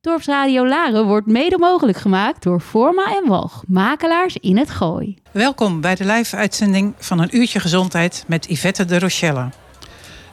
Dorpsradio 0.00 0.66
Laren 0.66 1.06
wordt 1.06 1.26
mede 1.26 1.58
mogelijk 1.58 1.98
gemaakt 1.98 2.42
door 2.42 2.60
Forma 2.60 3.16
en 3.16 3.28
Walg, 3.28 3.62
makelaars 3.66 4.36
in 4.36 4.56
het 4.56 4.70
Gooi. 4.70 5.16
Welkom 5.32 5.80
bij 5.80 5.94
de 5.94 6.04
live-uitzending 6.04 6.94
van 6.98 7.18
een 7.18 7.36
uurtje 7.36 7.60
gezondheid 7.60 8.24
met 8.26 8.46
Yvette 8.48 8.84
de 8.84 8.98
Rochelle. 8.98 9.48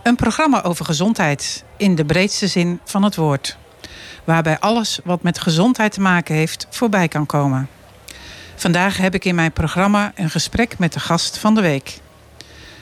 Een 0.03 0.15
programma 0.15 0.63
over 0.63 0.85
gezondheid 0.85 1.63
in 1.77 1.95
de 1.95 2.05
breedste 2.05 2.47
zin 2.47 2.79
van 2.83 3.03
het 3.03 3.15
woord. 3.15 3.57
Waarbij 4.23 4.59
alles 4.59 4.99
wat 5.03 5.23
met 5.23 5.39
gezondheid 5.39 5.91
te 5.91 6.01
maken 6.01 6.35
heeft 6.35 6.67
voorbij 6.69 7.07
kan 7.07 7.25
komen. 7.25 7.69
Vandaag 8.55 8.97
heb 8.97 9.13
ik 9.13 9.25
in 9.25 9.35
mijn 9.35 9.51
programma 9.51 10.11
een 10.15 10.29
gesprek 10.29 10.79
met 10.79 10.93
de 10.93 10.99
gast 10.99 11.37
van 11.37 11.55
de 11.55 11.61
week. 11.61 11.99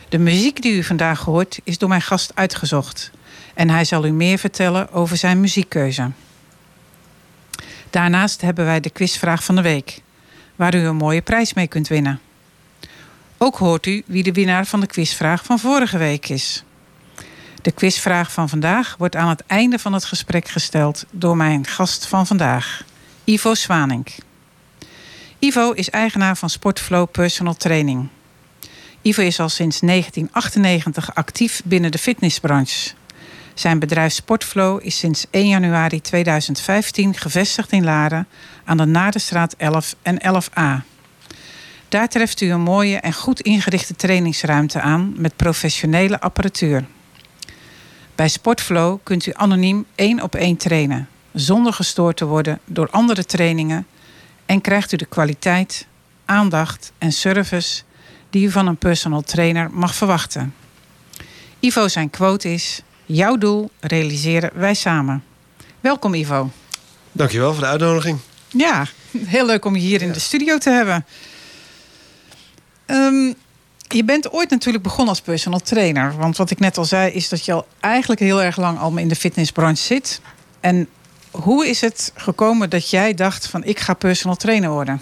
De 0.10 0.18
muziek 0.18 0.62
die 0.62 0.74
u 0.74 0.84
vandaag 0.84 1.22
hoort 1.22 1.60
is 1.64 1.78
door 1.78 1.90
mijn 1.90 2.02
gast 2.02 2.32
uitgezocht. 2.36 3.12
En 3.54 3.70
hij 3.70 3.86
zal 3.86 4.06
u 4.06 4.12
meer 4.12 4.38
vertellen 4.38 4.92
over 4.92 5.18
zijn 5.18 5.40
muziekkeuze. 5.40 6.12
Daarnaast 7.94 8.42
hebben 8.42 8.66
wij 8.66 8.80
de 8.80 8.90
quizvraag 8.90 9.44
van 9.44 9.56
de 9.56 9.62
week, 9.62 10.02
waar 10.56 10.76
u 10.76 10.78
een 10.78 10.96
mooie 10.96 11.22
prijs 11.22 11.54
mee 11.54 11.68
kunt 11.68 11.88
winnen. 11.88 12.20
Ook 13.38 13.56
hoort 13.56 13.86
u 13.86 14.04
wie 14.06 14.24
de 14.24 14.32
winnaar 14.32 14.66
van 14.66 14.80
de 14.80 14.88
quizvraag 14.88 15.46
van 15.46 15.60
vorige 15.60 15.98
week 15.98 16.30
is. 16.30 16.64
De 17.62 17.72
quizvraag 17.72 18.32
van 18.32 18.50
vandaag 18.50 18.96
wordt 18.98 19.16
aan 19.16 19.30
het 19.30 19.44
einde 19.48 19.80
van 19.80 19.94
het 19.94 20.06
gesprek 20.06 20.48
gesteld 20.48 21.06
door 21.12 21.38
mijn 21.38 21.68
gast 21.68 22.08
van 22.08 22.28
vandaag, 22.28 22.84
Ivo 23.24 23.54
Zwanink. 23.54 24.10
Ivo 25.40 25.72
is 25.72 25.90
eigenaar 25.90 26.38
van 26.38 26.50
Sportflow 26.50 27.12
Personal 27.12 27.56
Training. 27.56 28.08
Ivo 29.02 29.22
is 29.22 29.40
al 29.40 29.50
sinds 29.50 29.80
1998 29.80 31.16
actief 31.16 31.62
binnen 31.66 31.92
de 31.92 31.98
fitnessbranche. 31.98 32.92
Zijn 33.54 33.80
bedrijf 33.80 34.14
Sportflow 34.14 34.86
is 34.86 34.98
sinds 34.98 35.26
1 35.30 35.48
januari 35.48 36.02
2015 36.02 37.16
gevestigd 37.16 37.72
in 37.72 37.84
Laren 37.84 38.28
aan 38.64 38.78
de 38.78 38.86
Naderstraat 38.86 39.54
11 39.58 39.96
en 40.02 40.22
11a. 40.22 40.86
Daar 41.90 42.10
treft 42.10 42.42
u 42.42 42.52
een 42.52 42.62
mooie 42.62 42.98
en 42.98 43.14
goed 43.14 43.42
ingerichte 43.42 43.96
trainingsruimte 43.96 44.82
aan 44.82 45.14
met 45.18 45.36
professionele 45.36 46.20
apparatuur. 46.20 46.86
Bij 48.16 48.28
Sportflow 48.28 49.00
kunt 49.04 49.26
u 49.26 49.32
anoniem 49.36 49.86
één 49.96 50.22
op 50.22 50.36
één 50.36 50.58
trainen, 50.58 51.08
zonder 51.34 51.74
gestoord 51.74 52.18
te 52.18 52.26
worden 52.26 52.60
door 52.66 52.90
andere 52.90 53.26
trainingen 53.26 53.88
en 54.46 54.62
krijgt 54.62 54.92
u 54.92 54.98
de 54.98 55.06
kwaliteit, 55.06 55.88
aandacht 56.26 56.92
en 56.98 57.12
service 57.12 57.84
die 58.30 58.46
u 58.46 58.52
van 58.52 58.68
een 58.68 58.78
personal 58.78 59.22
trainer 59.22 59.70
mag 59.72 59.96
verwachten. 59.96 60.54
Ivo 61.60 61.88
zijn 61.88 62.10
quote 62.10 62.54
is: 62.54 62.82
Jouw 63.06 63.38
doel 63.38 63.70
realiseren 63.80 64.50
wij 64.54 64.74
samen. 64.74 65.24
Welkom 65.80 66.14
Ivo. 66.14 66.50
Dankjewel 67.12 67.52
voor 67.52 67.62
de 67.62 67.68
uitnodiging. 67.68 68.20
Ja, 68.48 68.86
heel 69.18 69.46
leuk 69.46 69.66
om 69.66 69.76
je 69.76 69.82
hier 69.82 70.02
in 70.02 70.12
de 70.12 70.20
studio 70.20 70.58
te 70.58 70.70
hebben. 70.70 71.06
Um, 72.86 73.34
je 73.88 74.04
bent 74.04 74.32
ooit 74.32 74.50
natuurlijk 74.50 74.84
begonnen 74.84 75.10
als 75.10 75.22
personal 75.22 75.60
trainer. 75.60 76.14
Want 76.18 76.38
wat 76.38 76.50
ik 76.50 76.60
net 76.60 76.78
al 76.78 76.86
zei, 76.86 77.12
is 77.12 77.30
dat 77.30 77.46
je 77.46 77.54
al 77.54 77.68
eigenlijk 77.80 78.22
heel 78.22 78.42
erg 78.42 78.58
lang 78.58 78.80
al 78.80 78.98
in 78.98 79.08
de 79.08 79.16
fitnessbranche 79.16 79.84
zit. 79.84 80.22
En 80.60 80.88
hoe 81.32 81.68
is 81.68 81.82
het 81.82 82.12
gekomen 82.16 82.70
dat 82.70 82.90
jij 82.90 83.14
dacht 83.14 83.48
van 83.48 83.64
ik 83.64 83.80
ga 83.80 83.94
personal 83.94 84.36
trainer 84.36 84.70
worden? 84.70 85.02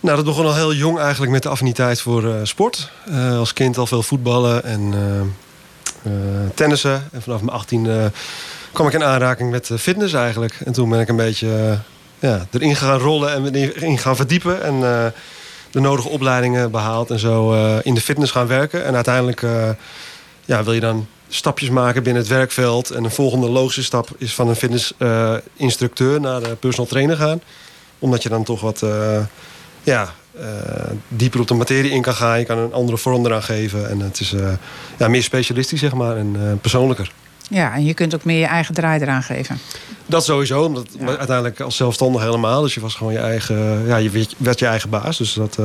Nou, 0.00 0.16
dat 0.16 0.24
begon 0.24 0.46
al 0.46 0.54
heel 0.54 0.74
jong 0.74 0.98
eigenlijk 0.98 1.32
met 1.32 1.42
de 1.42 1.48
affiniteit 1.48 2.00
voor 2.00 2.24
uh, 2.24 2.34
sport. 2.42 2.90
Uh, 3.08 3.38
als 3.38 3.52
kind 3.52 3.78
al 3.78 3.86
veel 3.86 4.02
voetballen 4.02 4.64
en 4.64 4.92
uh, 4.92 5.20
tennissen. 6.54 7.08
En 7.12 7.22
vanaf 7.22 7.40
mijn 7.40 7.56
18 7.56 8.12
kwam 8.72 8.86
ik 8.86 8.92
in 8.92 9.04
aanraking 9.04 9.50
met 9.50 9.70
fitness 9.78 10.12
eigenlijk. 10.12 10.60
En 10.64 10.72
toen 10.72 10.88
ben 10.90 11.00
ik 11.00 11.08
een 11.08 11.16
beetje 11.16 11.78
ja, 12.18 12.46
erin 12.50 12.76
gaan 12.76 12.98
rollen 12.98 13.32
en 13.32 13.54
erin 13.54 13.98
gaan 13.98 14.16
verdiepen. 14.16 14.62
En 14.62 14.80
de 15.70 15.80
nodige 15.80 16.08
opleidingen 16.08 16.70
behaald 16.70 17.10
en 17.10 17.18
zo 17.18 17.52
in 17.82 17.94
de 17.94 18.00
fitness 18.00 18.32
gaan 18.32 18.46
werken. 18.46 18.84
En 18.84 18.94
uiteindelijk 18.94 19.42
ja, 20.44 20.64
wil 20.64 20.72
je 20.72 20.80
dan 20.80 21.06
stapjes 21.28 21.70
maken 21.70 22.02
binnen 22.02 22.22
het 22.22 22.30
werkveld. 22.30 22.90
En 22.90 23.04
een 23.04 23.10
volgende 23.10 23.48
logische 23.48 23.84
stap 23.84 24.08
is 24.18 24.34
van 24.34 24.48
een 24.48 24.56
fitnessinstructeur 24.56 26.20
naar 26.20 26.40
de 26.40 26.56
personal 26.56 26.90
trainer 26.90 27.16
gaan. 27.16 27.42
Omdat 27.98 28.22
je 28.22 28.28
dan 28.28 28.44
toch 28.44 28.60
wat 28.60 28.82
ja, 29.82 30.02
uh, 30.02 30.08
dieper 31.08 31.40
op 31.40 31.48
de 31.48 31.54
materie 31.54 31.90
in 31.90 32.02
kan 32.02 32.14
gaan. 32.14 32.38
Je 32.38 32.44
kan 32.44 32.58
een 32.58 32.72
andere 32.72 32.98
vorm 32.98 33.26
eraan 33.26 33.42
geven. 33.42 33.90
En 33.90 34.00
het 34.00 34.20
is 34.20 34.32
uh, 34.32 34.52
ja, 34.98 35.08
meer 35.08 35.22
specialistisch, 35.22 35.80
zeg 35.80 35.94
maar, 35.94 36.16
en 36.16 36.36
uh, 36.36 36.52
persoonlijker. 36.60 37.12
Ja, 37.50 37.74
en 37.74 37.84
je 37.84 37.94
kunt 37.94 38.14
ook 38.14 38.24
meer 38.24 38.38
je 38.38 38.46
eigen 38.46 38.74
draai 38.74 39.00
eraan 39.00 39.22
geven. 39.22 39.58
Dat 40.06 40.24
sowieso, 40.24 40.62
omdat 40.62 40.88
ja. 40.98 41.06
uiteindelijk 41.06 41.60
als 41.60 41.76
zelfstandig 41.76 42.22
helemaal. 42.22 42.62
Dus 42.62 42.74
je 42.74 42.80
was 42.80 42.94
gewoon 42.94 43.12
je 43.12 43.18
eigen, 43.18 43.86
ja, 43.86 43.96
je 43.96 44.26
werd 44.38 44.58
je 44.58 44.66
eigen 44.66 44.90
baas. 44.90 45.18
Dus 45.18 45.32
dat, 45.32 45.58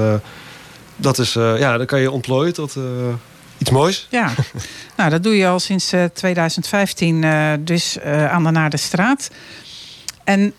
dat 0.95 1.17
is, 1.17 1.33
ja, 1.33 1.77
dan 1.77 1.85
kan 1.85 2.01
je 2.01 2.11
ontplooien 2.11 2.53
tot 2.53 2.75
iets 3.57 3.69
moois. 3.69 4.07
Ja, 4.09 4.31
nou 4.97 5.09
dat 5.09 5.23
doe 5.23 5.37
je 5.37 5.47
al 5.47 5.59
sinds 5.59 5.93
2015 6.13 7.25
dus 7.59 7.99
aan 8.01 8.43
de 8.43 8.51
Naar 8.51 8.69
de 8.69 8.77
Straat. 8.77 9.29
En 10.23 10.53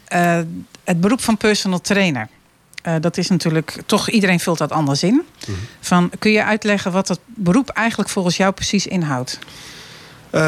het 0.84 1.00
beroep 1.00 1.20
van 1.22 1.36
personal 1.36 1.80
trainer... 1.80 2.28
Uh, 2.86 2.94
dat 3.00 3.16
is 3.16 3.28
natuurlijk 3.28 3.82
toch, 3.86 4.10
iedereen 4.10 4.40
vult 4.40 4.58
dat 4.58 4.72
anders 4.72 5.02
in. 5.02 5.12
Mm 5.12 5.24
-hmm. 5.44 5.54
Van, 5.80 6.10
kun 6.18 6.30
je 6.30 6.44
uitleggen 6.44 6.92
wat 6.92 7.06
dat 7.06 7.20
beroep 7.24 7.68
eigenlijk 7.68 8.10
volgens 8.10 8.36
jou 8.36 8.52
precies 8.52 8.86
inhoudt? 8.86 9.38
Uh, 10.32 10.40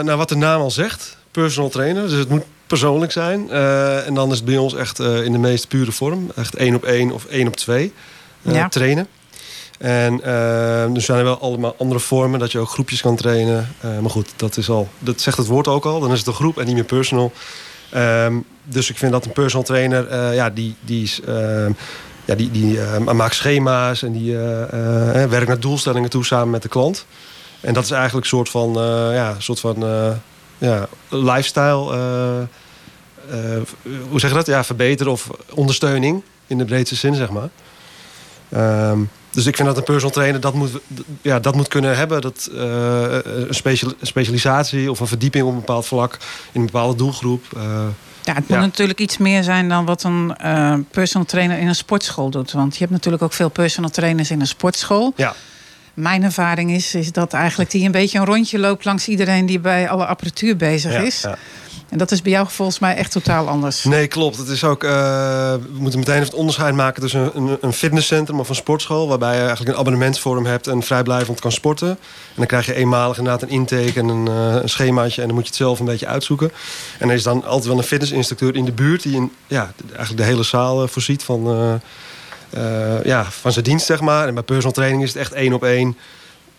nou, 0.00 0.16
wat 0.16 0.28
de 0.28 0.36
naam 0.36 0.60
al 0.60 0.70
zegt, 0.70 1.16
personal 1.30 1.70
trainer. 1.70 2.08
Dus 2.08 2.18
het 2.18 2.28
moet 2.28 2.44
persoonlijk 2.66 3.12
zijn. 3.12 3.46
Uh, 3.50 4.06
en 4.06 4.14
dan 4.14 4.30
is 4.30 4.36
het 4.36 4.44
bij 4.44 4.56
ons 4.56 4.74
echt 4.74 4.98
in 4.98 5.32
de 5.32 5.38
meest 5.38 5.68
pure 5.68 5.92
vorm. 5.92 6.30
Echt 6.36 6.54
één 6.54 6.74
op 6.74 6.84
één 6.84 7.12
of 7.12 7.24
één 7.24 7.46
op 7.46 7.56
twee 7.56 7.92
ja. 8.42 8.68
trainen. 8.68 9.08
En 9.78 10.24
er 10.24 11.00
zijn 11.00 11.24
wel 11.24 11.40
allemaal 11.40 11.74
andere 11.78 12.00
vormen 12.00 12.40
dat 12.40 12.52
je 12.52 12.58
ook 12.58 12.68
groepjes 12.68 13.00
kan 13.00 13.16
trainen. 13.16 13.74
maar 13.80 14.10
goed, 14.10 14.32
dat, 14.36 14.56
is 14.56 14.68
al, 14.68 14.88
dat 14.98 15.20
zegt 15.20 15.36
het 15.36 15.46
woord 15.46 15.68
ook 15.68 15.84
al. 15.84 16.00
Dan 16.00 16.12
is 16.12 16.18
het 16.18 16.26
een 16.26 16.34
groep 16.34 16.58
en 16.58 16.66
niet 16.66 16.74
meer 16.74 16.84
personal. 16.84 17.32
Um, 17.96 18.44
dus 18.64 18.90
ik 18.90 18.98
vind 18.98 19.12
dat 19.12 19.24
een 19.24 19.32
personal 19.32 19.66
trainer, 19.66 20.12
uh, 20.12 20.34
ja, 20.34 20.50
die, 20.50 20.74
die, 20.80 21.02
is, 21.02 21.20
uh, 21.28 21.66
ja, 22.24 22.34
die, 22.34 22.50
die 22.50 22.76
uh, 22.76 22.98
maakt 22.98 23.34
schema's 23.34 24.02
en 24.02 24.12
die 24.12 24.36
werkt 25.28 25.46
naar 25.46 25.60
doelstellingen 25.60 26.10
toe 26.10 26.24
samen 26.24 26.50
met 26.50 26.62
de 26.62 26.68
klant. 26.68 27.06
En 27.60 27.74
dat 27.74 27.84
is 27.84 27.90
eigenlijk 27.90 28.24
een 28.24 28.36
soort 28.36 28.48
van, 28.48 28.72
ja, 29.12 29.34
soort 29.38 29.60
van 29.60 29.84
ja, 30.58 30.88
lifestyle, 31.08 31.96
hoe 34.08 34.20
zeg 34.20 34.30
je 34.30 34.36
dat? 34.36 34.46
Ja, 34.46 34.64
verbeteren 34.64 35.12
of 35.12 35.30
ondersteuning 35.54 36.22
in 36.46 36.58
de 36.58 36.64
breedste 36.64 36.94
zin, 36.94 37.14
zeg 37.14 37.28
maar. 37.30 37.48
Dus 39.30 39.46
ik 39.46 39.56
vind 39.56 39.68
dat 39.68 39.76
een 39.76 39.84
personal 39.84 40.10
trainer 40.10 40.40
dat 40.40 40.54
moet, 40.54 40.70
ja, 41.22 41.40
dat 41.40 41.54
moet 41.54 41.68
kunnen 41.68 41.96
hebben. 41.96 42.20
Dat, 42.20 42.50
uh, 42.52 42.60
een, 43.24 43.54
special, 43.54 43.92
een 44.00 44.06
specialisatie 44.06 44.90
of 44.90 45.00
een 45.00 45.06
verdieping 45.06 45.44
op 45.44 45.50
een 45.50 45.58
bepaald 45.58 45.86
vlak 45.86 46.18
in 46.52 46.60
een 46.60 46.66
bepaalde 46.66 46.96
doelgroep. 46.96 47.44
Uh, 47.56 47.62
ja, 48.22 48.34
het 48.34 48.48
moet 48.48 48.58
ja. 48.58 48.64
natuurlijk 48.64 49.00
iets 49.00 49.18
meer 49.18 49.42
zijn 49.42 49.68
dan 49.68 49.84
wat 49.84 50.02
een 50.02 50.34
uh, 50.44 50.74
personal 50.90 51.26
trainer 51.26 51.58
in 51.58 51.68
een 51.68 51.74
sportschool 51.74 52.30
doet. 52.30 52.52
Want 52.52 52.72
je 52.72 52.78
hebt 52.78 52.90
natuurlijk 52.90 53.22
ook 53.22 53.32
veel 53.32 53.48
personal 53.48 53.90
trainers 53.90 54.30
in 54.30 54.40
een 54.40 54.46
sportschool. 54.46 55.12
Ja. 55.16 55.34
Mijn 55.94 56.22
ervaring 56.22 56.70
is, 56.70 56.94
is 56.94 57.12
dat 57.12 57.32
eigenlijk 57.32 57.70
die 57.70 57.84
een 57.84 57.92
beetje 57.92 58.18
een 58.18 58.24
rondje 58.24 58.58
loopt 58.58 58.84
langs 58.84 59.08
iedereen 59.08 59.46
die 59.46 59.58
bij 59.58 59.88
alle 59.88 60.06
apparatuur 60.06 60.56
bezig 60.56 60.92
ja, 60.92 60.98
is. 60.98 61.20
Ja. 61.20 61.38
En 61.90 61.98
dat 61.98 62.10
is 62.10 62.22
bij 62.22 62.32
jou 62.32 62.48
volgens 62.48 62.78
mij 62.78 62.94
echt 62.94 63.12
totaal 63.12 63.48
anders. 63.48 63.84
Nee, 63.84 64.06
klopt. 64.06 64.36
Het 64.36 64.48
is 64.48 64.64
ook, 64.64 64.84
uh, 64.84 64.90
we 65.52 65.78
moeten 65.78 65.98
meteen 65.98 66.20
het 66.20 66.34
onderscheid 66.34 66.74
maken 66.74 67.02
tussen 67.02 67.30
een, 67.34 67.58
een 67.60 67.72
fitnesscentrum 67.72 68.40
of 68.40 68.48
een 68.48 68.54
sportschool. 68.54 69.08
Waarbij 69.08 69.34
je 69.34 69.40
eigenlijk 69.40 69.70
een 69.70 69.76
abonnementsvorm 69.76 70.46
hebt 70.46 70.66
en 70.66 70.82
vrijblijvend 70.82 71.40
kan 71.40 71.52
sporten. 71.52 71.88
En 71.88 71.96
dan 72.36 72.46
krijg 72.46 72.66
je 72.66 72.74
eenmalig 72.74 73.18
inderdaad 73.18 73.42
een 73.42 73.48
intake 73.48 74.00
en 74.00 74.08
een, 74.08 74.28
uh, 74.28 74.62
een 74.62 74.68
schemaatje. 74.68 75.20
En 75.20 75.26
dan 75.26 75.36
moet 75.36 75.44
je 75.44 75.50
het 75.50 75.60
zelf 75.60 75.78
een 75.78 75.86
beetje 75.86 76.06
uitzoeken. 76.06 76.52
En 76.98 77.08
er 77.08 77.14
is 77.14 77.22
dan 77.22 77.44
altijd 77.44 77.66
wel 77.66 77.78
een 77.78 77.82
fitnessinstructeur 77.82 78.56
in 78.56 78.64
de 78.64 78.72
buurt 78.72 79.02
die 79.02 79.30
ja, 79.46 79.72
eigenlijk 79.86 80.16
de 80.16 80.28
hele 80.28 80.42
zaal 80.42 80.82
uh, 80.82 80.88
voorziet 80.88 81.22
van, 81.22 81.80
ja, 83.04 83.24
van 83.30 83.52
zijn 83.52 83.64
dienst, 83.64 83.86
zeg 83.86 84.00
maar. 84.00 84.28
En 84.28 84.34
bij 84.34 84.42
personal 84.42 84.72
training 84.72 85.02
is 85.02 85.08
het 85.08 85.18
echt 85.18 85.32
één 85.32 85.52
op 85.52 85.64
één. 85.64 85.96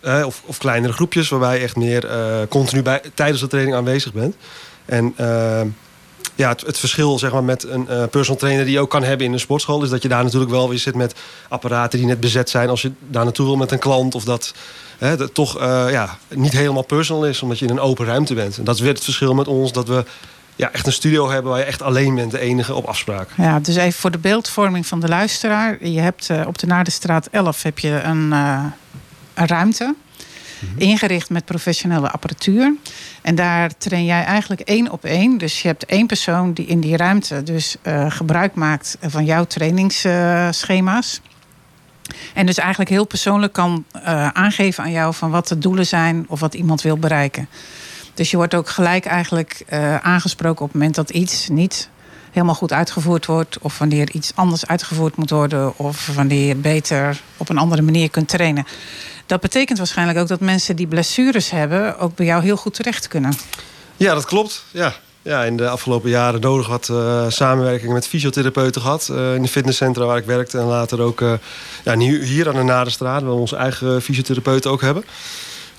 of, 0.02 0.42
of 0.46 0.58
kleinere 0.58 0.92
groepjes 0.92 1.28
waarbij 1.28 1.56
je 1.56 1.62
echt 1.62 1.76
meer 1.76 2.08
continu 2.48 2.82
bij, 2.82 3.00
tijdens 3.14 3.40
de 3.40 3.46
training 3.46 3.76
aanwezig 3.76 4.12
bent. 4.12 4.34
En 4.84 5.14
uh, 5.20 5.60
ja, 6.34 6.48
het, 6.48 6.60
het, 6.60 6.78
verschil 6.78 7.18
zeg 7.18 7.32
maar, 7.32 7.44
met 7.44 7.68
een 7.68 7.86
uh, 7.90 8.04
personal 8.10 8.40
trainer 8.40 8.64
die 8.64 8.74
je 8.74 8.80
ook 8.80 8.90
kan 8.90 9.02
hebben 9.02 9.26
in 9.26 9.32
een 9.32 9.40
sportschool... 9.40 9.82
is 9.82 9.90
dat 9.90 10.02
je 10.02 10.08
daar 10.08 10.24
natuurlijk 10.24 10.50
wel 10.50 10.68
weer 10.68 10.78
zit 10.78 10.94
met 10.94 11.14
apparaten 11.48 11.98
die 11.98 12.08
net 12.08 12.20
bezet 12.20 12.50
zijn... 12.50 12.68
als 12.68 12.82
je 12.82 12.92
daar 12.98 13.24
naartoe 13.24 13.46
wil 13.46 13.56
met 13.56 13.70
een 13.70 13.78
klant 13.78 14.14
of 14.14 14.24
dat 14.24 14.54
het 14.98 15.34
toch 15.34 15.60
uh, 15.60 15.86
ja, 15.90 16.18
niet 16.28 16.52
helemaal 16.52 16.82
personal 16.82 17.26
is... 17.26 17.42
omdat 17.42 17.58
je 17.58 17.64
in 17.64 17.70
een 17.70 17.80
open 17.80 18.06
ruimte 18.06 18.34
bent. 18.34 18.58
En 18.58 18.64
dat 18.64 18.74
is 18.74 18.80
weer 18.80 18.92
het 18.92 19.04
verschil 19.04 19.34
met 19.34 19.48
ons 19.48 19.72
dat 19.72 19.88
we 19.88 20.04
ja, 20.56 20.72
echt 20.72 20.86
een 20.86 20.92
studio 20.92 21.30
hebben 21.30 21.50
waar 21.50 21.60
je 21.60 21.66
echt 21.66 21.82
alleen 21.82 22.14
bent, 22.14 22.30
de 22.30 22.38
enige 22.38 22.74
op 22.74 22.84
afspraak. 22.84 23.28
Ja, 23.36 23.60
dus 23.60 23.76
even 23.76 24.00
voor 24.00 24.10
de 24.10 24.18
beeldvorming 24.18 24.86
van 24.86 25.00
de 25.00 25.08
luisteraar. 25.08 25.86
Je 25.86 26.00
hebt 26.00 26.30
op 26.46 26.58
de 26.58 26.66
Naardenstraat 26.66 27.26
11 27.30 27.62
heb 27.62 27.78
je 27.78 28.00
een, 28.02 28.32
een 29.34 29.46
ruimte. 29.46 29.94
Ingericht 30.76 31.30
met 31.30 31.44
professionele 31.44 32.10
apparatuur. 32.10 32.74
En 33.22 33.34
daar 33.34 33.76
train 33.78 34.04
jij 34.04 34.24
eigenlijk 34.24 34.60
één 34.60 34.90
op 34.90 35.04
één. 35.04 35.38
Dus 35.38 35.62
je 35.62 35.68
hebt 35.68 35.84
één 35.84 36.06
persoon 36.06 36.52
die 36.52 36.66
in 36.66 36.80
die 36.80 36.96
ruimte 36.96 37.42
dus 37.42 37.76
uh, 37.82 38.10
gebruik 38.10 38.54
maakt 38.54 38.96
van 39.00 39.24
jouw 39.24 39.44
trainingsschema's. 39.44 41.20
En 42.34 42.46
dus 42.46 42.58
eigenlijk 42.58 42.90
heel 42.90 43.04
persoonlijk 43.04 43.52
kan 43.52 43.84
uh, 43.96 44.28
aangeven 44.28 44.84
aan 44.84 44.90
jou 44.90 45.14
van 45.14 45.30
wat 45.30 45.48
de 45.48 45.58
doelen 45.58 45.86
zijn 45.86 46.24
of 46.28 46.40
wat 46.40 46.54
iemand 46.54 46.82
wil 46.82 46.98
bereiken. 46.98 47.48
Dus 48.14 48.30
je 48.30 48.36
wordt 48.36 48.54
ook 48.54 48.68
gelijk 48.68 49.04
eigenlijk 49.04 49.64
uh, 49.72 49.96
aangesproken 49.96 50.64
op 50.64 50.72
het 50.72 50.76
moment 50.76 50.94
dat 50.94 51.10
iets 51.10 51.48
niet 51.48 51.88
helemaal 52.32 52.54
goed 52.54 52.72
uitgevoerd 52.72 53.26
wordt. 53.26 53.58
Of 53.60 53.78
wanneer 53.78 54.10
iets 54.10 54.32
anders 54.34 54.66
uitgevoerd 54.66 55.16
moet 55.16 55.30
worden. 55.30 55.78
Of 55.78 56.06
wanneer 56.14 56.46
je 56.46 56.54
beter 56.54 57.20
op 57.36 57.48
een 57.48 57.58
andere 57.58 57.82
manier 57.82 58.10
kunt 58.10 58.28
trainen. 58.28 58.66
Dat 59.26 59.40
betekent 59.40 59.78
waarschijnlijk 59.78 60.18
ook 60.18 60.28
dat 60.28 60.40
mensen 60.40 60.76
die 60.76 60.86
blessures 60.86 61.50
hebben 61.50 61.98
ook 61.98 62.14
bij 62.14 62.26
jou 62.26 62.42
heel 62.42 62.56
goed 62.56 62.74
terecht 62.74 63.08
kunnen. 63.08 63.32
Ja, 63.96 64.14
dat 64.14 64.24
klopt. 64.24 64.64
Ja, 64.70 64.94
ja, 65.22 65.44
in 65.44 65.56
de 65.56 65.68
afgelopen 65.68 66.10
jaren 66.10 66.40
nodig 66.40 66.66
wat 66.66 66.88
uh, 66.88 67.24
samenwerking 67.28 67.92
met 67.92 68.06
fysiotherapeuten 68.06 68.80
gehad. 68.80 69.08
Uh, 69.10 69.34
in 69.34 69.42
de 69.42 69.48
fitnesscentra 69.48 70.04
waar 70.04 70.16
ik 70.16 70.24
werkte. 70.24 70.58
En 70.58 70.64
later 70.64 71.00
ook 71.00 71.20
uh, 71.20 71.32
ja, 71.84 71.98
hier 71.98 72.48
aan 72.48 72.54
de 72.54 72.62
Naderstraat, 72.62 73.22
waar 73.22 73.34
we 73.34 73.40
onze 73.40 73.56
eigen 73.56 74.02
fysiotherapeuten 74.02 74.70
ook 74.70 74.80
hebben. 74.80 75.04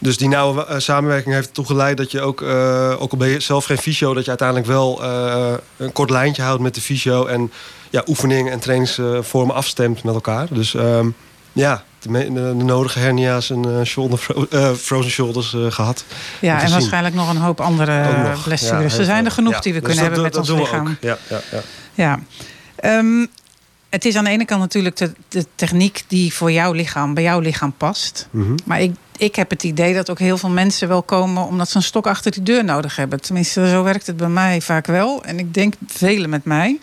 Dus 0.04 0.18
die 0.18 0.28
nauwe 0.28 0.66
samenwerking 0.78 1.34
heeft 1.34 1.48
ertoe 1.48 1.66
geleid 1.66 1.98
dat 1.98 2.12
je 2.12 2.22
ook, 2.22 2.42
ook 3.00 3.12
al 3.12 3.18
ben 3.18 3.28
je 3.28 3.40
zelf 3.40 3.66
geen 3.66 3.78
fysio, 3.78 4.14
dat 4.14 4.24
je 4.24 4.30
uiteindelijk 4.30 4.68
wel 4.68 5.04
een 5.78 5.92
kort 5.92 6.10
lijntje 6.10 6.42
houdt 6.42 6.62
met 6.62 6.76
de 6.76 6.82
fysio. 6.82 7.26
En 7.26 7.52
ja, 7.90 8.04
oefeningen 8.08 8.52
en 8.52 8.60
trainingsvormen 8.60 9.56
afstemt 9.56 10.04
met 10.04 10.14
elkaar. 10.14 10.48
Dus 10.50 10.76
ehm, 10.76 11.10
ja, 11.52 11.84
de, 12.00 12.30
nodige 12.56 13.00
hernia's 13.00 13.50
en 13.50 13.86
shoulder, 13.86 14.20
uh, 14.50 14.72
frozen 14.72 15.12
shoulders 15.12 15.54
uh, 15.54 15.72
gehad. 15.72 16.06
Ja, 16.40 16.62
en 16.62 16.72
waarschijnlijk 16.72 17.16
nog 17.16 17.30
een 17.30 17.38
hoop 17.38 17.62
andere 17.62 18.34
blessures. 18.44 18.94
Ja, 18.94 19.00
er 19.00 19.06
zijn 19.06 19.26
er 19.26 19.32
genoeg 19.32 19.54
ja, 19.54 19.60
die 19.60 19.74
we 19.74 19.80
dus 19.80 19.88
kunnen 19.88 20.14
dat, 20.14 20.14
hebben 20.14 20.42
met 20.44 20.50
ons 20.50 20.60
lichaam. 20.60 20.98
Ja, 21.02 21.18
ja, 21.30 21.42
ja. 21.52 22.20
ja. 22.82 22.98
Um, 22.98 23.28
het 23.90 24.06
is 24.06 24.16
aan 24.16 24.24
de 24.24 24.30
ene 24.30 24.46
kant 24.46 24.62
natuurlijk 24.62 24.96
de, 24.98 25.14
de, 25.28 25.46
techniek 25.56 26.04
die 26.08 26.34
voor 26.34 26.52
jouw 26.52 26.72
lichaam, 26.72 27.14
bij 27.14 27.24
jouw 27.24 27.40
lichaam 27.40 27.74
past. 27.78 28.28
Mm 28.32 28.44
-hmm. 28.44 28.56
Maar 28.66 28.82
ik, 28.82 28.96
ik 29.24 29.36
heb 29.36 29.50
het 29.50 29.64
idee 29.64 29.94
dat 29.94 30.10
ook 30.10 30.20
heel 30.20 30.38
veel 30.38 30.50
mensen 30.50 30.88
wel 30.88 31.04
komen 31.04 31.46
omdat 31.46 31.70
ze 31.70 31.78
een 31.78 31.84
stok 31.84 32.08
achter 32.08 32.32
die 32.32 32.44
deur 32.44 32.64
nodig 32.64 32.96
hebben. 32.96 33.22
Tenminste, 33.22 33.70
zo 33.70 33.84
werkt 33.84 34.08
het 34.08 34.18
bij 34.18 34.30
mij 34.30 34.62
vaak 34.62 34.86
wel. 34.88 35.24
En 35.24 35.40
ik 35.40 35.54
denk 35.54 35.74
velen 35.88 36.30
met 36.30 36.46
mij. 36.46 36.80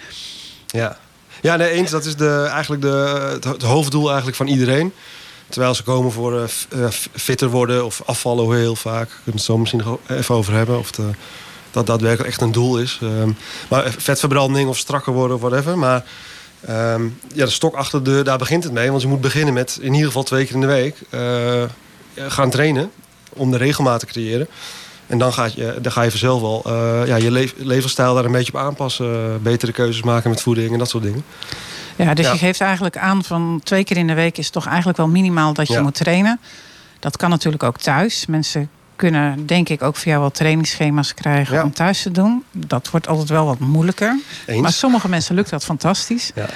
Ja. 0.67 0.99
Ja, 1.41 1.57
nee, 1.57 1.71
eens. 1.71 1.91
Dat 1.91 2.05
is 2.05 2.17
de, 2.17 2.49
eigenlijk 2.51 2.83
de, 2.83 3.39
het 3.49 3.63
hoofddoel 3.63 4.07
eigenlijk 4.07 4.37
van 4.37 4.47
iedereen. 4.47 4.93
Terwijl 5.49 5.75
ze 5.75 5.83
komen 5.83 6.13
voor 6.13 6.33
uh, 6.75 6.89
fitter 7.13 7.49
worden 7.49 7.85
of 7.85 8.03
afvallen 8.05 8.57
heel 8.57 8.77
vaak. 8.77 9.09
We 9.09 9.15
kunnen 9.15 9.35
het 9.35 9.43
zo 9.43 9.59
misschien 9.59 9.83
nog 9.85 9.99
even 10.09 10.35
over 10.35 10.53
hebben. 10.53 10.79
Of 10.79 10.91
de, 10.91 11.11
dat 11.71 11.87
daadwerkelijk 11.87 12.31
echt 12.31 12.41
een 12.41 12.53
doel 12.53 12.79
is. 12.79 12.99
Um, 13.03 13.37
maar 13.69 13.95
vetverbranding 13.99 14.69
of 14.69 14.79
strakker 14.79 15.13
worden 15.13 15.37
of 15.37 15.43
whatever. 15.43 15.79
Maar 15.79 16.05
um, 16.69 17.19
ja, 17.35 17.45
de 17.45 17.51
stok 17.51 17.75
achter 17.75 18.05
de 18.05 18.11
deur, 18.11 18.25
daar 18.25 18.39
begint 18.39 18.65
het 18.65 18.73
mee. 18.73 18.91
Want 18.91 19.03
je 19.03 19.09
moet 19.09 19.21
beginnen 19.21 19.55
met 19.55 19.79
in 19.81 19.93
ieder 19.93 20.07
geval 20.07 20.23
twee 20.23 20.45
keer 20.45 20.55
in 20.55 20.61
de 20.61 20.67
week 20.67 20.97
gaan 22.29 22.51
trainen. 22.51 22.91
Om 23.33 23.51
de 23.51 23.57
regelmaat 23.57 24.01
te 24.01 24.07
creëren. 24.07 24.49
En 25.07 25.19
dan, 25.19 25.33
gaat 25.33 25.55
je, 25.55 25.79
dan 25.83 25.93
ga 25.93 26.03
je 26.03 26.11
vanzelf 26.11 26.41
wel 26.41 26.65
uh, 26.67 27.07
ja, 27.07 27.17
je 27.17 27.31
le 27.31 27.51
levensstijl 27.57 28.15
daar 28.15 28.25
een 28.25 28.33
beetje 28.33 28.53
op 28.53 28.61
aanpassen. 28.61 29.43
betere 29.43 29.73
keuzes 29.73 30.03
maken 30.03 30.31
met 30.31 30.41
voeding 30.41 30.73
en 30.73 30.79
dat 30.79 30.89
soort 30.89 31.03
dingen. 31.03 31.25
Ja, 31.97 32.15
dus 32.15 32.31
je 32.31 32.39
geeft 32.39 32.61
eigenlijk 32.61 32.97
aan 32.97 33.25
van 33.25 33.61
twee 33.65 33.85
keer 33.85 33.97
in 33.97 34.07
de 34.07 34.15
week 34.15 34.39
is 34.39 34.51
toch 34.51 34.67
eigenlijk 34.67 34.97
wel 34.97 35.09
minimaal 35.09 35.53
dat 35.53 35.69
je 35.69 35.73
ja. 35.73 35.81
moet 35.81 35.95
trainen. 35.95 36.41
Dat 36.99 37.17
kan 37.17 37.31
natuurlijk 37.31 37.63
ook 37.63 37.79
thuis. 37.79 38.27
Mensen 38.27 38.71
kunnen 38.97 39.47
denk 39.47 39.69
ik 39.69 39.83
ook 39.83 39.97
voor 39.97 40.09
jou 40.09 40.21
wel 40.21 40.31
trainingsschema's 40.31 41.15
krijgen 41.15 41.55
ja. 41.55 41.63
om 41.63 41.73
thuis 41.73 42.03
te 42.03 42.11
doen. 42.11 42.45
Dat 42.53 42.91
wordt 42.91 43.09
altijd 43.09 43.29
wel 43.29 43.47
wat 43.47 43.59
moeilijker. 43.59 44.19
Eens. 44.47 44.61
Maar 44.61 44.73
sommige 44.73 45.09
mensen 45.09 45.35
lukt 45.35 45.51
dat 45.51 45.65
fantastisch. 45.65 46.31
Ja. 46.35 46.47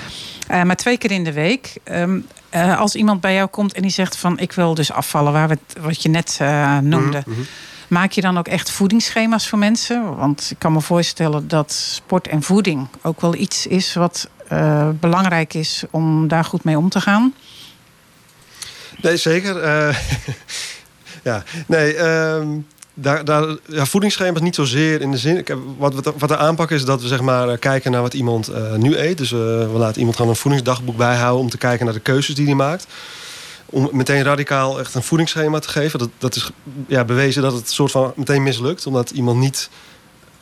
Uh, 0.51 0.63
maar 0.63 0.77
twee 0.77 0.99
keer 0.99 1.11
in 1.11 1.25
de 1.25 1.33
week. 1.33 1.73
Um, 1.85 2.27
uh, 2.55 2.81
als 2.81 2.95
iemand 2.95 3.21
bij 3.21 3.35
jou 3.35 3.49
komt 3.49 3.73
en 3.73 3.83
die 3.83 3.91
zegt 3.91 4.17
van 4.17 4.39
ik 4.39 4.53
wil 4.53 4.75
dus 4.75 4.93
afvallen, 4.93 5.33
waar 5.33 5.49
we 5.49 5.59
het, 5.67 5.83
wat 5.83 6.03
je 6.03 6.09
net 6.09 6.39
uh, 6.43 6.79
noemde. 6.79 7.23
Mm 7.27 7.35
-hmm. 7.35 7.47
Maak 7.89 8.13
je 8.13 8.21
dan 8.21 8.39
ook 8.39 8.49
echt 8.49 8.71
voedingsschema's 8.71 9.49
voor 9.49 9.59
mensen? 9.59 10.17
Want 10.17 10.49
ik 10.51 10.59
kan 10.59 10.73
me 10.73 10.81
voorstellen 10.81 11.49
dat 11.49 11.73
sport 11.73 12.29
en 12.29 12.43
voeding 12.43 12.89
ook 13.03 13.21
wel 13.21 13.35
iets 13.35 13.67
is 13.67 13.95
wat 13.95 14.29
uh, 14.53 14.89
belangrijk 15.01 15.55
is 15.55 15.85
om 15.91 16.29
daar 16.29 16.45
goed 16.45 16.65
mee 16.65 16.79
om 16.79 16.89
te 16.89 17.01
gaan. 17.01 17.35
Nee, 19.01 19.17
zeker. 19.17 19.57
Ja, 21.25 21.43
nee. 21.67 21.99
Um, 21.99 22.67
daar, 22.95 23.25
daar, 23.25 23.57
ja, 23.67 23.87
voedingsschema's 23.87 24.41
niet 24.41 24.55
zozeer 24.55 25.01
in 25.01 25.11
de 25.11 25.19
zin. 25.19 25.37
Ik 25.37 25.49
heb, 25.49 25.59
wat, 25.79 25.95
wat, 25.95 26.15
wat 26.19 26.29
de 26.29 26.37
aanpak 26.37 26.71
is 26.71 26.85
dat 26.85 27.03
we 27.03 27.09
zeg 27.09 27.21
maar, 27.21 27.59
kijken 27.59 27.91
naar 27.91 28.03
wat 28.03 28.15
iemand 28.15 28.51
uh, 28.51 28.75
nu 28.75 28.97
eet. 28.97 29.19
Dus 29.19 29.31
uh, 29.31 29.39
we 29.39 29.79
laten 29.79 29.99
iemand 29.99 30.17
gewoon 30.17 30.31
een 30.31 30.37
voedingsdagboek 30.37 30.97
bijhouden 30.97 31.41
om 31.41 31.51
te 31.51 31.59
kijken 31.59 31.85
naar 31.85 31.95
de 31.95 32.01
keuzes 32.01 32.35
die 32.35 32.47
hij 32.47 32.55
maakt 32.55 32.87
om 33.67 33.89
meteen 33.93 34.23
radicaal 34.23 34.79
echt 34.79 34.95
een 34.95 35.03
voedingsschema 35.03 35.59
te 35.59 35.69
geven. 35.69 35.99
Dat, 35.99 36.09
dat 36.19 36.37
is 36.37 36.51
ja, 36.87 37.05
bewezen 37.05 37.43
dat 37.43 37.53
het 37.53 37.71
soort 37.71 37.91
van 37.91 38.13
meteen 38.17 38.43
mislukt. 38.43 38.87
Omdat 38.87 39.11
iemand 39.11 39.39
niet 39.39 39.71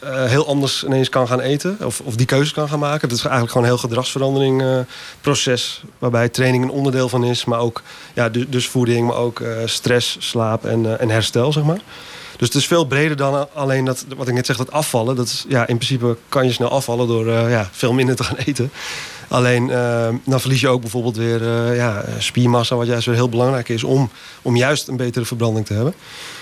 heel 0.04 0.46
anders 0.46 0.84
ineens 0.84 1.08
kan 1.08 1.28
gaan 1.28 1.40
eten. 1.40 1.76
Of, 1.80 2.00
of 2.00 2.16
die 2.16 2.26
keuze 2.26 2.52
kan 2.52 2.68
gaan 2.68 2.78
maken. 2.78 3.08
Dat 3.08 3.18
is 3.18 3.24
eigenlijk 3.24 3.52
gewoon 3.52 3.66
een 3.66 3.72
heel 3.74 3.82
gedragsverandering 3.82 4.84
proces. 5.20 5.82
Waarbij 5.98 6.28
training 6.28 6.64
een 6.64 6.70
onderdeel 6.70 7.08
van 7.08 7.24
is. 7.24 7.44
Maar 7.44 7.58
ook 7.58 7.82
ja, 8.14 8.28
dus, 8.28 8.68
voeding, 8.68 9.06
maar 9.06 9.16
ook 9.16 9.42
stress, 9.64 10.16
slaap 10.20 10.64
en, 10.64 10.98
en 10.98 11.10
herstel, 11.10 11.52
zeg 11.52 11.64
maar. 11.64 11.80
Dus 12.42 12.50
het 12.50 12.60
is 12.60 12.68
veel 12.68 12.84
breder 12.84 13.16
dan 13.16 13.48
alleen 13.54 13.84
dat, 13.84 14.04
wat 14.16 14.28
ik 14.28 14.34
net 14.34 14.46
zeg, 14.46 14.56
dat 14.56 14.72
afvallen. 14.72 15.16
Dat 15.16 15.26
is, 15.26 15.44
ja, 15.48 15.60
in 15.60 15.76
principe 15.76 16.16
kan 16.28 16.46
je 16.46 16.52
snel 16.52 16.68
afvallen 16.68 17.06
door 17.06 17.30
ja, 17.30 17.68
veel 17.72 17.92
minder 17.92 18.16
te 18.16 18.24
gaan 18.24 18.36
eten. 18.36 18.72
Alleen 19.28 19.68
uh, 19.68 20.08
dan 20.24 20.40
verlies 20.40 20.60
je 20.60 20.68
ook 20.68 20.80
bijvoorbeeld 20.80 21.16
weer 21.16 21.42
uh, 21.42 21.76
ja, 21.76 22.04
spiermassa, 22.18 22.76
wat 22.76 22.86
juist 22.86 23.06
weer 23.06 23.14
heel 23.14 23.28
belangrijk 23.28 23.68
is 23.68 23.84
om, 23.84 24.10
om 24.42 24.56
juist 24.56 24.88
een 24.88 24.96
betere 24.96 25.24
verbranding 25.24 25.66
te 25.66 25.72
hebben. 25.72 25.94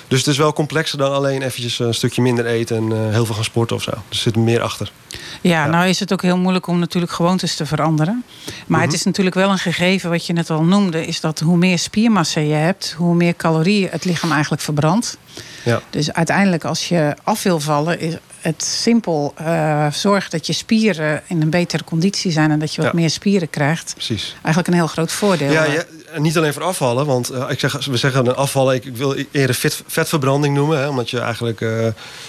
Dus 0.08 0.19
het 0.19 0.29
is 0.29 0.37
wel 0.37 0.52
complexer 0.52 0.99
dan 0.99 1.12
alleen 1.12 1.43
eventjes 1.43 1.79
een 1.79 1.94
stukje 1.94 2.23
minder 2.23 2.46
eten 2.46 2.76
en 2.76 2.91
uh, 2.91 3.11
heel 3.11 3.26
veel 3.26 3.35
gaan 3.35 3.44
sporten 3.44 3.76
of 3.76 3.82
zo. 3.82 3.91
Er 3.91 4.03
zit 4.08 4.37
meer 4.37 4.61
achter. 4.61 4.93
Ja, 5.08 5.19
ja, 5.41 5.67
nou 5.67 5.88
is 5.88 6.00
het 6.00 6.12
ook 6.12 6.23
heel 6.23 6.38
moeilijk 6.38 6.67
om 6.67 6.79
natuurlijk 6.79 7.12
gewoontes 7.12 7.56
te 7.56 7.67
veranderen. 7.67 8.25
Maar 8.25 8.55
mm 8.67 8.75
-hmm. 8.75 8.81
het 8.81 8.93
is 8.93 9.05
natuurlijk 9.05 9.37
wel 9.37 9.50
een 9.50 9.58
gegeven 9.58 10.11
wat 10.11 10.26
je 10.26 10.32
net 10.32 10.50
al 10.50 10.62
noemde, 10.62 11.06
is 11.06 11.20
dat 11.20 11.38
hoe 11.38 11.56
meer 11.56 11.79
spiermassa 11.79 12.41
je 12.41 12.55
hebt, 12.55 12.94
hoe 12.99 13.14
meer 13.14 13.37
calorieën 13.37 13.88
het 13.91 14.05
lichaam 14.05 14.32
eigenlijk 14.32 14.62
verbrandt. 14.62 15.19
Ja. 15.65 15.81
Dus 15.91 16.12
uiteindelijk 16.12 16.65
als 16.65 16.89
je 16.89 17.15
af 17.23 17.43
wil 17.43 17.61
vallen, 17.61 18.01
is 18.01 18.15
het 18.41 18.62
simpel 18.65 19.35
uh, 19.41 19.93
zorgen 19.93 20.31
dat 20.31 20.47
je 20.47 20.53
spieren 20.53 21.23
in 21.27 21.43
een 21.43 21.51
betere 21.51 21.85
conditie 21.85 22.33
zijn 22.33 22.51
en 22.51 22.59
dat 22.59 22.75
je 22.75 22.82
wat 22.82 22.91
Ja. 22.93 22.96
meer 22.99 23.11
spieren 23.11 23.51
krijgt. 23.51 23.93
Precies. 23.94 24.34
Eigenlijk 24.34 24.67
een 24.69 24.75
heel 24.75 24.87
groot 24.87 25.13
voordeel. 25.13 25.51
Ja, 25.53 25.65
ja, 25.65 25.82
en 26.13 26.23
niet 26.23 26.37
alleen 26.37 26.53
voor 26.53 26.63
afvallen, 26.63 27.06
want 27.06 27.32
uh, 27.32 27.44
ik 27.49 27.58
zeg, 27.61 27.84
we 27.87 27.96
zeggen 27.96 28.27
een 28.27 28.34
afvallen, 28.34 28.75
ik, 28.75 28.84
ik 28.84 28.96
wil 28.96 29.15
eerder 29.31 29.55
vet, 29.56 29.82
vetverbranding 29.87 30.55
noemen, 30.55 30.79
hè, 30.79 30.89
omdat 30.89 31.11
je 31.11 31.19
eigenlijk 31.20 31.61
uh, 31.61 31.70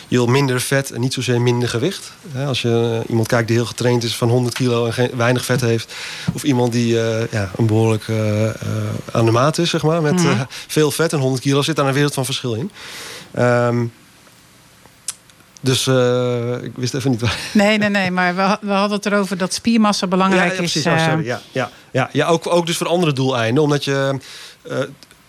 je 0.07 0.17
wil 0.17 0.25
minder 0.27 0.61
vet 0.61 0.91
en 0.91 1.01
niet 1.01 1.13
zozeer 1.13 1.41
minder 1.41 1.69
gewicht. 1.69 2.11
Hè, 2.31 2.45
als 2.45 2.61
je 2.61 3.01
iemand 3.07 3.27
kijkt 3.27 3.47
die 3.47 3.55
heel 3.57 3.65
getraind 3.65 4.03
is 4.03 4.15
van 4.15 4.29
100 4.29 4.55
kilo 4.55 4.85
en 4.85 4.93
geen, 4.93 5.09
weinig 5.15 5.45
vet 5.45 5.61
heeft, 5.61 5.93
of 6.33 6.43
iemand 6.43 6.71
die 6.71 6.93
ja, 7.31 7.51
een 7.57 7.65
behoorlijk 7.65 8.05
aan 9.11 9.25
de 9.25 9.31
maat 9.31 9.57
is, 9.57 9.69
zeg 9.69 9.83
maar, 9.83 10.01
met 10.01 10.13
Mhm. 10.13 10.43
veel 10.67 10.91
vet 10.91 11.13
en 11.13 11.19
100 11.19 11.41
kilo, 11.43 11.61
zit 11.61 11.75
daar 11.75 11.87
een 11.87 11.93
wereld 11.93 12.13
van 12.13 12.25
verschil 12.25 12.53
in. 12.53 12.71
Um, 13.39 13.91
dus 15.61 15.87
uh, 15.87 16.63
ik 16.63 16.71
wist 16.75 16.93
even 16.93 17.11
niet 17.11 17.21
waar. 17.21 17.37
Nee, 17.53 17.77
nee, 17.77 17.89
nee, 17.89 18.11
maar 18.11 18.35
we, 18.35 18.57
we 18.61 18.71
hadden 18.71 18.97
het 18.97 19.05
erover 19.05 19.37
dat 19.37 19.53
spiermassa 19.53 20.07
belangrijk 20.07 20.45
ja, 20.45 20.51
ja, 20.51 20.57
precies, 20.57 20.75
is. 20.75 20.83
ja, 20.83 20.95
uh, 20.95 21.09
sorry, 21.09 21.25
ja, 21.25 21.41
ja, 21.51 21.69
ja, 21.91 22.09
ja 22.13 22.27
ook, 22.27 22.47
ook 22.47 22.65
dus 22.65 22.77
voor 22.77 22.87
andere 22.87 23.13
doeleinden. 23.13 23.63
Omdat 23.63 23.83
je 23.83 24.19
uh, 24.69 24.77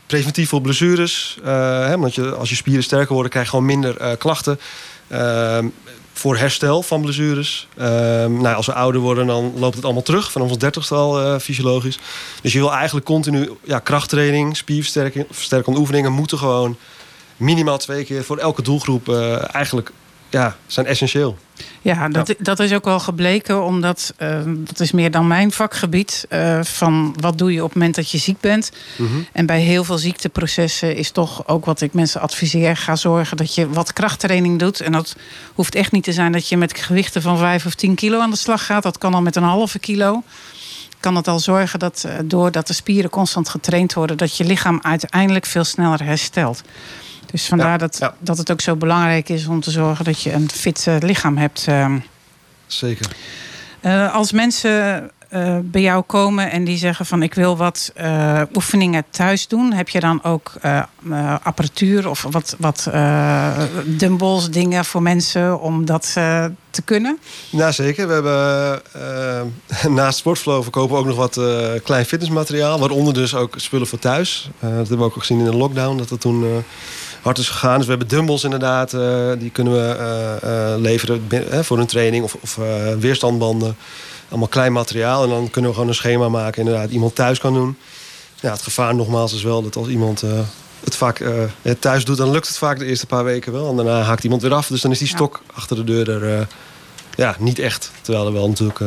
preventief 0.07 0.49
voor 0.49 0.61
blessures, 0.61 1.39
hè, 1.43 1.95
omdat 1.95 2.15
je, 2.15 2.35
als 2.35 2.49
je 2.49 2.55
spieren 2.55 2.83
sterker 2.83 3.13
worden, 3.13 3.31
krijg 3.31 3.45
je 3.45 3.51
gewoon 3.51 3.67
minder 3.67 4.17
klachten. 4.17 4.61
Ehm, 5.09 5.67
voor 6.13 6.37
herstel 6.37 6.83
van 6.83 7.01
blessures. 7.01 7.69
Ehm, 7.77 8.33
nou, 8.41 8.57
als 8.57 8.67
we 8.67 8.73
ouder 8.73 9.01
worden, 9.01 9.27
dan 9.27 9.53
loopt 9.57 9.75
het 9.75 9.85
allemaal 9.85 10.03
terug. 10.03 10.33
Vanaf 10.33 10.49
ons 10.49 10.59
dertigste 10.59 10.95
al 10.95 11.41
fysiologisch. 11.41 11.99
Dus 12.43 12.53
je 12.53 12.59
wil 12.59 12.73
eigenlijk 12.73 13.07
continu 13.07 13.51
ja, 13.65 13.79
krachttraining, 13.79 14.57
spierversterking, 14.57 15.27
versterkende 15.31 15.79
oefeningen 15.79 16.13
moeten 16.13 16.39
gewoon 16.39 16.77
minimaal 17.43 17.79
twee 17.79 18.05
keer 18.05 18.25
voor 18.25 18.39
elke 18.39 18.63
doelgroep 18.63 19.09
uh, 19.09 19.55
eigenlijk 19.55 19.93
ja, 20.33 20.57
zijn 20.67 20.87
essentieel. 20.87 21.37
Ja, 21.83 22.09
dat, 22.09 22.29
ja. 22.29 22.35
dat 22.39 22.61
is 22.61 22.73
ook 22.73 22.85
wel 22.85 23.01
gebleken, 23.01 23.65
omdat 23.65 24.15
uh, 24.19 24.41
dat 24.47 24.81
is 24.81 24.93
meer 24.93 25.11
dan 25.11 25.27
mijn 25.27 25.53
vakgebied. 25.53 26.27
Uh, 26.31 26.63
van 26.63 27.17
wat 27.21 27.39
doe 27.39 27.53
je 27.53 27.63
op 27.63 27.69
het 27.69 27.79
moment 27.79 27.95
dat 27.95 28.11
je 28.11 28.19
ziek 28.19 28.41
bent. 28.41 28.73
Mm 28.97 29.07
-hmm. 29.07 29.27
En 29.33 29.47
bij 29.47 29.61
heel 29.61 29.85
veel 29.85 29.99
ziekteprocessen 29.99 30.97
is 30.97 31.11
toch 31.11 31.49
ook 31.49 31.65
wat 31.65 31.81
ik 31.81 31.93
mensen 31.93 32.21
adviseer. 32.21 32.77
Ga 32.77 32.97
zorgen 32.97 33.37
dat 33.37 33.55
je 33.55 33.69
wat 33.69 33.93
krachttraining 33.93 34.59
doet. 34.59 34.81
En 34.81 34.93
dat 34.93 35.17
hoeft 35.55 35.75
echt 35.75 35.93
niet 35.93 36.05
te 36.05 36.13
zijn 36.13 36.33
dat 36.33 36.49
je 36.49 36.57
met 36.57 36.79
gewichten 36.79 37.23
van 37.23 37.39
5 37.39 37.67
of 37.67 37.75
10 37.75 37.95
kilo 37.95 38.21
aan 38.21 38.31
de 38.31 38.37
slag 38.37 38.67
gaat. 38.67 38.83
Dat 38.83 38.99
kan 38.99 39.15
al 39.15 39.23
met 39.23 39.37
een 39.37 39.43
halve 39.43 39.79
kilo. 39.79 40.23
kan 41.01 41.17
het 41.17 41.29
al 41.29 41.39
zorgen 41.39 41.79
dat 41.79 42.05
uh, 42.07 42.13
doordat 42.25 42.67
de 42.67 42.73
spieren 42.73 43.11
constant 43.11 43.49
getraind 43.49 43.95
worden, 43.95 44.17
dat 44.17 44.37
je 44.37 44.45
lichaam 44.45 44.79
uiteindelijk 44.83 45.47
veel 45.47 45.65
sneller 45.65 46.05
herstelt. 46.05 46.63
Dus 47.33 47.47
vandaar 47.47 47.79
dat, 47.79 48.13
dat 48.19 48.39
het 48.39 48.51
ook 48.51 48.61
zo 48.61 48.77
belangrijk 48.77 49.29
is 49.29 49.47
om 49.47 49.61
te 49.61 49.71
zorgen 49.71 50.05
dat 50.05 50.23
je 50.23 50.33
een 50.33 50.51
fit 50.51 50.87
lichaam 51.01 51.37
hebt. 51.37 51.65
Ehm. 51.69 51.99
Zeker. 52.67 53.07
als 54.13 54.33
mensen 54.33 55.11
uh, 55.31 55.59
bij 55.63 55.81
jou 55.81 56.03
komen 56.03 56.51
en 56.51 56.65
die 56.65 56.77
zeggen 56.77 57.07
van 57.07 57.23
ik 57.23 57.35
wil 57.35 57.57
wat 57.57 57.93
oefeningen 58.55 59.05
thuis 59.11 59.49
doen, 59.49 59.73
heb 59.73 59.89
je 59.89 60.01
dan 60.01 60.25
ook 60.25 60.53
apparatuur 61.43 62.09
of 62.09 62.27
wat, 62.31 62.57
wat 62.59 62.89
dumbbells, 63.85 64.51
dingen 64.51 64.85
voor 64.85 65.03
mensen 65.03 65.61
om 65.61 65.85
dat 65.85 66.13
te 66.71 66.83
kunnen? 66.85 67.19
Nou 67.51 67.73
zeker. 67.73 68.07
We 68.07 68.13
hebben 68.13 69.95
naast 69.99 70.19
Sportflow 70.19 70.63
verkopen 70.63 70.95
we 70.95 71.01
ook 71.01 71.07
nog 71.07 71.17
wat 71.17 71.41
klein 71.83 72.05
fitnessmateriaal, 72.05 72.79
waaronder 72.79 73.15
dus 73.15 73.35
ook 73.35 73.55
spullen 73.57 73.87
voor 73.87 73.99
thuis. 73.99 74.51
dat 74.61 74.71
hebben 74.71 74.99
we 74.99 75.05
ook 75.05 75.17
gezien 75.17 75.39
in 75.39 75.45
de 75.45 75.57
lockdown, 75.57 75.97
dat 75.97 76.09
dat 76.09 76.21
toen 76.21 76.65
hard 77.23 77.39
is 77.39 77.49
gegaan. 77.49 77.77
Dus 77.77 77.85
we 77.85 77.91
hebben 77.91 78.09
dumbbells 78.09 78.45
inderdaad, 78.45 78.91
die 79.39 79.51
kunnen 79.51 79.73
we 79.73 80.79
leveren 80.81 81.21
voor 81.65 81.79
een 81.79 81.87
training 81.87 82.25
of, 82.25 82.37
of 82.41 82.59
weerstandbanden 82.99 83.77
allemaal 84.29 84.49
klein 84.49 84.73
materiaal. 84.73 85.23
En 85.23 85.29
dan 85.29 85.51
kunnen 85.51 85.71
we 85.71 85.77
gewoon 85.77 85.91
een 85.91 85.97
schema 85.97 86.29
maken. 86.29 86.63
Inderdaad, 86.65 86.91
iemand 86.91 87.15
thuis 87.15 87.39
kan 87.39 87.55
doen. 87.55 87.77
Ja, 88.41 88.53
het 88.53 88.63
gevaar 88.63 88.95
nogmaals 88.95 89.35
is 89.35 89.43
wel 89.43 89.63
dat 89.63 89.77
als 89.77 89.89
iemand 89.89 90.23
het 90.85 90.97
vaak 90.97 91.21
uh, 91.21 91.43
thuis 91.79 92.05
doet... 92.05 92.17
dan 92.17 92.31
lukt 92.31 92.49
het 92.49 92.59
vaak 92.59 92.79
de 92.79 92.85
eerste 92.85 93.07
paar 93.07 93.25
weken 93.25 93.53
wel. 93.53 93.71
En 93.71 93.77
daarna 93.77 94.03
haakt 94.03 94.25
iemand 94.25 94.43
weer 94.43 94.55
af. 94.55 94.67
Dus 94.67 94.81
dan 94.81 94.91
is 94.91 94.99
die 94.99 95.09
stok 95.09 95.43
achter 95.55 95.77
de 95.77 95.85
deur 95.85 96.11
er 96.11 96.39
uh, 96.39 96.47
ja, 97.17 97.37
niet 97.39 97.59
echt. 97.59 97.91
Terwijl 98.01 98.27
er 98.27 98.33
wel 98.33 98.49
natuurlijk 98.49 98.81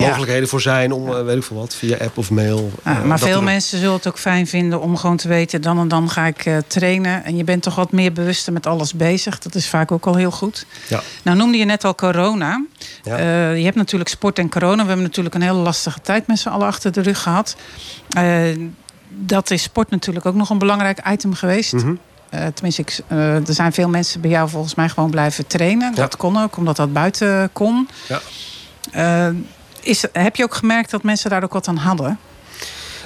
mogelijkheden 0.00 0.48
voor 0.48 0.60
zijn 0.60 0.92
om, 0.92 1.08
uh, 1.08 1.22
weet 1.22 1.36
ik 1.36 1.42
veel 1.42 1.56
wat, 1.56 1.74
via 1.74 1.96
app 1.96 2.18
of 2.18 2.30
mail. 2.30 2.70
Uh, 2.86 3.02
maar 3.02 3.18
veel 3.18 3.42
mensen 3.42 3.78
zullen 3.78 3.94
het 3.94 4.06
ook 4.06 4.18
fijn 4.18 4.46
vinden 4.46 4.80
om 4.80 4.96
gewoon 4.96 5.16
te 5.16 5.28
weten, 5.28 5.62
dan 5.62 5.78
en 5.78 5.88
dan 5.88 6.10
ga 6.10 6.26
ik 6.26 6.46
uh, 6.46 6.56
trainen. 6.66 7.24
En 7.24 7.36
je 7.36 7.44
bent 7.44 7.62
toch 7.62 7.74
wat 7.74 7.92
meer 7.92 8.12
bewuster 8.12 8.52
met 8.52 8.66
alles 8.66 8.94
bezig. 8.94 9.38
Dat 9.38 9.54
is 9.54 9.68
vaak 9.68 9.92
ook 9.92 10.06
al 10.06 10.14
heel 10.14 10.30
goed. 10.30 10.66
Ja. 10.88 11.00
Nou 11.22 11.36
noemde 11.36 11.58
je 11.58 11.64
net 11.64 11.84
al 11.84 11.94
corona. 11.94 12.64
Ja. 13.02 13.50
je 13.50 13.64
hebt 13.64 13.76
natuurlijk 13.76 14.10
sport 14.10 14.38
en 14.38 14.48
corona. 14.48 14.82
We 14.82 14.88
hebben 14.88 15.06
natuurlijk 15.06 15.34
een 15.34 15.42
hele 15.42 15.58
lastige 15.58 16.00
tijd 16.00 16.26
met 16.26 16.38
z'n 16.38 16.48
allen 16.48 16.66
achter 16.66 16.92
de 16.92 17.00
rug 17.00 17.22
gehad. 17.22 17.56
dat 19.08 19.50
is 19.50 19.62
sport 19.62 19.90
natuurlijk 19.90 20.26
ook 20.26 20.34
nog 20.34 20.50
een 20.50 20.58
belangrijk 20.58 21.00
item 21.08 21.34
geweest. 21.34 21.72
Mm 21.72 21.80
-hmm. 21.80 21.98
Uh, 22.34 22.46
tenminste, 22.46 22.82
ik, 22.82 23.00
uh, 23.08 23.48
er 23.48 23.54
zijn 23.54 23.72
veel 23.72 23.88
mensen 23.88 24.20
bij 24.20 24.30
jou 24.30 24.48
volgens 24.48 24.74
mij 24.74 24.88
gewoon 24.88 25.10
blijven 25.10 25.46
trainen. 25.46 25.90
Ja. 25.90 25.96
Dat 25.96 26.16
kon 26.16 26.42
ook, 26.42 26.56
omdat 26.56 26.76
dat 26.76 26.92
buiten 26.92 27.50
kon. 27.52 27.88
Ja. 28.08 28.20
Uh, 29.28 29.36
is, 29.82 30.04
heb 30.12 30.36
je 30.36 30.42
ook 30.42 30.54
gemerkt 30.54 30.90
dat 30.90 31.02
mensen 31.02 31.30
daar 31.30 31.42
ook 31.42 31.52
wat 31.52 31.68
aan 31.68 31.76
hadden? 31.76 32.18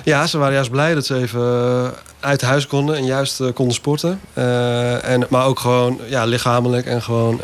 Ja, 0.05 0.27
ze 0.27 0.39
waren 0.39 0.55
juist 0.55 0.71
blij 0.71 0.95
dat 0.95 1.07
ze 1.07 1.17
even 1.17 1.41
eh, 1.41 1.89
uit 2.21 2.43
huis 2.43 2.67
konden 2.67 2.97
en 2.97 3.05
juist 3.05 3.41
uh, 3.41 3.53
konden 3.55 3.75
sporten. 3.75 4.21
Uh, 4.35 5.09
en, 5.09 5.27
maar 5.29 5.47
ook 5.47 5.59
gewoon 5.59 6.01
ja, 6.07 6.25
lichamelijk 6.25 6.87
en 6.87 7.03
gewoon 7.03 7.41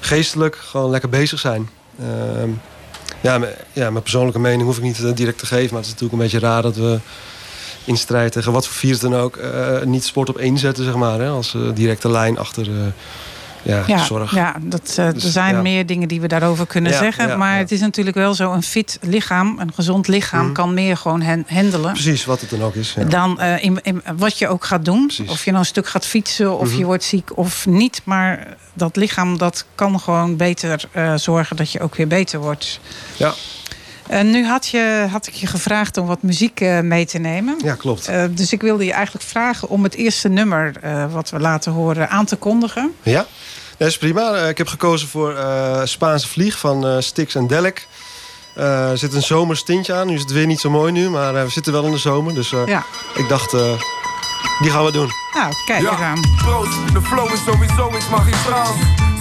geestelijk 0.00 0.56
gewoon 0.56 0.90
lekker 0.90 1.08
bezig 1.08 1.38
zijn. 1.38 1.68
Ehm, 2.00 2.50
ja, 3.20 3.40
ja, 3.72 3.90
mijn 3.90 4.02
persoonlijke 4.02 4.38
mening 4.38 4.62
hoef 4.62 4.76
ik 4.76 4.82
niet 4.82 5.16
direct 5.16 5.38
te 5.38 5.46
geven. 5.46 5.68
Maar 5.68 5.82
het 5.82 5.86
is 5.86 5.92
natuurlijk 5.92 6.12
een 6.12 6.28
beetje 6.28 6.46
raar 6.46 6.62
dat 6.62 6.76
we 6.76 6.98
in 7.84 7.96
strijd 7.96 8.32
tegen 8.32 8.52
wat 8.52 8.66
voor 8.66 8.76
virus 8.76 9.00
dan 9.00 9.14
ook... 9.14 9.38
niet 9.84 10.04
sport 10.04 10.28
op 10.28 10.38
één 10.38 10.58
zetten, 10.58 10.84
zeg 10.84 10.94
maar. 10.94 11.20
Hè, 11.20 11.28
als 11.28 11.56
directe 11.74 12.10
lijn 12.10 12.38
achter 12.38 12.68
ja, 13.66 13.82
ja, 13.86 14.04
zorg. 14.04 14.34
Ja, 14.34 14.56
dat, 14.60 14.96
uh, 14.98 15.06
er 15.06 15.20
zijn 15.20 15.62
meer 15.62 15.86
dingen 15.86 16.08
die 16.08 16.20
we 16.20 16.28
daarover 16.28 16.66
kunnen 16.66 16.94
zeggen. 16.94 17.38
maar 17.38 17.58
het 17.58 17.72
is 17.72 17.80
natuurlijk 17.80 18.16
wel 18.16 18.34
zo, 18.34 18.52
een 18.52 18.62
fit 18.62 18.98
lichaam, 19.00 19.58
een 19.58 19.72
gezond 19.74 20.08
lichaam... 20.08 20.44
Mhm. 20.44 20.52
kan 20.52 20.74
meer 20.74 20.96
gewoon 20.96 21.22
handelen. 21.46 21.92
Precies, 21.92 22.24
wat 22.24 22.40
het 22.40 22.50
dan 22.50 22.62
ook 22.62 22.74
is. 22.74 22.96
Dan 23.08 23.38
uh, 23.40 23.64
in, 23.64 23.78
in, 23.82 24.02
wat 24.16 24.38
je 24.38 24.48
ook 24.48 24.64
gaat 24.64 24.84
doen. 24.84 25.06
Precies. 25.06 25.30
Of 25.30 25.44
je 25.44 25.50
nou 25.50 25.62
een 25.62 25.68
stuk 25.68 25.88
gaat 25.88 26.06
fietsen, 26.06 26.58
of 26.58 26.68
mhm. 26.68 26.78
je 26.78 26.84
wordt 26.84 27.04
ziek 27.04 27.36
of 27.36 27.66
niet. 27.66 28.00
Maar 28.04 28.56
dat 28.72 28.96
lichaam, 28.96 29.38
dat 29.38 29.64
kan 29.74 30.00
gewoon 30.00 30.36
beter 30.36 30.84
uh, 30.96 31.14
zorgen 31.16 31.56
dat 31.56 31.72
je 31.72 31.80
ook 31.80 31.94
weer 31.94 32.08
beter 32.08 32.40
wordt. 32.40 32.80
Ja. 33.16 33.34
Uh, 34.10 34.20
nu 34.20 34.46
had, 34.46 34.66
je, 34.66 35.06
had 35.10 35.26
ik 35.26 35.34
je 35.34 35.46
gevraagd 35.46 35.96
om 35.96 36.06
wat 36.06 36.22
muziek 36.22 36.60
uh, 36.60 36.80
mee 36.80 37.06
te 37.06 37.18
nemen. 37.18 37.56
Ja, 37.64 37.74
klopt. 37.74 38.08
Uh, 38.08 38.24
dus 38.30 38.52
ik 38.52 38.60
wilde 38.60 38.84
je 38.84 38.92
eigenlijk 38.92 39.24
vragen 39.24 39.68
om 39.68 39.82
het 39.82 39.94
eerste 39.94 40.28
nummer 40.28 40.74
wat 41.10 41.30
we 41.30 41.40
laten 41.40 41.72
horen 41.72 42.08
aan 42.08 42.24
te 42.24 42.36
kondigen. 42.36 42.94
Ja, 43.02 43.26
dat 43.76 43.88
is 43.88 43.98
prima. 43.98 44.36
ik 44.36 44.58
heb 44.58 44.68
gekozen 44.68 45.08
voor 45.08 45.36
Spaanse 45.84 46.28
Vlieg 46.28 46.58
van 46.58 47.02
Stix 47.02 47.34
en 47.34 47.46
Delek. 47.46 47.86
er 48.54 48.98
zit 48.98 49.14
een 49.14 49.22
zomerstintje 49.22 49.94
aan. 49.94 50.06
Nu 50.06 50.14
is 50.14 50.20
het 50.20 50.32
weer 50.32 50.46
niet 50.46 50.60
zo 50.60 50.70
mooi 50.70 50.92
nu, 50.92 51.10
maar 51.10 51.44
we 51.44 51.50
zitten 51.50 51.72
wel 51.72 51.84
in 51.84 51.90
de 51.90 51.98
zomer. 51.98 52.34
Dus 52.34 52.50
ja. 52.50 52.84
ik 53.14 53.28
dacht, 53.28 53.50
die 54.60 54.70
gaan 54.70 54.84
we 54.84 54.92
doen. 54.92 55.25
Nou, 55.36 55.52
kijk 55.64 55.82
ja. 55.82 55.90
aan. 55.90 56.20
Proost, 56.36 56.92
de 56.92 57.02
flow 57.02 57.32
is 57.32 57.44
sowieso 57.44 57.96
iets 57.96 58.08
magistraal. 58.08 58.74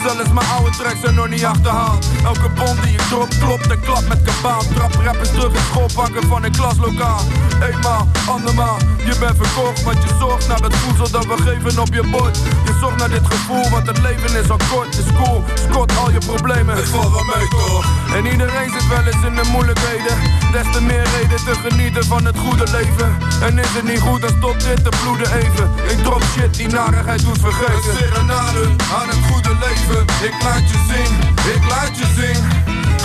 Zelfs 0.06 0.32
mijn 0.32 0.48
oude 0.48 0.70
tracks 0.70 1.00
zijn 1.00 1.16
nog 1.16 1.30
niet 1.30 1.46
achterhaald. 1.46 2.06
Elke 2.24 2.50
bond 2.50 2.84
die 2.84 2.92
je 2.92 3.04
drop 3.10 3.30
klopt 3.40 3.68
en 3.72 3.80
klap 3.80 4.08
met 4.08 4.22
kabaal. 4.24 4.62
Trap 4.74 4.94
rappers 5.04 5.30
terug 5.30 5.54
in 5.54 5.66
school 5.72 5.90
pakken 5.96 6.28
van 6.28 6.44
een 6.44 6.52
klaslokaal. 6.52 7.22
Eenmaal, 7.70 8.08
andermaal, 8.28 8.78
je 8.98 9.16
bent 9.20 9.36
verkocht. 9.42 9.84
Want 9.84 10.04
je 10.04 10.10
zorgt 10.20 10.48
naar 10.48 10.60
het 10.60 10.76
voedsel 10.76 11.10
dat 11.12 11.26
we 11.26 11.38
geven 11.42 11.82
op 11.82 11.94
je 11.94 12.04
bord. 12.12 12.38
Je 12.66 12.78
zorgt 12.80 12.98
naar 12.98 13.10
dit 13.10 13.26
gevoel, 13.26 13.70
want 13.70 13.88
het 13.88 14.00
leven 14.02 14.42
is 14.42 14.50
al 14.50 14.60
kort. 14.72 14.98
Is 14.98 15.12
cool, 15.24 15.44
scot 15.70 15.98
al 15.98 16.12
je 16.12 16.20
problemen. 16.26 16.76
Het 16.76 16.90
valt 16.90 17.12
wel 17.12 17.28
mee 17.36 17.48
toch? 17.48 17.86
En 18.16 18.26
iedereen 18.26 18.70
zit 18.72 18.88
wel 18.88 19.06
eens 19.06 19.24
in 19.30 19.36
de 19.36 19.48
moeilijkheden. 19.52 20.16
Des 20.52 20.68
te 20.72 20.82
meer 20.82 21.06
reden 21.18 21.42
te 21.46 21.56
genieten 21.66 22.06
van 22.06 22.26
het 22.26 22.38
goede 22.38 22.72
leven. 22.72 23.18
En 23.42 23.60
is 23.60 23.74
het 23.78 23.84
niet 23.84 24.00
goed, 24.00 24.22
dan 24.22 24.34
stopt 24.38 24.64
dit 24.64 24.84
te 24.84 24.92
bloeden 25.02 25.30
even. 25.42 25.72
Ik 25.88 26.04
drop 26.06 26.24
shit 26.34 26.54
die 26.54 26.68
narigheid 26.68 27.22
doet 27.26 27.40
vergeten. 27.40 27.90
Een 27.90 27.98
serenade 27.98 28.64
aan 29.00 29.08
het 29.14 29.22
goede 29.30 29.54
leven. 29.66 30.02
Ik 30.30 30.36
laat 30.46 30.66
je 30.72 30.80
zien, 30.90 31.12
ik 31.56 31.64
laat 31.72 31.94
je 32.00 32.08
zien. 32.20 32.42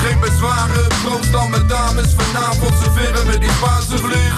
Geen 0.02 0.18
bezwaren, 0.20 0.86
proost 1.02 1.32
dan 1.32 1.50
met 1.50 1.68
dames. 1.68 2.08
Vanavond 2.16 2.74
serveren 2.82 3.26
we 3.26 3.38
die 3.38 3.54
Spaanse 3.58 3.98
vlieg. 3.98 4.36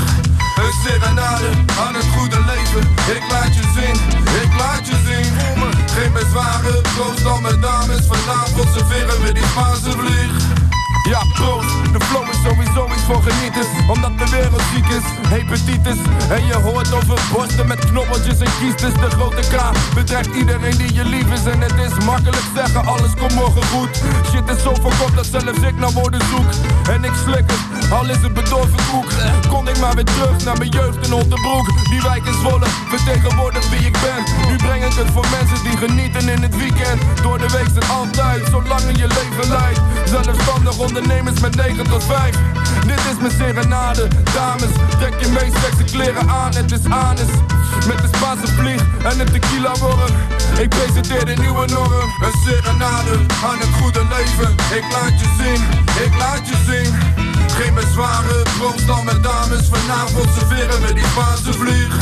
Een 0.63 0.75
serenade 0.85 1.49
aan 1.85 1.95
het 1.95 2.09
goede 2.17 2.41
leven. 2.53 2.83
Ik 3.17 3.25
laat 3.33 3.53
je 3.59 3.65
zien, 3.77 3.97
ik 4.43 4.51
laat 4.63 4.87
je 4.91 4.97
zien. 5.09 5.31
Geen 5.95 6.13
bezwaren, 6.13 6.83
proost 6.95 7.23
dan 7.23 7.43
met 7.43 7.63
dames. 7.63 8.03
Vanavond 8.13 8.69
serveren 8.77 9.19
we 9.23 9.33
die 9.33 9.47
Spaanse 9.53 9.93
vlieg. 9.99 10.33
Ja, 11.03 11.25
proost, 11.33 11.93
de 11.93 12.01
flow 12.05 12.29
is 12.29 12.43
sowieso 12.45 12.87
iets 12.95 13.03
voor 13.03 13.23
genieters 13.23 13.67
Omdat 13.89 14.19
de 14.19 14.29
wereld 14.31 14.63
ziek 14.75 14.87
is, 14.87 15.07
hepatitis. 15.29 16.01
En 16.29 16.47
je 16.47 16.55
hoort 16.55 16.93
over 16.93 17.21
borsten 17.33 17.67
met 17.67 17.79
knobbeltjes 17.79 18.39
en 18.39 18.53
kiestes. 18.61 18.93
De 18.93 19.11
grote 19.11 19.43
K 19.53 19.55
bedreigt 19.95 20.35
iedereen 20.35 20.77
die 20.77 20.95
je 20.95 21.05
lief 21.05 21.33
is. 21.33 21.45
En 21.45 21.61
het 21.61 21.75
is 21.87 22.05
makkelijk 22.05 22.47
zeggen, 22.55 22.87
alles 22.87 23.15
komt 23.19 23.35
morgen 23.35 23.63
goed. 23.63 24.03
Shit 24.31 24.49
is 24.57 24.63
zo 24.63 24.75
verkocht 24.75 25.15
dat 25.15 25.27
zelfs 25.27 25.59
ik 25.59 25.77
naar 25.79 25.93
woorden 25.93 26.21
zoek. 26.31 26.51
En 26.95 27.05
ik 27.05 27.15
slik 27.25 27.45
het, 27.51 27.91
al 27.91 28.09
is 28.11 28.23
het 28.23 28.35
bedorven 28.35 28.81
koek. 28.91 29.11
Kon 29.49 29.69
ik 29.69 29.79
maar 29.79 29.95
weer 29.95 30.05
terug 30.05 30.45
naar 30.45 30.59
mijn 30.59 30.71
jeugd 30.71 31.07
in 31.07 31.13
Otterbroek 31.13 31.67
Die 31.91 32.03
wijk 32.03 32.25
is 32.25 32.39
Zwolle, 32.43 32.67
vertegenwoordig 32.89 33.71
wie 33.71 33.87
ik 33.87 33.97
ben. 34.07 34.51
Nu 34.51 34.57
breng 34.57 34.85
ik 34.85 34.93
het 34.93 35.11
voor 35.15 35.27
mensen 35.37 35.65
die 35.65 35.77
genieten 35.77 36.29
in 36.29 36.43
het 36.43 36.57
weekend. 36.57 37.01
Door 37.23 37.39
de 37.39 37.51
week 37.57 37.69
zijn 37.73 37.91
altijd, 37.91 38.47
zolang 38.51 38.83
je 38.97 39.07
leven 39.07 39.49
leidt. 39.49 39.81
Zelfstandig 40.05 40.77
ondernemers 40.83 41.41
met 41.41 41.55
9 41.57 41.91
tot 41.91 42.05
5 42.05 42.37
Dit 42.87 42.99
is 43.11 43.19
mijn 43.21 43.33
serenade 43.39 44.09
Dames, 44.35 44.73
trek 44.99 45.15
je 45.21 45.29
meest 45.29 45.57
sexy 45.65 45.85
kleren 45.97 46.29
aan 46.29 46.55
Het 46.55 46.73
is 46.73 46.85
anus. 46.89 47.33
Met 47.87 47.99
de 48.03 48.09
Spaanse 48.17 48.47
vlieg 48.47 48.83
en 49.03 49.21
een 49.21 49.33
tequila 49.33 49.73
worm 49.81 50.13
Ik 50.59 50.69
presenteer 50.69 51.25
de 51.25 51.37
nieuwe 51.43 51.67
norm. 51.67 52.11
Een 52.27 52.39
serenade 52.45 53.15
aan 53.49 53.59
het 53.59 53.73
goede 53.81 54.03
leven. 54.17 54.51
Ik 54.79 54.85
laat 54.95 55.21
je 55.21 55.29
zien, 55.41 55.61
ik 56.05 56.13
laat 56.19 56.49
je 56.49 56.57
zien. 56.69 56.91
Geen 57.57 57.75
bezwaren, 57.75 58.43
proost 58.59 58.87
dan 58.87 59.05
met 59.05 59.23
dames. 59.23 59.69
Vanavond 59.73 60.29
serveren 60.39 60.81
we 60.87 60.93
die 60.93 61.05
Spaanse 61.13 61.53
vlieg. 61.53 61.95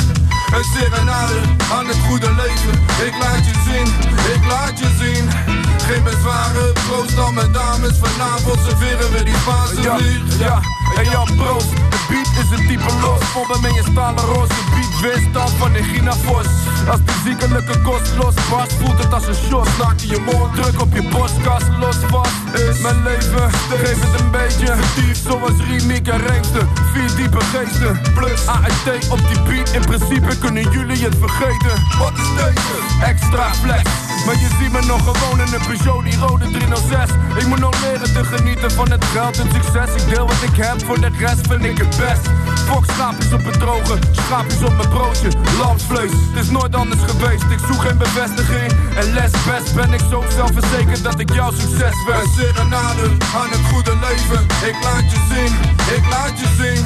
Een 0.57 0.69
serenade 0.75 1.39
aan 1.73 1.87
het 1.87 2.01
goede 2.09 2.31
leven. 2.43 2.75
Ik 3.07 3.15
laat 3.23 3.45
je 3.49 3.55
zien, 3.67 3.87
ik 4.35 4.43
laat 4.49 4.79
je 4.79 4.89
zien 4.99 5.60
Geen 5.91 6.03
bezwaren, 6.03 6.73
proost. 6.73 7.17
Dan 7.17 7.35
met 7.35 7.55
dames 7.55 7.97
Vanavond 8.03 8.59
serveren 8.67 9.13
we 9.13 9.23
die 9.23 9.35
fase 9.35 9.83
ja, 9.83 9.97
ja, 10.39 10.61
en 10.97 11.05
ja, 11.05 11.23
proost. 11.37 11.71
De 11.71 11.99
beat 12.09 12.29
is 12.43 12.59
een 12.59 12.67
type 12.67 12.93
los. 13.01 13.21
Pompen 13.33 13.61
met 13.61 13.75
je 13.75 13.83
stalen 13.91 14.25
roze 14.25 14.61
beat. 14.71 15.01
Weerstand 15.01 15.51
van 15.51 15.73
de 15.73 15.83
Gina 15.83 16.13
Vos 16.13 16.47
Als 16.91 17.01
de 17.05 17.13
ziekelijke 17.25 17.81
kost 17.81 18.17
los 18.17 18.35
was 18.51 18.69
Voelt 18.79 19.03
het 19.03 19.13
als 19.13 19.27
een 19.27 19.35
shot. 19.49 19.69
Snak 19.75 19.99
je 19.99 20.19
mond 20.19 20.55
druk 20.55 20.81
op 20.81 20.95
je 20.95 21.03
borstkast 21.03 21.67
Los 21.81 21.97
vast 22.11 22.41
is 22.55 22.81
mijn 22.81 23.03
leven. 23.03 23.51
Geef 23.83 24.01
het 24.01 24.21
een 24.21 24.31
beetje 24.31 24.75
diep 24.95 25.17
Zoals 25.27 25.59
Rimiek 25.69 26.09
en 26.09 26.27
Reemster 26.27 26.67
Vier 26.93 27.17
diepe 27.17 27.41
geesten 27.41 28.01
Plus 28.15 28.47
AST 28.47 29.11
op 29.11 29.21
die 29.29 29.41
beat. 29.43 29.71
In 29.71 29.81
principe 29.81 30.39
kunnen 30.39 30.71
jullie 30.71 31.05
het 31.05 31.17
vergeten. 31.19 31.75
Wat 31.99 32.13
is 32.13 32.31
deze? 32.37 33.05
Extra 33.05 33.55
flex 33.55 34.10
Maar 34.27 34.35
je 34.35 34.49
ziet 34.59 34.73
me 34.73 34.83
nog 34.87 35.03
gewoon 35.05 35.41
in 35.41 35.53
een 35.53 35.67
Peugeot, 35.67 36.05
die 36.05 36.19
rode 36.19 36.51
306 36.51 37.11
Ik 37.37 37.47
moet 37.47 37.59
nog 37.59 37.81
leren 37.83 38.13
te 38.15 38.25
genieten 38.25 38.71
van 38.71 38.91
het 38.91 39.05
geld 39.05 39.39
en 39.39 39.49
succes. 39.53 40.03
Ik 40.03 40.15
deel 40.15 40.27
wat 40.27 40.43
ik 40.43 40.57
heb, 40.57 40.85
voor 40.87 41.01
de 41.01 41.11
rest 41.19 41.47
vind 41.49 41.65
ik 41.65 41.79
het 41.79 41.89
best. 41.89 42.25
Fok 42.69 42.85
schaapjes 42.85 43.33
op 43.33 43.45
het 43.45 43.59
droge, 43.61 43.99
schaapjes 44.11 44.63
op 44.63 44.77
mijn 44.77 44.89
broodje. 44.89 45.31
Lamsvlees, 45.59 46.11
het 46.11 46.45
is 46.45 46.51
nooit 46.51 46.75
anders 46.75 47.01
geweest. 47.11 47.43
Ik 47.43 47.59
zoek 47.69 47.81
geen 47.81 47.99
bevestiging 47.99 48.73
en 49.01 49.13
les 49.13 49.31
best. 49.49 49.75
Ben 49.75 49.93
ik 49.93 50.03
zo 50.11 50.25
zelfverzekerd 50.37 51.03
dat 51.03 51.19
ik 51.19 51.33
jouw 51.33 51.51
succes 51.51 51.97
ben 52.07 52.21
Een 52.21 52.31
serenade 52.37 53.05
aan 53.41 53.51
het 53.57 53.65
goede 53.73 53.95
leven. 54.07 54.43
Ik 54.71 54.77
laat 54.83 55.07
je 55.13 55.21
zien, 55.33 55.53
ik 55.97 56.05
laat 56.11 56.35
je 56.41 56.49
zien. 56.61 56.83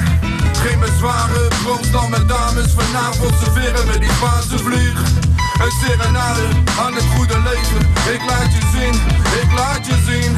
Geen 0.63 0.79
bezwaren, 0.79 1.49
proost 1.63 1.93
dan 1.93 2.11
met 2.11 2.29
dames. 2.29 2.73
Vanavond 2.77 3.35
serveren 3.43 3.87
we 3.87 3.99
die 3.99 4.11
Spaanse 4.11 4.59
vlieg 4.59 4.99
Een 5.63 5.71
serenade 5.71 6.43
aan 6.81 6.95
het 6.95 7.05
goede 7.17 7.39
leven. 7.39 7.81
Ik 8.15 8.21
laat 8.27 8.53
je 8.53 8.61
zien, 8.73 8.95
ik 9.43 9.53
laat 9.57 9.87
je 9.87 9.97
zien. 10.07 10.37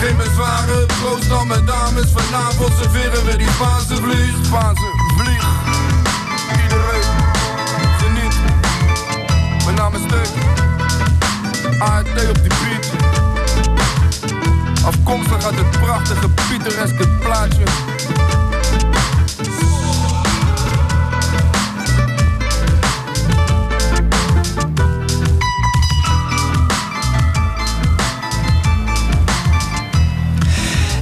Geen 0.00 0.16
bezwaren, 0.16 0.86
proost 0.86 1.28
dan 1.28 1.46
met 1.46 1.66
dames. 1.66 2.06
Vanavond 2.14 2.72
serveren 2.80 3.24
we 3.24 3.36
die 3.36 3.50
Spaanse 3.50 3.96
vlieg. 3.96 4.34
Spaanse 4.44 4.90
vlieg. 5.16 5.44
Iedereen 6.62 7.08
geniet. 7.98 8.34
Mijn 9.64 9.76
naam 9.76 9.94
is 9.94 10.00
Stuk 10.00 10.58
ART 11.78 12.08
op 12.28 12.38
die 12.42 12.52
beat. 12.60 12.90
Afkomstig 14.84 15.44
uit 15.44 15.56
het 15.56 15.70
prachtige 15.70 16.28
pittoreske 16.48 17.08
plaatje 17.08 17.64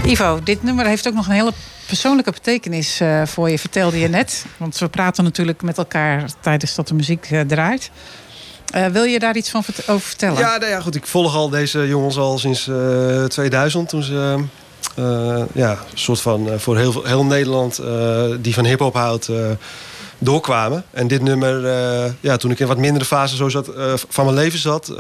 Ivo, 0.09 0.41
dit 0.43 0.63
nummer 0.63 0.87
heeft 0.87 1.09
ook 1.09 1.15
nog 1.15 1.27
een 1.27 1.33
hele 1.33 1.53
persoonlijke 1.87 2.31
betekenis 2.31 3.01
uh, 3.01 3.27
voor 3.27 3.51
je, 3.51 3.59
vertelde 3.59 3.99
je 3.99 4.09
net. 4.09 4.45
Want 4.57 4.79
we 4.79 4.89
praten 4.89 5.25
natuurlijk 5.25 5.63
met 5.63 5.79
elkaar 5.79 6.31
tijdens 6.41 6.75
dat 6.75 6.89
de 6.89 6.95
muziek 6.95 7.31
uh, 7.31 7.41
draait. 7.41 7.91
Uh, 8.75 8.87
wil 8.87 9.05
je 9.05 9.19
daar 9.19 9.37
iets 9.37 9.51
van 9.51 9.65
over 9.87 10.01
vertellen? 10.01 10.39
Ja, 10.39 10.57
nou 10.57 10.71
ja, 10.71 10.81
goed. 10.81 10.95
Ik 10.95 11.07
volg 11.07 11.35
al 11.35 11.49
deze 11.49 11.89
jongens 11.89 12.17
al 12.17 12.39
sinds 12.39 12.71
2000. 13.29 13.89
Toen 13.89 14.03
ze 14.03 14.45
ja, 15.53 15.79
soort 15.95 16.21
van 16.21 16.49
voor 16.57 16.77
heel, 16.77 17.05
heel 17.05 17.25
Nederland 17.25 17.81
die 18.41 18.55
van 18.55 18.65
hip-hop 18.65 18.95
houdt 18.95 19.31
doorkwamen. 20.19 20.85
En 20.91 21.09
dit 21.09 21.23
nummer, 21.23 21.63
ja, 22.21 22.37
toen 22.37 22.51
ik 22.51 22.59
in 22.59 22.67
wat 22.67 22.79
mindere 22.79 23.05
fase 23.05 23.37
zo 23.37 23.49
zat, 23.49 23.71
van 24.09 24.25
mijn 24.25 24.37
leven 24.37 24.59
zat, 24.59 24.93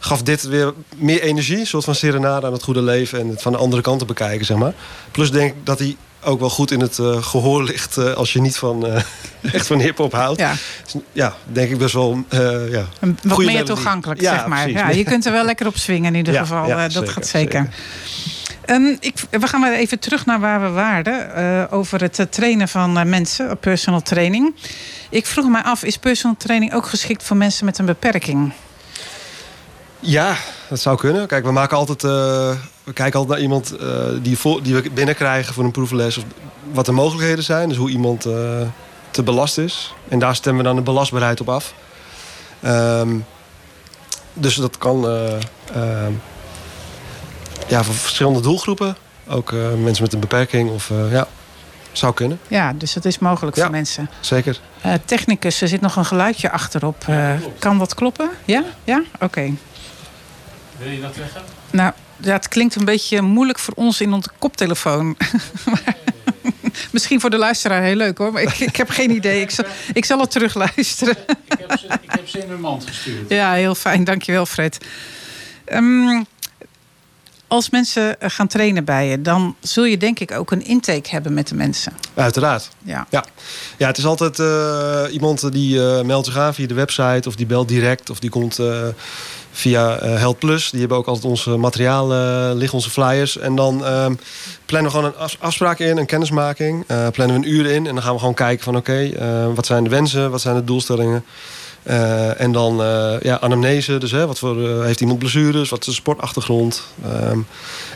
gaf 0.00 0.22
dit 0.22 0.42
weer 0.42 0.72
meer 0.96 1.22
energie. 1.22 1.58
Een 1.58 1.66
soort 1.66 1.84
van 1.84 1.94
serenade 1.94 2.46
aan 2.46 2.52
het 2.52 2.62
goede 2.62 2.82
leven 2.82 3.20
en 3.20 3.28
het 3.28 3.42
van 3.42 3.52
de 3.52 3.58
andere 3.58 3.82
kant 3.82 3.98
te 3.98 4.04
bekijken, 4.04 4.46
zeg 4.46 4.56
maar. 4.56 4.72
Plus 5.10 5.30
denk 5.30 5.50
ik 5.50 5.66
dat 5.66 5.78
hij 5.78 5.96
ook 6.22 6.40
wel 6.40 6.50
goed 6.50 6.70
in 6.70 6.80
het 6.80 6.98
gehoor 7.20 7.62
ligt 7.62 7.98
als 7.98 8.32
je 8.32 8.40
niet 8.40 8.56
van, 8.56 8.86
echt 9.52 9.66
van 9.66 9.78
hip-hop 9.78 10.12
houdt. 10.12 10.40
Ja. 10.40 10.54
Dus, 10.84 11.02
ja, 11.12 11.34
denk 11.44 11.70
ik 11.70 11.78
best 11.78 11.94
wel. 11.94 12.24
ja, 12.70 12.84
wat 13.22 13.38
meer 13.38 13.64
toegankelijk, 13.64 14.20
ja, 14.20 14.34
zeg 14.34 14.46
maar. 14.46 14.70
Ja, 14.70 14.90
je 14.90 15.04
kunt 15.04 15.26
er 15.26 15.32
wel 15.32 15.44
lekker 15.44 15.66
op 15.66 15.76
swingen 15.76 16.12
in 16.12 16.18
ieder 16.18 16.34
geval. 16.34 16.68
dat 16.68 16.92
zeker, 16.92 17.12
gaat 17.12 17.26
zeker. 17.26 17.68
zeker. 18.66 18.84
Um, 18.84 18.96
ik, 19.00 19.14
we 19.30 19.46
gaan 19.46 19.60
maar 19.60 19.72
even 19.72 19.98
terug 19.98 20.26
naar 20.26 20.40
waar 20.40 20.60
we 20.60 20.68
waren. 20.68 21.70
Over 21.70 22.00
het 22.00 22.26
trainen 22.30 22.68
van 22.68 23.08
mensen, 23.08 23.58
personal 23.58 24.02
training. 24.02 24.54
Ik 25.10 25.26
vroeg 25.26 25.48
me 25.48 25.62
af, 25.62 25.82
is 25.82 25.96
personal 25.96 26.36
training 26.38 26.74
ook 26.74 26.86
geschikt 26.86 27.22
voor 27.22 27.36
mensen 27.36 27.64
met 27.64 27.78
een 27.78 27.84
beperking? 27.84 28.52
Ja, 30.00 30.36
dat 30.68 30.80
zou 30.80 30.96
kunnen. 30.96 31.26
Kijk, 31.26 31.44
we 31.44 31.52
maken 31.52 31.76
altijd. 31.76 32.02
Uh, 32.02 32.10
we 32.84 32.92
kijken 32.92 33.18
altijd 33.18 33.28
naar 33.28 33.40
iemand 33.40 33.74
die, 34.22 34.38
voor, 34.38 34.62
die 34.62 34.74
we 34.74 34.90
binnenkrijgen 34.90 35.54
voor 35.54 35.64
een 35.64 35.70
proefles. 35.70 36.16
Of 36.16 36.24
wat 36.72 36.86
de 36.86 36.92
mogelijkheden 36.92 37.44
zijn. 37.44 37.68
Dus 37.68 37.78
hoe 37.78 37.90
iemand 37.90 38.20
te 39.10 39.22
belast 39.24 39.58
is. 39.58 39.94
En 40.08 40.18
daar 40.18 40.34
stemmen 40.34 40.62
we 40.62 40.68
dan 40.68 40.76
de 40.76 40.82
belastbaarheid 40.82 41.40
op 41.40 41.48
af. 41.48 41.74
Um, 42.64 43.24
dus 44.32 44.54
dat 44.54 44.78
kan 44.78 45.00
ja, 47.68 47.82
voor 47.82 47.94
verschillende 47.94 48.40
doelgroepen. 48.40 48.96
Ook 49.28 49.50
uh, 49.50 49.60
mensen 49.82 50.02
met 50.02 50.12
een 50.12 50.20
beperking 50.20 50.70
of 50.70 50.90
uh, 50.90 51.12
ja, 51.12 51.26
zou 51.92 52.14
kunnen. 52.14 52.40
Ja, 52.48 52.72
dus 52.72 52.92
dat 52.92 53.04
is 53.04 53.18
mogelijk 53.18 53.56
ja, 53.56 53.62
voor 53.62 53.70
mensen. 53.70 54.10
Zeker. 54.20 54.60
Uh, 54.86 54.92
technicus, 55.04 55.62
er 55.62 55.68
zit 55.68 55.80
nog 55.80 55.96
een 55.96 56.04
geluidje 56.04 56.50
achterop. 56.50 57.04
Ja, 57.06 57.38
kan 57.58 57.78
dat 57.78 57.94
kloppen? 57.94 58.30
Ja? 58.44 58.64
Ja? 58.84 59.02
Oké. 59.14 59.24
Okay. 59.24 59.54
Wil 60.82 60.90
je 60.90 61.00
dat 61.00 61.14
zeggen? 61.14 61.42
Nou, 61.70 61.92
ja, 62.16 62.32
het 62.32 62.48
klinkt 62.48 62.74
een 62.74 62.84
beetje 62.84 63.20
moeilijk 63.20 63.58
voor 63.58 63.74
ons 63.74 64.00
in 64.00 64.12
onze 64.12 64.28
koptelefoon. 64.38 65.16
Misschien 66.92 67.20
voor 67.20 67.30
de 67.30 67.36
luisteraar 67.36 67.82
heel 67.82 67.94
leuk 67.94 68.18
hoor. 68.18 68.32
Maar 68.32 68.42
ik, 68.42 68.58
ik 68.58 68.76
heb 68.76 68.90
geen 68.90 69.10
idee. 69.10 69.40
Ik 69.40 69.50
zal, 69.50 69.64
ik 69.92 70.04
zal 70.04 70.20
het 70.20 70.30
terugluisteren. 70.30 71.16
ik, 71.26 71.58
heb 71.58 71.78
ze, 71.78 71.86
ik 72.00 72.10
heb 72.10 72.28
ze 72.28 72.38
in 72.38 72.48
mijn 72.48 72.60
mand 72.60 72.86
gestuurd. 72.86 73.30
Ja, 73.30 73.52
heel 73.52 73.74
fijn. 73.74 74.04
Dankjewel 74.04 74.46
Fred. 74.46 74.78
Um, 75.72 76.26
als 77.50 77.70
mensen 77.70 78.20
eh, 78.20 78.30
gaan 78.30 78.46
trainen 78.46 78.84
bij 78.84 79.08
je, 79.08 79.22
dan 79.22 79.56
zul 79.60 79.84
je 79.84 79.96
denk 79.96 80.20
ik 80.20 80.30
ook 80.30 80.50
een 80.50 80.64
intake 80.64 81.10
hebben 81.10 81.34
met 81.34 81.48
de 81.48 81.54
mensen. 81.54 81.92
Uiteraard. 82.14 82.68
Ja, 82.82 83.06
ja. 83.10 83.24
ja 83.76 83.86
het 83.86 83.98
is 83.98 84.04
altijd 84.04 84.38
uh, 84.38 85.02
iemand 85.10 85.52
die 85.52 85.76
uh, 85.76 86.00
meldt 86.02 86.26
zich 86.26 86.36
aan 86.36 86.54
via 86.54 86.66
de 86.66 86.74
website 86.74 87.28
of 87.28 87.34
die 87.34 87.46
belt 87.46 87.68
direct 87.68 88.10
of 88.10 88.18
die 88.18 88.30
komt 88.30 88.58
uh, 88.58 88.86
via 89.60 89.98
Held 89.98 90.38
Plus. 90.38 90.70
Die 90.70 90.80
hebben 90.80 90.98
ook 90.98 91.06
altijd 91.06 91.24
onze 91.24 91.56
materiaal 91.56 92.08
liggen, 92.54 92.78
onze 92.78 92.90
flyers. 92.90 93.38
En 93.38 93.54
dan 93.54 93.84
ehm, 93.84 94.14
plannen 94.66 94.90
we 94.90 94.96
gewoon 94.96 95.12
een 95.18 95.28
afspraak 95.38 95.78
in, 95.78 95.96
een 95.96 96.06
kennismaking. 96.06 96.86
plannen 96.86 97.40
we 97.40 97.46
een 97.46 97.52
uur 97.52 97.66
in 97.66 97.86
en 97.86 97.94
dan 97.94 98.02
gaan 98.02 98.12
we 98.12 98.18
gewoon 98.18 98.34
kijken 98.34 98.64
van 98.64 98.76
oké, 98.76 99.10
okay, 99.14 99.54
wat 99.54 99.66
zijn 99.66 99.84
de 99.84 99.90
wensen, 99.90 100.30
wat 100.30 100.40
zijn 100.40 100.54
de 100.54 100.64
doelstellingen. 100.64 101.24
Uh, 101.82 102.40
en 102.40 102.52
dan 102.52 102.80
uh, 102.80 103.20
ja, 103.20 103.38
anamnese, 103.40 103.98
dus 103.98 104.10
hè, 104.10 104.26
wat 104.26 104.38
voor, 104.38 104.56
uh, 104.56 104.84
heeft 104.84 105.00
iemand 105.00 105.18
blessures, 105.18 105.68
wat 105.68 105.80
is 105.80 105.86
de 105.86 105.92
sportachtergrond. 105.92 106.82
Um, 107.06 107.46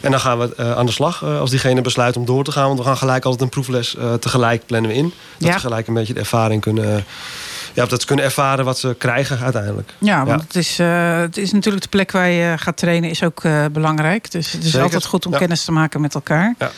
en 0.00 0.11
dan 0.11 0.20
gaan 0.20 0.38
we 0.38 0.74
aan 0.74 0.87
de 0.87 0.92
slag 0.92 1.24
als 1.24 1.50
diegene 1.50 1.81
besluit 1.81 2.16
om 2.16 2.24
door 2.24 2.44
te 2.44 2.53
gaan. 2.53 2.66
Want 2.66 2.79
we 2.79 2.85
gaan 2.85 2.96
gelijk 2.96 3.24
altijd 3.24 3.42
een 3.42 3.48
proefles 3.48 3.96
tegelijk 4.20 4.66
plannen 4.66 4.90
we 4.90 4.96
in. 4.96 5.12
Dat 5.38 5.48
ja. 5.48 5.55
we 5.55 5.61
gelijk 5.61 5.87
een 5.87 5.94
beetje 5.94 6.12
de 6.14 6.20
ervaring 6.20 6.61
kunnen... 6.61 7.05
Ja, 7.74 7.87
dat 7.87 8.00
ze 8.00 8.06
kunnen 8.06 8.24
ervaren 8.24 8.64
wat 8.64 8.78
ze 8.78 8.94
krijgen 8.98 9.38
uiteindelijk. 9.38 9.90
Ja, 9.98 10.24
want 10.24 10.40
ja. 10.40 10.46
Het, 10.46 10.56
is, 10.56 10.78
het 11.22 11.37
is 11.37 11.52
natuurlijk 11.52 11.82
de 11.82 11.88
plek 11.90 12.10
waar 12.12 12.28
je 12.28 12.54
gaat 12.58 12.76
trainen 12.76 13.10
is 13.10 13.22
ook 13.22 13.42
belangrijk. 13.72 14.30
Dus 14.30 14.52
het 14.52 14.60
is 14.64 14.70
Zeker. 14.70 14.82
altijd 14.82 15.04
goed 15.04 15.26
om 15.26 15.32
ja. 15.32 15.38
kennis 15.38 15.64
te 15.64 15.72
maken 15.72 16.00
met 16.00 16.14
elkaar. 16.14 16.54
Ja. 16.58 16.70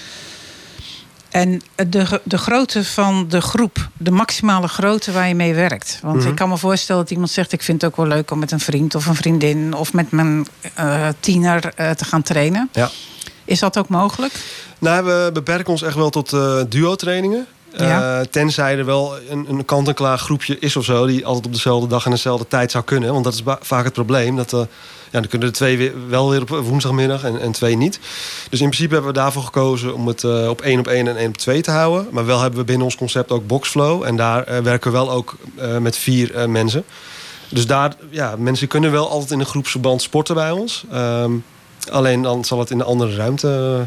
En 1.30 1.62
de, 1.86 2.20
de 2.24 2.38
grootte 2.38 2.84
van 2.84 3.28
de 3.28 3.40
groep, 3.40 3.88
de 3.96 4.10
maximale 4.10 4.68
grootte 4.68 5.12
waar 5.12 5.28
je 5.28 5.34
mee 5.34 5.54
werkt. 5.54 5.98
Want 6.02 6.16
Mhm. 6.16 6.28
ik 6.28 6.34
kan 6.34 6.48
me 6.48 6.56
voorstellen 6.56 7.02
dat 7.02 7.10
iemand 7.10 7.30
zegt: 7.30 7.52
Ik 7.52 7.62
vind 7.62 7.80
het 7.82 7.90
ook 7.90 7.96
wel 7.96 8.06
leuk 8.06 8.30
om 8.30 8.38
met 8.38 8.52
een 8.52 8.60
vriend 8.60 8.94
of 8.94 9.06
een 9.06 9.14
vriendin 9.14 9.74
of 9.74 9.92
met 9.92 10.10
mijn 10.10 10.46
uh, 10.78 11.08
tiener 11.20 11.72
uh, 11.80 11.90
te 11.90 12.04
gaan 12.04 12.22
trainen. 12.22 12.68
Ja. 12.72 12.90
Is 13.44 13.58
dat 13.58 13.78
ook 13.78 13.88
mogelijk? 13.88 14.32
Nou, 14.78 15.04
we 15.04 15.30
beperken 15.32 15.72
ons 15.72 15.82
echt 15.82 15.94
wel 15.94 16.10
tot 16.10 16.32
uh, 16.32 16.60
duo-trainingen. 16.68 17.46
Uh, 17.80 18.20
tenzij 18.20 18.78
er 18.78 18.84
wel 18.84 19.14
een, 19.28 19.46
een 19.48 19.64
kant-en-klaar 19.64 20.18
groepje 20.18 20.58
is 20.58 20.76
of 20.76 20.84
zo... 20.84 21.06
die 21.06 21.26
altijd 21.26 21.46
op 21.46 21.52
dezelfde 21.52 21.88
dag 21.88 22.04
en 22.04 22.10
dezelfde 22.10 22.48
tijd 22.48 22.70
zou 22.70 22.84
kunnen. 22.84 23.12
Want 23.12 23.24
dat 23.24 23.34
is 23.34 23.42
vaak 23.60 23.84
het 23.84 23.92
probleem. 23.92 24.36
Dat, 24.36 24.52
uh, 24.52 24.60
ja, 25.10 25.20
dan 25.20 25.26
kunnen 25.26 25.48
er 25.48 25.54
twee 25.54 25.92
wel 26.08 26.30
weer 26.30 26.40
op 26.40 26.48
woensdagmiddag 26.48 27.24
en, 27.24 27.40
en 27.40 27.52
twee 27.52 27.76
niet. 27.76 28.00
Dus 28.50 28.60
in 28.60 28.68
principe 28.68 28.94
hebben 28.94 29.12
we 29.12 29.18
daarvoor 29.18 29.42
gekozen 29.42 29.94
om 29.94 30.06
het 30.06 30.22
uh, 30.22 30.48
op 30.48 30.60
één 30.60 30.78
op 30.78 30.86
één 30.86 31.08
en 31.08 31.16
één 31.16 31.28
op 31.28 31.36
twee 31.36 31.62
te 31.62 31.70
houden. 31.70 32.06
Maar 32.10 32.26
wel 32.26 32.40
hebben 32.40 32.58
we 32.58 32.64
binnen 32.64 32.84
ons 32.84 32.96
concept 32.96 33.30
ook 33.30 33.46
boxflow. 33.46 34.02
En 34.02 34.16
daar 34.16 34.62
werken 34.62 34.90
we 34.90 34.96
wel 34.96 35.10
ook 35.10 35.36
met 35.80 35.96
vier 35.96 36.50
mensen. 36.50 36.84
Dus 37.48 37.66
daar, 37.66 37.94
ja, 38.10 38.34
mensen 38.38 38.68
kunnen 38.68 38.92
wel 38.92 39.10
altijd 39.10 39.30
in 39.30 39.40
een 39.40 39.46
groepsverband 39.46 40.02
sporten 40.02 40.34
bij 40.34 40.50
ons. 40.50 40.84
Um, 40.94 41.44
alleen 41.90 42.22
dan 42.22 42.44
zal 42.44 42.58
het 42.58 42.70
in 42.70 42.80
een 42.80 42.86
andere 42.86 43.14
ruimte 43.16 43.86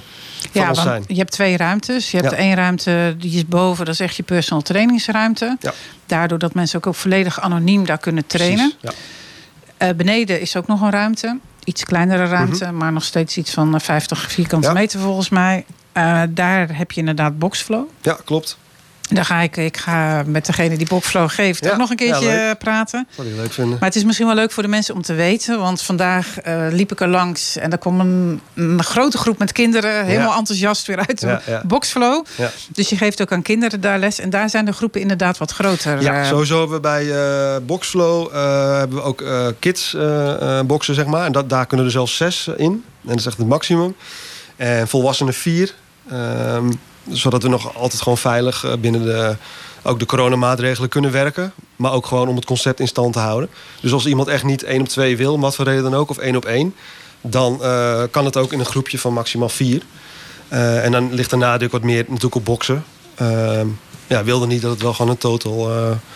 ja, 0.51 0.65
want 0.65 0.77
zijn. 0.77 1.03
je 1.07 1.15
hebt 1.17 1.31
twee 1.31 1.57
ruimtes. 1.57 2.11
Je 2.11 2.17
hebt 2.17 2.31
Ja. 2.31 2.37
één 2.37 2.55
ruimte, 2.55 3.15
die 3.17 3.35
is 3.35 3.45
boven, 3.45 3.85
dat 3.85 3.93
is 3.93 3.99
echt 3.99 4.15
je 4.15 4.23
personal 4.23 4.61
trainingsruimte. 4.63 5.57
Ja. 5.59 5.73
Daardoor 6.05 6.37
dat 6.39 6.53
mensen 6.53 6.77
ook, 6.77 6.87
ook 6.87 6.95
volledig 6.95 7.39
anoniem 7.41 7.85
daar 7.85 7.97
kunnen 7.97 8.27
trainen. 8.27 8.73
Precies, 8.81 8.99
Uh, 9.83 9.89
beneden 9.95 10.41
is 10.41 10.55
ook 10.55 10.67
nog 10.67 10.81
een 10.81 10.89
ruimte. 10.91 11.37
Iets 11.63 11.83
kleinere 11.83 12.25
ruimte, 12.25 12.71
maar 12.71 12.91
nog 12.91 13.03
steeds 13.03 13.37
iets 13.37 13.51
van 13.51 13.75
eh, 13.75 13.81
50 13.81 14.31
vierkante 14.31 14.67
Ja. 14.67 14.73
meter 14.73 14.99
volgens 14.99 15.29
mij. 15.29 15.65
Uh, 15.93 16.21
daar 16.29 16.77
heb 16.77 16.91
je 16.91 16.99
inderdaad 16.99 17.39
boxflow. 17.39 17.85
Ja, 18.01 18.11
ja 18.11 18.17
klopt. 18.25 18.57
Dan 19.09 19.25
ga 19.25 19.39
ik, 19.41 19.57
ik 19.57 19.77
ga 19.77 20.23
met 20.25 20.45
degene 20.45 20.77
die 20.77 20.87
Boxflow 20.87 21.29
geeft 21.29 21.63
Ja, 21.63 21.71
ook 21.71 21.77
nog 21.77 21.89
een 21.89 21.95
keertje 21.95 22.25
leuk. 22.27 22.57
praten. 22.57 23.07
Ik 23.17 23.23
leuk 23.35 23.51
vinden. 23.53 23.77
Maar 23.79 23.87
het 23.89 23.95
is 23.97 24.03
misschien 24.03 24.25
wel 24.25 24.35
leuk 24.35 24.51
voor 24.51 24.63
de 24.63 24.69
mensen 24.69 24.95
om 24.95 25.01
te 25.01 25.13
weten. 25.13 25.59
Want 25.59 25.81
vandaag 25.81 26.39
eh, 26.39 26.65
liep 26.69 26.91
ik 26.91 27.01
er 27.01 27.07
langs 27.07 27.57
en 27.57 27.71
er 27.71 27.77
kwam 27.77 27.99
een, 27.99 28.41
een 28.55 28.83
grote 28.83 29.17
groep 29.17 29.37
met 29.37 29.51
kinderen. 29.51 30.05
Helemaal 30.05 30.31
Ja. 30.31 30.37
enthousiast 30.37 30.87
weer 30.87 30.97
uit 31.07 31.19
de. 31.19 31.61
Boxflow. 31.67 32.25
Dus 32.71 32.89
je 32.89 32.97
geeft 32.97 33.21
ook 33.21 33.31
aan 33.31 33.41
kinderen 33.41 33.81
daar 33.81 33.99
les. 33.99 34.19
En 34.19 34.29
daar 34.29 34.49
zijn 34.49 34.65
de 34.65 34.71
groepen 34.73 35.01
inderdaad 35.01 35.37
wat 35.37 35.51
groter. 35.51 36.01
Ja, 36.01 36.21
eh, 36.21 36.27
sowieso 36.27 36.57
hebben 36.59 36.75
we 36.75 36.81
bij 36.81 37.11
eh 37.11 37.65
Boxflow 37.65 38.27
eh, 38.35 38.77
hebben 38.77 38.97
we 38.97 39.03
ook 39.03 39.21
eh, 39.21 39.47
kids 39.59 39.93
eh, 39.93 40.59
eh, 40.59 40.65
boxen, 40.65 40.95
zeg 40.95 41.05
maar. 41.05 41.25
En 41.25 41.31
dat, 41.31 41.49
daar 41.49 41.65
kunnen 41.65 41.85
er 41.85 41.91
zelfs 41.91 42.15
zes 42.15 42.47
in. 42.57 42.65
En 42.65 42.83
dat 43.01 43.17
is 43.19 43.25
echt 43.25 43.37
het 43.37 43.47
maximum. 43.47 43.95
En 44.55 44.87
volwassenen 44.87 45.33
vier. 45.33 45.73
Ehm, 46.09 46.71
zodat 47.11 47.43
we 47.43 47.49
nog 47.49 47.75
altijd 47.75 48.01
gewoon 48.01 48.17
veilig 48.17 48.63
eh, 48.63 48.73
binnen 48.73 49.03
de, 49.03 49.35
ook 49.83 49.99
de 49.99 50.05
coronamaatregelen 50.05 50.89
kunnen 50.89 51.11
werken. 51.11 51.53
Maar 51.75 51.91
ook 51.91 52.05
gewoon 52.05 52.27
om 52.27 52.35
het 52.35 52.45
concept 52.45 52.79
in 52.79 52.87
stand 52.87 53.13
te 53.13 53.19
houden. 53.19 53.49
Dus 53.81 53.91
als 53.91 54.05
iemand 54.05 54.27
echt 54.27 54.43
niet 54.43 54.63
één 54.63 54.81
op 54.81 54.87
twee 54.87 55.17
wil, 55.17 55.33
om 55.33 55.41
wat 55.41 55.55
voor 55.55 55.65
reden 55.65 55.83
dan 55.83 55.95
ook, 55.95 56.09
of 56.09 56.17
één 56.17 56.35
op 56.35 56.45
één... 56.45 56.75
dan 57.21 57.63
eh, 57.63 58.03
kan 58.11 58.25
het 58.25 58.37
ook 58.37 58.53
in 58.53 58.59
een 58.59 58.65
groepje 58.65 58.99
van 58.99 59.13
maximaal 59.13 59.49
vier. 59.49 59.81
Eh, 60.47 60.85
en 60.85 60.91
dan 60.91 61.13
ligt 61.13 61.29
de 61.29 61.35
nadruk 61.35 61.71
wat 61.71 61.83
meer 61.83 62.05
natuurlijk 62.07 62.35
op 62.35 62.45
boksen. 62.45 62.85
Ehm 63.15 63.67
ja, 64.07 64.23
wilde 64.23 64.47
niet 64.47 64.61
dat 64.61 64.71
het 64.71 64.81
wel 64.81 64.93
gewoon 64.93 65.11
een 65.11 65.17
total 65.17 65.71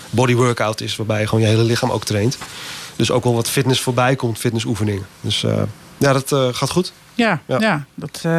body 0.10 0.36
workout 0.36 0.82
is... 0.82 0.96
waarbij 0.96 1.20
je 1.20 1.28
gewoon 1.28 1.44
je 1.44 1.50
hele 1.50 1.64
lichaam 1.64 1.92
ook 1.92 2.04
traint. 2.04 2.38
Dus 2.96 3.12
ook 3.12 3.24
wel 3.24 3.34
wat 3.34 3.50
fitness 3.50 3.82
voorbij 3.82 4.16
komt, 4.16 4.38
fitnessoefeningen. 4.38 5.06
Dus 5.22 5.46
ja, 5.98 6.14
dat 6.14 6.56
gaat 6.56 6.70
goed. 6.70 6.94
Ja, 7.16 7.42
ja. 7.46 7.60
Ja. 7.60 7.86
dat, 7.96 8.20
eh, 8.24 8.32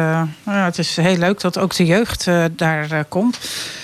nou 0.43 0.57
ja, 0.57 0.63
het 0.63 0.77
is 0.77 0.95
heel 0.95 1.17
leuk 1.17 1.41
dat 1.41 1.57
ook 1.57 1.75
de 1.75 1.85
jeugd 1.85 2.27
eh, 2.27 2.43
daar 2.51 2.91
eh, 2.91 2.99
komt. 3.07 3.39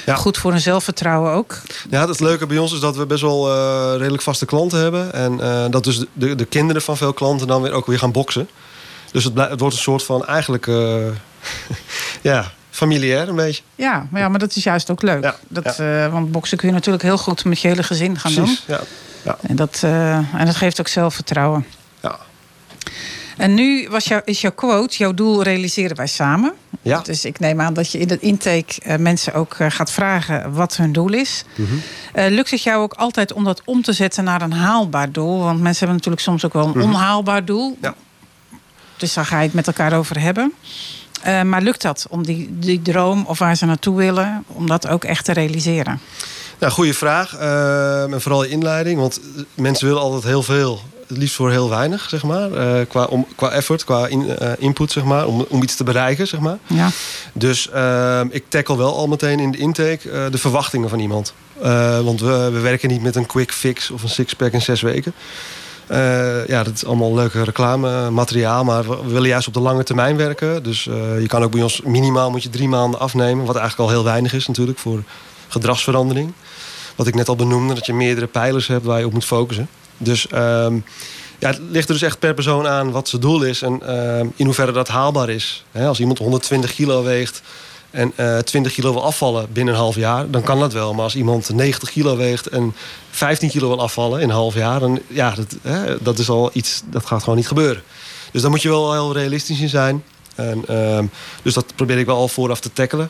Ja. 0.06 0.15
Goed 0.15 0.38
voor 0.38 0.51
hun 0.51 0.62
zelfvertrouwen 0.62 1.32
ook. 1.32 1.58
Ja, 1.89 2.08
het 2.08 2.19
leuke 2.19 2.45
bij 2.45 2.58
ons 2.58 2.73
is 2.73 2.80
dat 2.80 2.95
we 2.95 3.06
best 3.06 3.21
wel 3.21 3.97
redelijk 3.97 4.23
vaste 4.23 4.45
klanten 4.45 4.80
hebben. 4.80 5.13
En 5.13 5.38
dat 5.71 5.84
dus 5.84 6.06
de, 6.13 6.36
de 6.36 6.45
kinderen 6.45 6.82
van 6.82 6.97
veel 6.97 7.13
klanten 7.13 7.47
dan 7.47 7.62
weer 7.62 7.71
ook 7.71 7.86
weer 7.86 7.99
gaan 7.99 8.12
boksen. 8.12 8.49
Dus 9.12 9.23
het, 9.23 9.34
wordt 9.34 9.62
een 9.62 9.71
soort 9.82 10.04
van 10.04 10.25
eigenlijk... 10.25 10.65
ja, 12.21 12.51
familiair 12.69 13.30
een 13.30 13.36
beetje. 13.36 13.63
Ja, 13.75 14.08
maar, 14.10 14.21
ja, 14.21 14.30
maar 14.30 14.39
dat 14.39 14.56
is 14.56 14.63
juist 14.63 14.89
ook 14.89 15.01
leuk. 15.01 15.23
Ja, 15.23 15.36
Dat, 15.47 15.77
want 16.12 16.32
boksen 16.32 16.58
kun 16.58 16.67
je 16.67 16.73
natuurlijk 16.73 17.04
heel 17.04 17.17
goed 17.17 17.45
met 17.45 17.60
je 17.60 17.67
hele 17.67 17.84
gezin 17.84 18.19
gaan 18.19 18.34
doen. 18.34 18.43
Precies, 18.43 18.63
ja. 19.23 19.38
En 19.41 19.56
dat, 19.56 19.80
en 19.84 20.45
dat 20.45 20.56
geeft 20.56 20.80
ook 20.80 20.88
zelfvertrouwen. 20.88 21.65
En 23.38 23.54
nu 23.54 23.88
was 23.89 24.06
jou, 24.06 24.22
is 24.26 24.41
jouw 24.41 24.52
quote, 24.52 24.98
jouw 24.98 25.13
doel 25.13 25.44
realiseren 25.44 25.96
wij 25.96 26.08
samen. 26.08 26.54
Ja. 26.82 27.00
Dus 27.00 27.26
ik 27.26 27.39
neem 27.39 27.62
aan 27.62 27.74
dat 27.74 27.91
je 27.91 27.98
in 27.98 28.08
de 28.08 28.20
intake 28.20 28.82
eh, 28.82 28.98
mensen 28.98 29.34
ook 29.34 29.54
eh, 29.54 29.67
gaat 29.70 29.91
vragen 29.91 30.54
wat 30.54 30.76
hun 30.76 30.91
doel 30.91 31.13
is. 31.13 31.44
Mhm. 31.56 31.74
Eh, 32.13 32.30
lukt 32.30 32.52
het 32.52 32.63
jou 32.63 32.82
ook 32.82 32.94
altijd 32.94 33.34
om 33.34 33.44
dat 33.44 33.62
om 33.65 33.82
te 33.82 33.94
zetten 33.94 34.24
naar 34.24 34.41
een 34.41 34.54
haalbaar 34.54 35.12
doel? 35.12 35.39
Want 35.39 35.62
mensen 35.62 35.88
hebben 35.88 35.96
natuurlijk 35.96 36.22
soms 36.22 36.46
ook 36.46 36.54
wel 36.54 36.76
een 36.76 36.82
onhaalbaar 36.82 37.46
doel. 37.46 37.78
Ja. 37.82 37.96
Dus 38.98 39.13
daar 39.13 39.26
ga 39.26 39.38
je 39.38 39.46
het 39.46 39.54
met 39.54 39.67
elkaar 39.67 39.94
over 39.94 40.20
hebben. 40.20 40.54
Maar 41.46 41.62
lukt 41.62 41.82
dat 41.82 42.06
om 42.10 42.26
die, 42.26 42.50
die 42.60 42.82
droom 42.82 43.24
of 43.28 43.39
waar 43.39 43.56
ze 43.56 43.65
naartoe 43.65 43.98
willen, 43.98 44.44
om 44.48 44.67
dat 44.67 44.88
ook 44.88 45.04
echt 45.04 45.26
te 45.26 45.34
realiseren? 45.34 46.00
Nou, 46.60 46.72
goede 46.72 46.94
vraag. 46.94 47.34
En 48.12 48.22
vooral 48.22 48.44
je 48.44 48.50
inleiding. 48.50 49.00
Want 49.00 49.20
mensen 49.54 49.88
willen 49.88 50.02
altijd 50.02 50.24
heel 50.24 50.44
veel. 50.44 50.82
Het 51.12 51.19
liefst 51.19 51.36
voor 51.36 51.52
heel 51.52 51.69
weinig, 51.69 52.10
zeg 52.10 52.24
maar. 52.24 52.52
Eh, 52.52 52.86
qua, 52.88 53.04
om, 53.04 53.26
qua 53.36 53.50
effort, 53.50 53.84
qua 53.84 54.08
in- 54.08 54.38
eh, 54.38 54.52
input, 54.58 54.91
zeg 54.91 55.04
maar. 55.04 55.28
Om, 55.28 55.45
om 55.50 55.63
iets 55.63 55.76
te 55.76 55.84
bereiken, 55.84 56.28
zeg 56.28 56.39
maar. 56.39 56.58
Ja. 56.67 56.89
Dus 57.34 57.69
eh, 57.69 58.21
ik 58.30 58.43
tackle 58.47 58.78
wel 58.78 58.95
al 58.95 59.08
meteen 59.08 59.39
in 59.39 59.52
de 59.52 59.58
intake 59.58 60.10
eh, 60.10 60.26
de 60.32 60.38
verwachtingen 60.38 60.89
van 60.89 61.00
iemand. 61.00 61.34
Want 62.04 62.19
we, 62.21 62.50
we 62.54 62.60
werken 62.60 62.89
niet 62.89 63.02
met 63.02 63.15
een 63.15 63.26
quick 63.26 63.52
fix 63.52 63.91
of 63.91 64.04
een 64.04 64.10
sixpack 64.10 64.52
in 64.52 64.62
zes 64.62 64.82
weken. 64.82 65.13
Ja, 66.47 66.63
dat 66.63 66.74
is 66.74 66.86
allemaal 66.86 67.13
leuke 67.15 67.43
reclamemateriaal. 67.43 68.63
Maar 68.63 68.89
we, 68.89 69.12
willen 69.12 69.28
juist 69.30 69.47
op 69.47 69.54
de 69.54 69.60
lange 69.60 69.84
termijn 69.84 70.17
werken. 70.17 70.63
Dus 70.63 70.84
je 71.19 71.26
kan 71.28 71.43
ook 71.43 71.52
bij 71.52 71.62
ons 71.62 71.82
minimaal 71.82 72.32
moet 72.32 72.43
je 72.43 72.50
drie 72.50 72.67
maanden 72.67 73.00
afnemen. 73.00 73.45
Wat 73.45 73.56
eigenlijk 73.56 73.89
al 73.89 73.95
heel 73.95 74.04
weinig 74.06 74.34
is 74.34 74.47
natuurlijk 74.47 74.80
voor 74.80 75.04
gedragsverandering. 75.47 76.32
Wat 76.95 77.08
ik 77.08 77.15
net 77.15 77.28
al 77.28 77.36
benoemde, 77.36 77.74
dat 77.74 77.86
je 77.86 77.93
meerdere 77.93 78.28
pijlers 78.28 78.67
hebt 78.67 78.86
waar 78.86 79.00
je 79.00 79.06
op 79.06 79.13
moet 79.13 79.26
focussen. 79.26 79.67
Dus 80.04 80.28
ehm, 80.28 80.76
ja, 81.40 81.48
het 81.48 81.60
ligt 81.70 81.88
er 81.88 81.94
dus 81.94 82.04
echt 82.04 82.20
per 82.20 82.34
persoon 82.34 82.68
aan 82.68 82.92
wat 82.92 83.10
zijn 83.10 83.22
doel 83.22 83.44
is 83.44 83.62
en 83.62 83.82
ehm, 83.88 84.28
in 84.36 84.46
hoeverre 84.46 84.72
dat 84.72 84.88
haalbaar 84.88 85.30
is. 85.30 85.64
Als 85.74 86.00
iemand 86.00 86.18
120 86.18 86.74
kilo 86.76 87.04
weegt 87.04 87.42
en 87.92 88.14
eh 88.16 88.38
20 88.38 88.74
kilo 88.74 88.94
wil 88.94 89.04
afvallen 89.04 89.48
binnen 89.52 89.74
een 89.74 89.80
half 89.80 89.96
jaar, 89.96 90.30
dan 90.30 90.44
kan 90.44 90.60
dat 90.60 90.74
wel. 90.74 90.94
Maar 90.94 91.04
als 91.04 91.16
iemand 91.16 91.54
90 91.54 91.92
kilo 91.92 92.18
weegt 92.18 92.48
en 92.48 92.76
15 93.10 93.50
kilo 93.50 93.68
wil 93.68 93.82
afvallen 93.82 94.22
in 94.22 94.30
een 94.30 94.36
half 94.36 94.54
jaar, 94.54 94.80
dan 94.80 95.00
ja, 95.08 95.34
dat, 95.36 95.56
dat 96.02 96.20
is 96.20 96.30
al 96.30 96.50
iets, 96.54 96.82
dat 96.86 97.06
gaat 97.06 97.20
gewoon 97.20 97.36
niet 97.36 97.48
gebeuren. 97.48 97.84
Dus 98.32 98.42
daar 98.42 98.52
moet 98.52 98.62
je 98.62 98.70
wel 98.70 98.94
heel 98.94 99.14
realistisch 99.14 99.60
in 99.60 99.70
zijn. 99.70 100.04
En, 100.36 100.64
ehm, 100.68 101.06
dus 101.44 101.54
dat 101.54 101.76
probeer 101.76 101.98
ik 101.98 102.06
wel 102.06 102.18
al 102.18 102.28
vooraf 102.28 102.60
te 102.60 102.74
tackelen. 102.74 103.10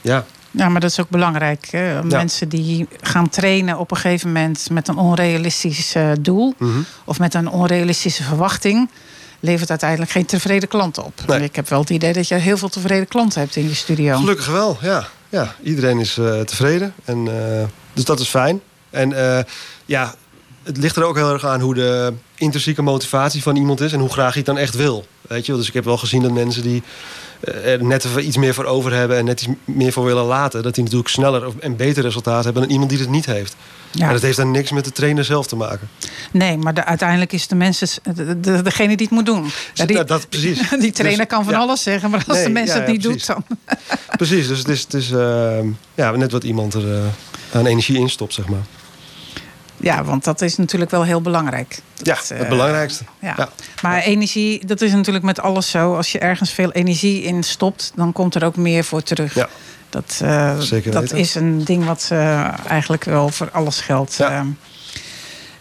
Ja, 0.00 0.24
Ja, 0.54 0.68
maar 0.68 0.80
dat 0.80 0.90
is 0.90 1.00
ook 1.00 1.08
belangrijk. 1.08 1.68
Mensen 2.02 2.48
die 2.48 2.88
gaan 3.00 3.28
trainen 3.28 3.78
op 3.78 3.90
een 3.90 3.96
gegeven 3.96 4.32
moment 4.32 4.70
met 4.70 4.88
een 4.88 4.96
onrealistisch 4.96 5.94
doel 6.20 6.54
Mhm. 6.58 6.78
of 7.04 7.18
met 7.18 7.34
een 7.34 7.48
onrealistische 7.48 8.22
verwachting, 8.22 8.90
levert 9.40 9.70
uiteindelijk 9.70 10.10
geen 10.10 10.26
tevreden 10.26 10.68
klant 10.68 10.98
op. 10.98 11.22
Nee. 11.26 11.42
Ik 11.42 11.56
heb 11.56 11.68
wel 11.68 11.80
het 11.80 11.90
idee 11.90 12.12
dat 12.12 12.28
je 12.28 12.34
heel 12.34 12.56
veel 12.56 12.68
tevreden 12.68 13.08
klanten 13.08 13.40
hebt 13.40 13.56
in 13.56 13.68
je 13.68 13.74
studio. 13.74 14.16
Gelukkig 14.16 14.46
wel, 14.46 14.78
ja. 14.80 15.08
ja 15.28 15.54
iedereen 15.62 15.98
is 15.98 16.18
eh, 16.18 16.40
tevreden. 16.40 16.94
En, 17.04 17.28
eh, 17.28 17.64
dus 17.92 18.04
dat 18.04 18.20
is 18.20 18.28
fijn. 18.28 18.60
En 18.90 19.12
eh, 19.36 19.44
ja, 19.84 20.14
het 20.62 20.76
ligt 20.76 20.96
er 20.96 21.04
ook 21.04 21.16
heel 21.16 21.32
erg 21.32 21.44
aan 21.46 21.60
hoe 21.60 21.74
de 21.74 22.12
intrinsieke 22.34 22.82
motivatie 22.82 23.42
van 23.42 23.56
iemand 23.56 23.80
is... 23.80 23.92
en 23.92 24.00
hoe 24.00 24.12
graag 24.12 24.34
hij 24.34 24.36
het 24.36 24.46
dan 24.46 24.58
echt 24.58 24.74
wil. 24.74 25.06
Weet 25.20 25.46
je? 25.46 25.52
wel. 25.52 25.60
Dus 25.60 25.68
ik 25.68 25.74
heb 25.74 25.84
wel 25.84 25.98
gezien 25.98 26.22
dat 26.22 26.32
mensen 26.32 26.62
die 26.62 26.82
er 27.44 27.84
net 27.84 28.04
even 28.04 28.26
iets 28.26 28.36
meer 28.36 28.54
voor 28.54 28.64
over 28.64 28.92
hebben... 28.92 29.16
en 29.18 29.24
net 29.24 29.42
iets 29.42 29.50
meer 29.64 29.92
voor 29.92 30.04
willen 30.04 30.24
laten... 30.24 30.62
dat 30.62 30.74
die 30.74 30.82
natuurlijk 30.84 31.10
sneller 31.10 31.52
en 31.60 31.76
beter 31.76 32.02
resultaat 32.02 32.44
hebben... 32.44 32.62
dan 32.62 32.70
iemand 32.70 32.90
die 32.90 32.98
het 32.98 33.08
niet 33.08 33.26
heeft. 33.26 33.56
Ja. 33.90 34.06
En 34.06 34.12
dat 34.12 34.22
heeft 34.22 34.36
dan 34.36 34.50
niks 34.50 34.70
met 34.70 34.84
de 34.84 34.92
trainer 34.92 35.24
zelf 35.24 35.46
te 35.46 35.56
maken. 35.56 35.88
Nee, 36.32 36.56
maar 36.56 36.74
de, 36.74 36.84
uiteindelijk 36.84 37.32
is 37.32 37.46
de 37.46 37.54
mensen, 37.54 37.88
de, 38.14 38.40
de- 38.40 38.62
degene 38.62 38.96
die 38.96 39.06
het 39.06 39.10
moet 39.16 39.26
doen. 39.26 39.50
Ja, 39.74 39.86
die, 39.86 39.96
Ja, 39.96 40.04
dat, 40.04 40.28
precies. 40.28 40.58
die 40.78 40.92
trainer 40.92 41.18
Dus, 41.26 41.36
kan 41.36 41.44
van 41.44 41.52
ja. 41.52 41.58
alles 41.58 41.82
zeggen, 41.82 42.10
maar 42.10 42.24
als 42.26 42.36
Nee, 42.36 42.46
de 42.46 42.52
mensen 42.52 42.78
het 42.78 42.86
niet 42.86 43.02
doet, 43.02 43.10
precies. 43.10 43.26
dan. 43.26 43.44
Precies, 44.16 44.48
dus 44.48 44.58
het 44.58 44.68
is, 44.68 44.80
het 44.82 44.94
is 44.94 45.10
ehm, 45.10 45.66
ja, 45.94 46.10
net 46.10 46.32
wat 46.32 46.44
iemand 46.44 46.74
er 46.74 46.94
eh, 46.94 47.00
aan 47.52 47.66
energie 47.66 47.98
in 47.98 48.10
stopt, 48.10 48.34
zeg 48.34 48.48
maar. 48.48 48.62
Ja, 49.82 50.04
want 50.04 50.24
dat 50.24 50.40
is 50.40 50.56
natuurlijk 50.56 50.90
wel 50.90 51.04
heel 51.04 51.20
belangrijk. 51.20 51.78
Ja, 51.96 52.14
Dat, 52.14 52.28
het 52.28 52.40
eh, 52.42 52.48
belangrijkste. 52.48 53.04
Ja. 53.18 53.34
Ja. 53.36 53.48
Maar 53.82 54.02
energie, 54.02 54.66
dat 54.66 54.80
is 54.80 54.92
natuurlijk 54.92 55.24
met 55.24 55.40
alles 55.40 55.70
zo. 55.70 55.96
Als 55.96 56.12
je 56.12 56.18
ergens 56.18 56.50
veel 56.50 56.72
energie 56.72 57.22
in 57.22 57.42
stopt, 57.42 57.92
dan 57.94 58.12
komt 58.12 58.34
er 58.34 58.44
ook 58.44 58.56
meer 58.56 58.84
voor 58.84 59.02
terug. 59.02 59.34
Ja. 59.34 59.48
Dat, 59.88 60.20
eh, 60.22 60.58
dat 60.90 61.12
is 61.12 61.34
een 61.34 61.64
ding 61.64 61.84
wat 61.84 62.08
eh, 62.12 62.66
eigenlijk 62.66 63.04
wel 63.04 63.28
voor 63.28 63.50
alles 63.50 63.80
geldt. 63.80 64.14
Ja. 64.14 64.46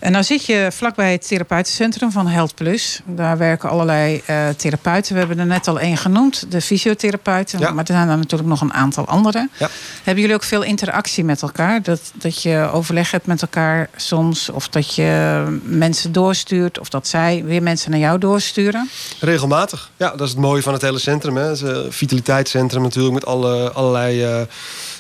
Eh. 0.02 0.08
En 0.08 0.12
nou 0.12 0.24
zit 0.24 0.46
je 0.46 0.68
vlakbij 0.72 1.12
het 1.12 1.28
therapeutencentrum 1.28 2.12
van 2.12 2.28
Health 2.28 2.56
Plus. 2.56 3.02
Daar 3.06 3.38
werken 3.38 3.70
allerlei 3.70 4.22
eh, 4.26 4.50
therapeuten. 4.50 5.14
We 5.14 5.20
hebben 5.20 5.40
er 5.40 5.46
net 5.46 5.68
al 5.68 5.80
één 5.80 5.98
genoemd, 5.98 6.52
de 6.52 6.62
fysiotherapeuten. 6.62 7.60
Ja. 7.60 7.72
Maar 7.72 7.86
er 7.86 7.94
zijn 7.94 8.10
er 8.10 8.18
natuurlijk 8.18 8.50
nog 8.50 8.62
een 8.62 8.74
aantal 8.74 9.06
andere. 9.06 9.50
Ja. 9.58 9.70
Hebben 10.04 10.22
jullie 10.22 10.36
ook 10.36 10.44
veel 10.44 10.64
interactie 10.64 11.24
met 11.24 11.42
elkaar? 11.42 11.82
Dat, 11.82 12.12
dat 12.14 12.42
je 12.42 12.70
overleg 12.74 13.12
hebt 13.12 13.26
met 13.26 13.42
elkaar 13.42 13.90
soms? 13.96 14.50
Of 14.50 14.70
dat 14.70 14.96
je 14.96 15.44
mensen 15.64 16.12
doorstuurt? 16.12 16.80
Of 16.80 16.90
dat 16.90 17.08
zij 17.08 17.44
weer 17.46 17.64
mensen 17.64 17.92
naar 17.92 18.00
jou 18.00 18.20
doorsturen? 18.20 18.90
Regelmatig. 19.20 19.92
Ja, 19.98 20.10
dat 20.10 20.22
is 20.22 20.30
het 20.30 20.40
mooie 20.40 20.62
van 20.62 20.74
het 20.74 20.82
hele 20.82 21.00
centrum. 21.00 21.36
Hè. 21.36 21.44
Het 21.44 21.56
is 21.56 21.62
een 21.62 21.92
vitaliteitscentrum 21.92 22.82
natuurlijk 22.82 23.14
met 23.14 23.26
alle, 23.26 23.72
allerlei 23.72 24.24
eh, 24.24 24.42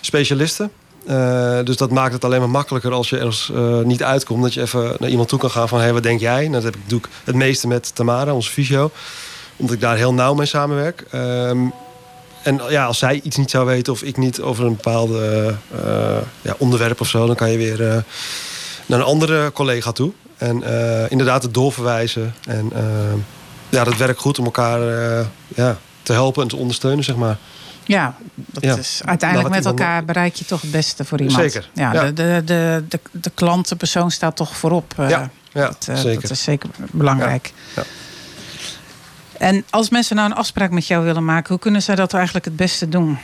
specialisten. 0.01 0.71
Eh, 1.05 1.59
dus 1.63 1.77
dat 1.77 1.91
maakt 1.91 2.13
het 2.13 2.25
alleen 2.25 2.39
maar 2.39 2.49
makkelijker 2.49 2.91
als 2.91 3.09
je 3.09 3.17
er 3.17 3.47
eh, 3.53 3.85
niet 3.85 4.03
uitkomt. 4.03 4.43
Dat 4.43 4.53
je 4.53 4.61
even 4.61 4.95
naar 4.99 5.09
iemand 5.09 5.29
toe 5.29 5.39
kan 5.39 5.51
gaan 5.51 5.67
van, 5.67 5.79
hé, 5.79 5.93
wat 5.93 6.03
denk 6.03 6.19
jij? 6.19 6.41
Nou, 6.41 6.51
dat 6.51 6.63
heb 6.63 6.75
ik, 6.75 6.81
doe 6.85 6.99
ik 6.99 7.07
het 7.23 7.35
meeste 7.35 7.67
met 7.67 7.95
Tamara, 7.95 8.33
onze 8.33 8.51
fysio. 8.51 8.91
Omdat 9.55 9.75
ik 9.75 9.81
daar 9.81 9.97
heel 9.97 10.13
nauw 10.13 10.33
mee 10.33 10.45
samenwerk. 10.45 11.05
Ehm, 11.11 11.59
en 12.43 12.61
ja, 12.69 12.85
als 12.85 12.97
zij 12.97 13.19
iets 13.23 13.37
niet 13.37 13.49
zou 13.49 13.65
weten 13.65 13.93
of 13.93 14.01
ik 14.01 14.17
niet 14.17 14.41
over 14.41 14.65
een 14.65 14.75
bepaalde 14.75 15.55
eh, 15.85 16.17
ja, 16.41 16.55
onderwerp 16.57 17.01
of 17.01 17.07
zo... 17.07 17.25
dan 17.25 17.35
kan 17.35 17.51
je 17.51 17.57
weer 17.57 18.03
naar 18.85 18.99
een 18.99 19.05
andere 19.05 19.51
collega 19.51 19.91
toe. 19.91 20.11
En 20.37 20.63
inderdaad 21.09 21.43
het 21.43 21.53
doorverwijzen. 21.53 22.35
En 22.47 22.71
ja, 23.69 23.83
dat 23.83 23.97
werkt 23.97 24.19
goed 24.19 24.39
om 24.39 24.45
elkaar 24.45 24.79
ja, 25.47 25.77
te 26.03 26.13
helpen 26.13 26.41
en 26.41 26.47
te 26.47 26.55
ondersteunen, 26.55 27.03
zeg 27.03 27.15
maar. 27.15 27.37
Ja, 27.85 28.15
dat 28.35 28.63
Ja. 28.63 28.75
is 28.77 29.01
uiteindelijk 29.05 29.49
Nou, 29.49 29.61
met 29.61 29.69
iemand- 29.71 29.79
elkaar 29.79 30.05
bereik 30.05 30.35
je 30.35 30.45
toch 30.45 30.61
het 30.61 30.71
beste 30.71 31.05
voor 31.05 31.19
iemand. 31.21 31.37
Zeker, 31.51 31.69
Ja, 31.73 31.93
ja. 31.93 32.03
De, 32.03 32.13
de, 32.13 32.41
de, 32.45 32.83
de, 32.89 32.99
de 33.11 33.31
klant, 33.33 33.67
de 33.69 33.75
persoon 33.75 34.11
staat 34.11 34.35
toch 34.35 34.57
voorop. 34.57 34.93
eh, 34.97 35.09
Ja, 35.09 35.29
ja 35.51 35.65
dat, 35.67 35.85
eh, 35.89 35.95
zeker. 35.95 36.21
dat 36.21 36.31
is 36.31 36.43
zeker 36.43 36.69
belangrijk. 36.91 37.53
Ja, 37.75 37.83
En 39.37 39.65
als 39.69 39.89
mensen 39.89 40.15
nou 40.15 40.29
een 40.31 40.35
afspraak 40.37 40.71
met 40.71 40.87
jou 40.87 41.03
willen 41.05 41.25
maken, 41.25 41.49
hoe 41.49 41.59
kunnen 41.59 41.81
zij 41.81 41.95
dat 41.95 42.13
eigenlijk 42.13 42.45
het 42.45 42.55
beste 42.55 42.89
doen? 42.89 43.17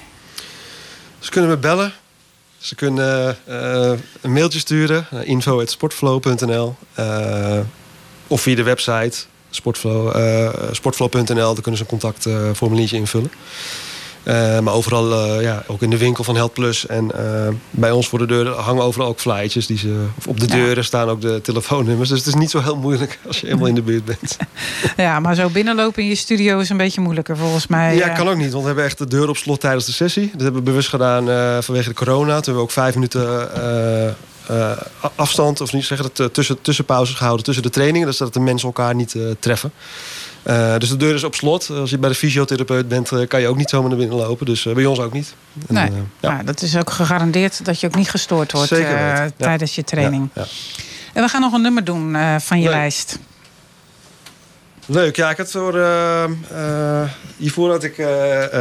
Ze 1.20 1.30
kunnen 1.32 1.50
me 1.50 1.58
bellen 1.58 1.94
Ze 2.58 2.76
kunnen 2.76 3.38
eh, 3.46 3.92
een 4.22 4.34
mailtje 4.34 4.60
sturen, 4.60 5.08
uh, 5.14 5.28
info.sportflow.nl. 5.28 6.76
Uh, 7.00 7.60
of 8.28 8.42
via 8.42 8.56
de 8.56 8.64
website 8.64 9.18
sportflow, 9.50 10.16
uh, 10.18 10.50
sportflow.nl. 10.72 11.26
Daar 11.54 11.62
kunnen 11.62 11.78
ze 11.78 11.82
een 11.82 12.00
contactformuliertje 12.00 12.96
invullen. 12.98 13.32
Uh, 14.28 14.60
maar 14.60 14.74
overal, 14.74 15.38
uh, 15.38 15.42
ja, 15.42 15.64
ook 15.68 15.82
in 15.82 15.90
de 15.90 15.98
winkel 15.98 16.24
van 16.24 16.36
Held 16.36 16.54
Plus. 16.54 16.86
En 16.86 17.12
uh, 17.16 17.48
bij 17.70 17.92
ons 17.92 18.08
voor 18.08 18.20
de 18.20 18.26
deur 18.26 18.48
hangen 18.48 18.84
overal 18.84 19.08
ook 19.08 19.20
flyertjes. 19.20 19.66
Die 19.66 19.78
ze, 19.78 20.06
of 20.18 20.28
op 20.28 20.40
de 20.40 20.46
deuren 20.46 20.76
ja. 20.76 20.82
staan 20.82 21.10
ook 21.10 21.22
de 21.22 21.42
telefoonnummers. 21.42 22.10
Dus 22.10 22.18
het 22.18 22.28
is 22.28 22.34
niet 22.34 22.50
zo 22.50 22.62
heel 22.62 22.76
moeilijk 22.76 23.20
als 23.28 23.40
je 23.40 23.50
eenmaal 23.50 23.68
in 23.68 23.76
de 23.76 23.82
buurt 23.82 24.06
bent. 24.06 24.38
Ja, 24.98 25.20
maar 25.20 25.36
zo 25.36 25.50
binnenlopen 25.50 26.04
in 26.04 26.10
je 26.10 26.16
studio 26.16 26.60
is 26.60 26.70
een 26.70 26.78
beetje 26.78 27.02
moeilijker 27.02 27.38
volgens 27.38 27.68
mij. 27.68 27.96
Ja, 27.96 28.10
kan 28.10 28.28
ook 28.28 28.38
niet. 28.38 28.50
Want 28.50 28.62
we 28.62 28.68
hebben 28.68 28.86
echt 28.86 28.98
de 28.98 29.08
deur 29.08 29.30
op 29.30 29.38
slot 29.38 29.60
tijdens 29.60 29.86
de 29.86 29.92
sessie. 29.92 30.30
Dat 30.32 30.42
hebben 30.42 30.64
we 30.64 30.70
bewust 30.70 30.90
gedaan 30.90 31.24
vanwege 31.64 31.90
de 31.90 31.96
corona. 31.96 32.26
Toen 32.26 32.34
hebben 32.34 32.54
we 32.54 32.62
ook 32.62 32.72
vijf 32.72 32.94
minuten... 32.94 33.50
Uh, 34.52 34.72
afstand, 35.16 35.62
of 35.62 35.74
niet 35.74 35.86
zeggen 35.86 36.10
dat 36.14 36.34
tussen, 36.34 36.62
tussenpauzes 36.62 37.16
gehouden 37.16 37.46
tussen 37.46 37.64
de 37.64 37.70
trainingen. 37.70 38.08
Dus 38.08 38.18
dat 38.18 38.34
de 38.34 38.40
mensen 38.40 38.68
elkaar 38.68 38.96
niet 38.96 39.14
uh, 39.14 39.32
treffen. 39.40 39.72
Uh, 40.50 40.78
dus 40.78 40.90
de 40.90 40.98
deur 40.98 41.14
is 41.14 41.24
op 41.24 41.36
slot. 41.36 41.70
Als 41.70 41.90
je 41.90 41.98
bij 41.98 42.10
de 42.10 42.16
fysiotherapeut 42.16 42.88
bent, 42.88 43.12
uh, 43.12 43.28
kan 43.28 43.42
je 43.42 43.48
ook 43.48 43.58
niet 43.58 43.70
zomaar 43.70 43.90
naar 43.90 43.98
binnen 43.98 44.18
lopen. 44.18 44.46
Dus 44.46 44.66
uh, 44.66 44.74
bij 44.74 44.86
ons 44.86 45.00
ook 45.00 45.14
niet. 45.14 45.36
En, 45.68 45.74
nee, 45.74 45.92
ja. 46.20 46.32
Nou, 46.32 46.44
dat 46.44 46.62
is 46.62 46.78
ook 46.78 46.90
gegarandeerd 46.90 47.66
dat 47.66 47.80
je 47.80 47.88
ook 47.88 47.96
niet 47.96 48.10
gestoord 48.10 48.52
wordt 48.52 48.70
ja. 48.70 49.30
tijdens 49.38 49.76
je 49.76 49.84
training. 49.84 50.30
Ja. 50.34 50.46
En 51.14 51.24
we 51.24 51.30
gaan 51.30 51.42
nog 51.42 51.54
een 51.54 51.62
nummer 51.62 51.84
doen 51.84 52.18
van 52.40 52.58
je 52.60 52.64
Leuk. 52.64 52.74
lijst. 52.74 53.20
Leuk, 54.86 55.16
ja, 55.16 55.30
ik 55.30 55.38
had 55.38 55.52
voor. 55.52 55.74
hiervoor 57.38 57.70
had 57.72 57.84
ik 57.84 58.08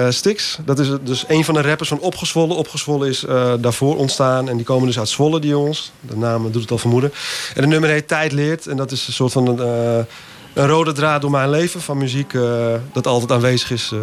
Stix. 0.09 0.59
Dat 0.64 0.79
is 0.79 0.88
dus 1.03 1.25
een 1.29 1.44
van 1.44 1.55
de 1.55 1.62
rappers 1.62 1.88
van 1.88 2.01
Opgezwollen. 2.01 2.57
Opgezwollen 2.57 3.09
is 3.09 3.25
daarvoor 3.61 3.96
ontstaan. 3.96 4.49
En 4.49 4.57
die 4.57 4.66
komen 4.66 4.87
dus 4.87 4.99
uit 4.99 5.09
Zwolle, 5.09 5.40
die 5.40 5.51
jongens. 5.51 5.92
De 6.01 6.16
naam 6.16 6.53
doet 6.53 6.62
het 6.62 6.70
al 6.70 6.79
vermoeden. 6.79 7.12
En 7.55 7.62
de 7.62 7.68
nummer 7.68 7.90
heet 7.90 8.09
Tijd 8.09 8.33
Leert. 8.33 8.66
En 8.66 8.77
dat 8.77 8.92
is 8.92 9.07
een 9.07 9.12
soort 9.12 9.33
van 9.33 9.46
een 9.46 10.07
een 10.57 10.66
rode 10.66 10.92
draad 10.92 11.21
door 11.21 11.31
mijn 11.31 11.51
leven 11.51 11.81
van 11.81 11.99
muziek 11.99 12.33
uh, 12.33 12.75
dat 12.92 13.07
altijd 13.07 13.33
aanwezig 13.33 13.71
is 13.71 13.90
uh, 13.92 14.01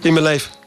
in 0.00 0.12
mijn 0.12 0.24
leven. 0.24 0.57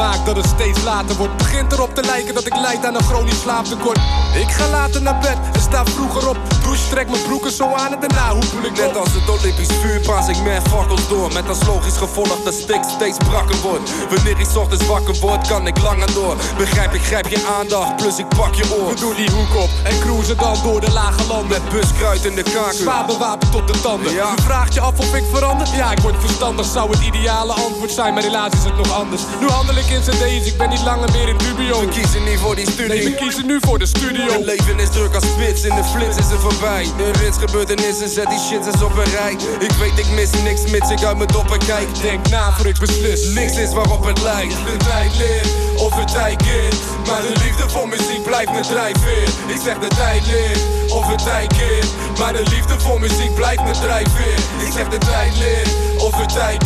Maakt 0.00 0.26
dat 0.26 0.36
het 0.36 0.46
steeds 0.46 0.82
later 0.82 1.16
wordt. 1.16 1.36
Begint 1.36 1.72
erop 1.72 1.94
te 1.94 2.02
lijken 2.02 2.34
dat 2.34 2.46
ik 2.46 2.56
lijd 2.56 2.84
aan 2.86 2.94
een 2.94 3.02
chronisch 3.02 3.40
slaaptekort. 3.40 3.98
Ik 4.34 4.50
ga 4.50 4.68
later 4.68 5.02
naar 5.02 5.18
bed 5.18 5.38
en 5.52 5.60
sta 5.60 5.84
vroeger 5.84 6.28
op. 6.28 6.38
Douche, 6.62 6.88
trek 6.88 7.10
mijn 7.10 7.22
broeken 7.22 7.52
zo 7.52 7.66
aan 7.74 7.92
en 7.94 8.00
daarna 8.00 8.32
hoe 8.32 8.42
voel 8.42 8.64
ik 8.64 8.76
Net 8.76 8.96
als 8.96 9.12
het 9.12 9.28
Olympisch 9.28 9.74
vuur 9.80 10.00
paas 10.00 10.28
ik 10.28 10.42
meer 10.42 10.62
fakkels 10.70 11.08
door. 11.08 11.32
Met 11.32 11.48
als 11.48 11.66
logisch 11.66 11.96
gevolg 11.96 12.42
dat 12.44 12.54
stik 12.54 12.82
steeds 12.96 13.16
brakker 13.28 13.60
wordt. 13.62 13.90
Wanneer 14.10 14.40
ik 14.40 14.56
ochtends 14.56 14.86
wakker 14.86 15.14
word, 15.20 15.48
kan 15.48 15.66
ik 15.66 15.80
langer 15.82 16.12
door. 16.14 16.36
Begrijp 16.56 16.92
ik, 16.94 17.02
grijp 17.02 17.28
je 17.28 17.54
aandacht, 17.58 17.96
plus 17.96 18.18
ik 18.18 18.28
pak 18.28 18.54
je 18.54 18.64
oor. 18.78 18.88
We 18.88 19.00
doen 19.00 19.14
die 19.14 19.30
hoek 19.30 19.54
op 19.56 19.70
en 19.84 20.00
cruisen 20.00 20.36
dan 20.36 20.56
door 20.62 20.80
de 20.80 20.90
lage 20.90 21.26
landen. 21.28 21.48
Met 21.48 21.68
buskruid 21.68 22.24
in 22.24 22.34
de 22.34 22.42
kaken. 22.42 22.74
Zwaar 22.74 23.06
bewapend 23.06 23.52
tot 23.52 23.66
de 23.66 23.80
tanden. 23.80 24.12
Ja. 24.12 24.32
U 24.38 24.42
vraagt 24.42 24.74
je 24.74 24.80
af 24.80 24.98
of 24.98 25.14
ik 25.14 25.24
verander? 25.32 25.66
Ja, 25.74 25.92
ik 25.92 25.98
word 25.98 26.16
verstandig. 26.18 26.66
Zou 26.66 26.90
het 26.90 27.00
ideale 27.00 27.52
antwoord 27.52 27.90
zijn, 27.90 28.14
maar 28.14 28.22
helaas 28.22 28.52
is 28.52 28.64
het 28.64 28.76
nog 28.76 28.92
anders. 28.92 29.22
Nu 29.40 29.48
handel 29.48 29.76
ik 29.76 29.89
in 29.90 30.00
cd's, 30.00 30.46
ik 30.46 30.56
ben 30.58 30.68
niet 30.68 30.82
langer 30.82 31.10
meer 31.12 31.28
in 31.28 31.36
dubio. 31.36 31.80
We 31.80 31.88
kiezen 31.88 32.24
niet 32.24 32.38
voor 32.38 32.56
die 32.56 32.70
studie. 32.70 32.88
Nee, 32.88 33.04
we 33.04 33.14
kiezen 33.14 33.46
nu 33.46 33.58
voor 33.60 33.78
de 33.78 33.86
studio. 33.86 34.32
Het 34.32 34.44
leven 34.44 34.78
is 34.78 34.90
druk 34.90 35.14
als 35.14 35.24
spits, 35.24 35.62
in 35.62 35.74
de 35.74 35.84
flits 35.84 36.16
is 36.16 36.30
het 36.30 36.40
voorbij. 36.40 36.86
De 36.96 37.10
rits 37.12 37.38
gebeurtenissen, 37.38 38.08
zet 38.08 38.28
die 38.28 38.38
shit 38.38 38.66
eens 38.66 38.82
op 38.82 38.96
een 38.96 39.10
rij. 39.18 39.36
Ik 39.58 39.72
weet 39.72 39.98
ik 39.98 40.08
mis 40.14 40.30
niks, 40.42 40.70
mits 40.70 40.90
ik 40.90 41.02
uit 41.02 41.16
mijn 41.16 41.28
doppen 41.28 41.58
kijk. 41.58 41.88
Denk 42.02 42.28
na 42.28 42.52
voor 42.52 42.66
ik 42.66 42.78
beslis. 42.78 43.24
Niks 43.24 43.56
is 43.56 43.72
waarop 43.72 44.04
het 44.04 44.22
lijkt. 44.22 44.54
De 44.54 44.76
tijd 44.76 45.16
leert, 45.16 45.48
of 45.76 45.94
het 45.94 46.08
tijd 46.08 46.42
keert. 46.42 46.76
Maar 47.06 47.22
de 47.22 47.32
liefde 47.44 47.68
voor 47.68 47.88
muziek 47.88 48.22
blijft 48.22 48.52
me 48.52 48.60
drijfveer. 48.60 49.28
Ik 49.46 49.60
zeg 49.64 49.78
de 49.78 49.88
tijd 49.88 50.26
leert, 50.26 50.60
of 50.88 51.06
het 51.06 51.24
tijd 51.24 51.52
keert. 51.56 51.88
Maar 52.18 52.32
de 52.32 52.42
liefde 52.42 52.80
voor 52.80 53.00
muziek 53.00 53.34
blijft 53.34 53.62
me 53.62 53.70
drijfveer. 53.70 54.38
Ik 54.66 54.72
zeg 54.72 54.88
de 54.88 54.98
tijd 54.98 55.36
leert, 55.36 55.70
of 56.00 56.26
tijd. 56.26 56.60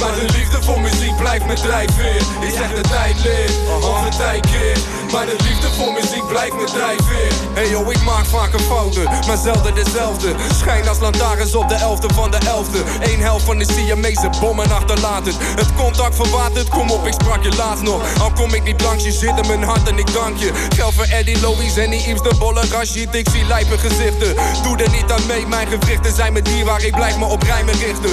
Maar 0.00 0.14
de 0.14 0.26
liefde 0.36 0.62
voor 0.62 0.80
muziek 0.80 1.16
blijft 1.16 1.46
me 1.46 1.54
drijfveer. 1.54 2.16
Ik 2.40 2.50
zeg 2.56 2.74
de 2.74 2.80
tijd 2.80 3.24
leert, 3.24 3.52
of 3.82 4.16
tijd 4.16 4.46
keert. 4.50 4.80
Maar 5.12 5.26
de 5.26 5.36
liefde 5.42 5.68
voor 5.76 5.92
muziek 5.92 6.26
blijft 6.28 6.54
me 6.54 6.64
drijfveer. 6.64 7.32
Hey 7.52 7.68
yo, 7.68 7.90
ik 7.90 8.02
maak 8.02 8.24
vaker 8.24 8.60
fouten, 8.60 9.04
maar 9.26 9.36
zelden 9.36 9.74
dezelfde. 9.74 10.34
Schijn 10.54 10.88
als 10.88 10.98
lantaarns 10.98 11.54
op 11.54 11.68
de 11.68 11.74
11e 11.74 12.14
van 12.14 12.30
de 12.30 12.38
11e. 12.38 13.10
Eén 13.12 13.20
helft 13.20 13.44
van 13.44 13.58
de 13.58 13.72
Siamese 13.72 14.30
bommen 14.40 14.70
achterlaten. 14.70 15.32
Het 15.38 15.74
contact 15.76 16.16
verwaterd, 16.16 16.68
kom 16.68 16.90
op, 16.90 17.06
ik 17.06 17.12
sprak 17.12 17.42
je 17.42 17.56
laatst 17.56 17.82
nog. 17.82 18.20
Al 18.20 18.32
kom 18.32 18.54
ik 18.54 18.62
niet 18.62 18.80
langs 18.80 19.04
je, 19.04 19.12
zit 19.12 19.38
in 19.38 19.46
mijn 19.46 19.62
hart 19.62 19.88
en 19.88 19.98
ik 19.98 20.12
dank 20.12 20.36
je. 20.38 20.52
Geld 20.74 20.94
voor 20.94 21.04
Eddie, 21.04 21.40
Louis 21.40 21.76
en 21.76 21.90
die 21.90 22.06
Iems, 22.06 22.22
de 22.22 22.34
bolle 22.38 22.62
Rashid. 22.70 23.14
Ik 23.14 23.28
zie 23.32 23.44
lijpe 23.44 23.78
gezichten, 23.78 24.34
doe 24.62 24.76
er 24.76 24.90
niet 24.90 25.10
aan 25.10 25.26
mee. 25.26 25.46
Mijn 25.46 25.66
gewrichten 25.66 26.14
zijn 26.14 26.32
me 26.32 26.42
dierbaar, 26.42 26.84
ik 26.84 26.94
blijf 26.94 27.16
me 27.16 27.24
op 27.24 27.42
rijmen 27.42 27.74
richten. 27.74 28.10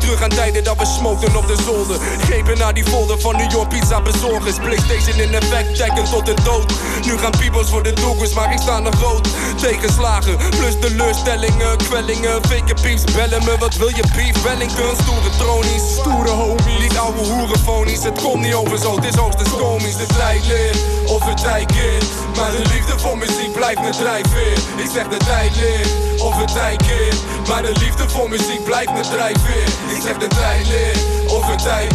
Terug 0.00 0.22
aan 0.22 0.28
tijden 0.28 0.64
dat 0.64 0.78
we 0.78 0.86
smokten 0.86 1.36
op 1.36 1.46
de 1.46 1.56
zolder. 1.64 1.96
Grepen 2.20 2.58
naar 2.58 2.74
die 2.74 2.84
folder 2.84 3.20
van 3.20 3.36
New 3.36 3.50
York 3.50 3.68
pizza 3.68 4.00
bezorgers. 4.00 4.56
Playstation 4.56 5.20
in 5.20 5.34
effect, 5.34 5.78
checken 5.78 6.04
tot 6.04 6.26
de 6.26 6.34
dood. 6.44 6.72
Nu 7.04 7.18
gaan 7.18 7.30
peoples 7.30 7.68
voor 7.68 7.82
de 7.82 7.92
doekers, 7.92 8.32
maar 8.34 8.52
ik 8.52 8.58
sta 8.60 8.78
nog 8.78 8.94
rood. 9.00 9.28
Tegenslagen, 9.60 10.36
plus 10.36 10.74
teleurstellingen, 10.80 11.76
kwellingen. 11.76 12.40
Fake 12.48 12.74
pieps 12.82 13.04
bellen 13.04 13.44
me, 13.44 13.56
wat 13.58 13.74
wil 13.76 13.88
je 13.88 14.04
beef? 14.16 14.42
Wellington, 14.42 14.96
stoere 15.02 15.30
tronies. 15.38 15.82
Stoere 15.92 16.30
homies. 16.30 16.80
Niet 16.80 16.98
ouwe 16.98 17.18
hoerenfonies, 17.18 18.02
het 18.02 18.22
komt 18.22 18.42
niet 18.42 18.54
over 18.54 18.78
zo, 18.78 18.96
het 18.96 19.04
is 19.04 19.14
hoogstens 19.14 19.50
komisch. 19.50 19.96
De 19.96 20.06
tijd 20.06 20.46
leert, 20.46 20.78
of 21.06 21.24
het 21.24 21.42
tijd 21.42 21.72
keert. 21.72 22.04
Maar 22.36 22.50
de 22.50 22.62
liefde 22.72 22.98
voor 22.98 23.18
muziek 23.18 23.52
blijft 23.52 23.80
me 23.80 23.90
drijfveer. 23.90 24.58
Ik 24.76 24.90
zeg 24.94 25.08
de 25.08 25.16
tijd 25.16 25.56
leert, 25.56 26.20
of 26.22 26.36
het 26.36 26.52
tijd 26.52 26.82
keert. 26.86 27.16
Maar 27.48 27.62
de 27.62 27.72
liefde 27.78 28.08
voor 28.08 28.28
muziek 28.28 28.64
blijft 28.64 28.92
me 28.92 29.00
drijfveer. 29.00 29.68
Ik 29.88 30.02
zeg 30.02 30.18
de 30.18 30.26
tijd 30.26 30.66
leert, 30.68 30.98
of 31.32 31.46
het 31.50 31.62
tijd. 31.62 31.90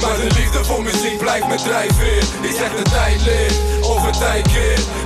Maar 0.00 0.16
de 0.16 0.34
liefde 0.38 0.64
voor 0.64 0.82
muziek 0.82 1.18
blijft 1.18 1.48
me 1.48 1.54
drijfveer. 1.54 2.22
Ik 2.40 2.54
zeg 2.58 2.76
de 2.76 2.90
tijd 2.90 3.20
leert, 3.24 3.54
of 3.82 4.06
het 4.06 4.18
tijd. 4.18 4.44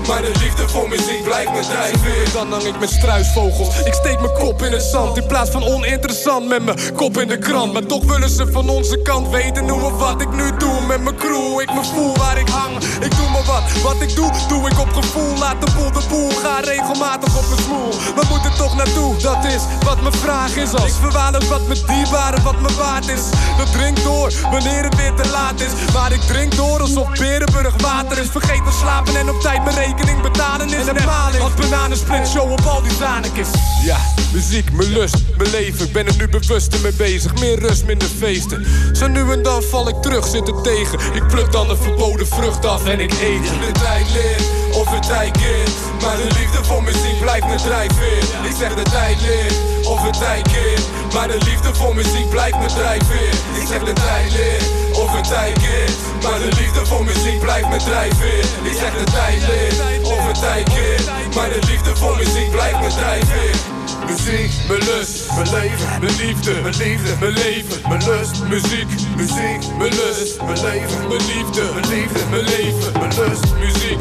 Maar 0.09 0.23
de 0.23 0.33
liefde 0.43 0.69
voor 0.69 0.89
muziek 0.89 1.23
blijft 1.25 1.53
me 1.53 1.61
drijfveer. 1.61 2.33
Dan 2.33 2.53
hang 2.53 2.63
ik 2.63 2.79
met 2.79 2.91
struisvogels. 2.91 3.81
Ik 3.85 3.95
steek 3.95 4.21
mijn 4.21 4.33
kop 4.33 4.63
in 4.63 4.73
het 4.73 4.83
zand. 4.83 5.17
In 5.17 5.27
plaats 5.27 5.51
van 5.51 5.65
oninteressant 5.65 6.49
met 6.49 6.65
mijn 6.65 6.95
kop 6.95 7.19
in 7.19 7.29
de 7.29 7.39
krant. 7.39 7.73
Maar 7.73 7.87
toch 7.87 8.05
willen 8.05 8.31
ze 8.31 8.47
van 8.53 8.69
onze 8.69 9.03
kant 9.03 9.29
weten 9.29 9.69
hoe 9.69 9.83
of 9.83 9.99
wat 9.99 10.21
ik 10.21 10.33
nu 10.33 10.57
doe 10.57 10.81
met 10.87 11.01
mijn 11.01 11.17
crew. 11.17 11.61
Ik 11.61 11.75
me 11.75 11.85
voel 11.95 12.17
waar 12.17 12.39
ik 12.39 12.49
hang. 12.49 12.77
Ik 13.01 13.17
doe 13.17 13.29
maar 13.29 13.45
wat. 13.61 13.83
Wat 13.83 14.03
ik 14.03 14.15
doe, 14.17 14.31
doe 14.49 14.71
ik 14.71 14.79
op 14.79 14.93
gevoel. 14.93 15.39
Laat 15.39 15.61
de 15.61 15.73
boel 15.77 15.93
de 15.93 16.03
boel. 16.09 16.31
Ga 16.31 16.61
regelmatig 16.61 17.37
op 17.37 17.49
mijn 17.49 17.63
smoel. 17.63 17.91
We 17.91 18.23
moeten 18.29 18.55
toch 18.57 18.77
naartoe. 18.77 19.17
Dat 19.17 19.45
is 19.45 19.63
wat 19.85 20.01
mijn 20.01 20.15
vraag 20.15 20.57
is. 20.57 20.73
Als 20.73 20.85
ik 20.85 20.95
verwaarloos 21.01 21.49
wat 21.49 21.67
me 21.69 21.75
dierbaar 21.87 22.35
en 22.35 22.43
wat 22.43 22.61
me 22.61 22.69
waard 22.79 23.09
is. 23.09 23.23
Dat 23.59 23.73
drinkt 23.73 24.05
door 24.05 24.33
wanneer 24.51 24.85
het 24.85 24.97
weer 24.97 25.15
te 25.15 25.29
laat 25.29 25.61
is. 25.61 25.93
Maar 25.93 26.13
ik 26.13 26.21
drink 26.21 26.57
door 26.57 26.81
alsof 26.81 27.09
Berenburg 27.19 27.75
water 27.83 28.19
is. 28.19 28.29
Vergeet 28.31 28.65
te 28.65 28.77
slapen 28.81 29.17
en 29.17 29.29
op 29.29 29.41
tijd 29.41 29.65
mijn 29.65 29.77
rekening 29.77 30.23
betalen 30.23 30.69
is. 30.69 30.87
En 30.87 31.05
maling 31.05 31.43
als 31.43 31.55
bananensplit 31.55 32.29
show 32.29 32.53
op 32.53 32.61
al 32.61 32.83
die 32.83 32.93
zanekjes. 32.99 33.49
Ja, 33.85 33.99
muziek, 34.33 34.73
mijn 34.73 34.93
lust, 34.93 35.17
mijn 35.37 35.51
leven. 35.51 35.87
Ik 35.87 35.93
ben 35.93 36.07
er 36.07 36.17
nu 36.17 36.29
bewuster 36.29 36.81
mee 36.81 36.93
bezig. 36.93 37.35
Meer 37.41 37.59
rust, 37.59 37.85
minder 37.85 38.09
feesten. 38.19 38.67
Zo 38.93 39.07
nu 39.09 39.33
en 39.33 39.43
dan 39.43 39.63
val 39.63 39.89
ik 39.89 39.95
terug, 40.03 40.27
zit 40.27 40.49
er 40.49 40.63
tegen. 40.63 40.99
Ik 41.15 41.27
pluk 41.29 41.53
dan 41.53 41.69
de 41.69 41.77
verboden 41.77 42.27
vrucht 42.27 42.65
af 42.65 42.85
en 42.85 43.01
ik 43.01 43.13
eet. 43.13 43.50
De 43.59 43.73
tijd 43.73 44.11
leert, 44.13 44.45
of 44.73 44.91
het 44.91 45.03
tijd 45.03 45.37
keert. 45.37 45.71
Maar 46.03 46.17
de 46.17 46.29
liefde 46.39 46.65
voor 46.65 46.83
muziek 46.83 47.21
blijft 47.21 47.47
me 47.47 47.55
drijfveer. 47.55 48.23
Ik 48.51 48.55
zeg 48.59 48.75
de 48.75 48.83
tijd 48.83 49.21
leert, 49.21 49.55
of 49.87 50.03
het 50.03 50.19
tijd 50.19 50.49
keert. 50.53 50.85
Maar 51.15 51.29
de 51.29 51.39
liefde 51.45 51.75
voor 51.75 51.95
muziek 51.95 52.29
blijft 52.31 52.59
me 52.59 52.67
drijfveer. 52.67 53.35
Ik 53.61 53.67
zeg 53.67 53.85
de 53.85 53.93
tijd 53.93 54.33
leert, 54.33 54.65
of 55.03 55.17
het 55.17 55.29
tijd 55.29 55.59
keert. 55.59 55.99
Maar 56.23 56.39
de 56.39 56.51
liefde 56.61 56.87
voor 56.87 57.05
muziek 57.05 57.41
blijft 57.41 57.69
me 57.69 57.77
drijfveer. 57.77 58.45
Ik 58.71 58.77
zeg 58.83 58.93
de 58.99 59.11
tijd 59.19 59.41
leert, 59.49 60.05
of 60.05 60.27
het 60.27 60.41
tijd 60.41 60.69
keert. 60.69 61.35
Maar 61.35 61.49
de 61.49 61.61
liefde 61.67 61.97
voor 61.97 62.17
muziek 62.17 62.51
blijft 62.51 62.81
me 62.81 62.89
drijfveer. 62.89 63.80
Muziek, 64.07 64.53
mijn 64.69 64.85
lust, 64.85 65.33
mijn 65.35 65.51
leven, 65.51 66.01
mijn 66.01 66.17
liefde, 66.17 66.61
mijn 66.63 66.77
liefde, 66.77 67.17
mijn 67.21 67.33
leven, 67.33 67.89
mijn 67.89 68.05
lust, 68.05 68.43
muziek, 68.49 68.89
muziek, 69.17 69.77
mijn 69.79 69.95
lust, 69.95 70.43
mijn 70.43 70.61
leven, 70.61 71.09
mijn 71.09 71.21
liefde, 71.27 71.63
mijn 71.75 71.89
liefde, 71.89 72.21
mijn 72.31 72.43
leven, 72.43 72.93
mijn 72.93 73.15
lust, 73.15 73.55
muziek. 73.59 74.01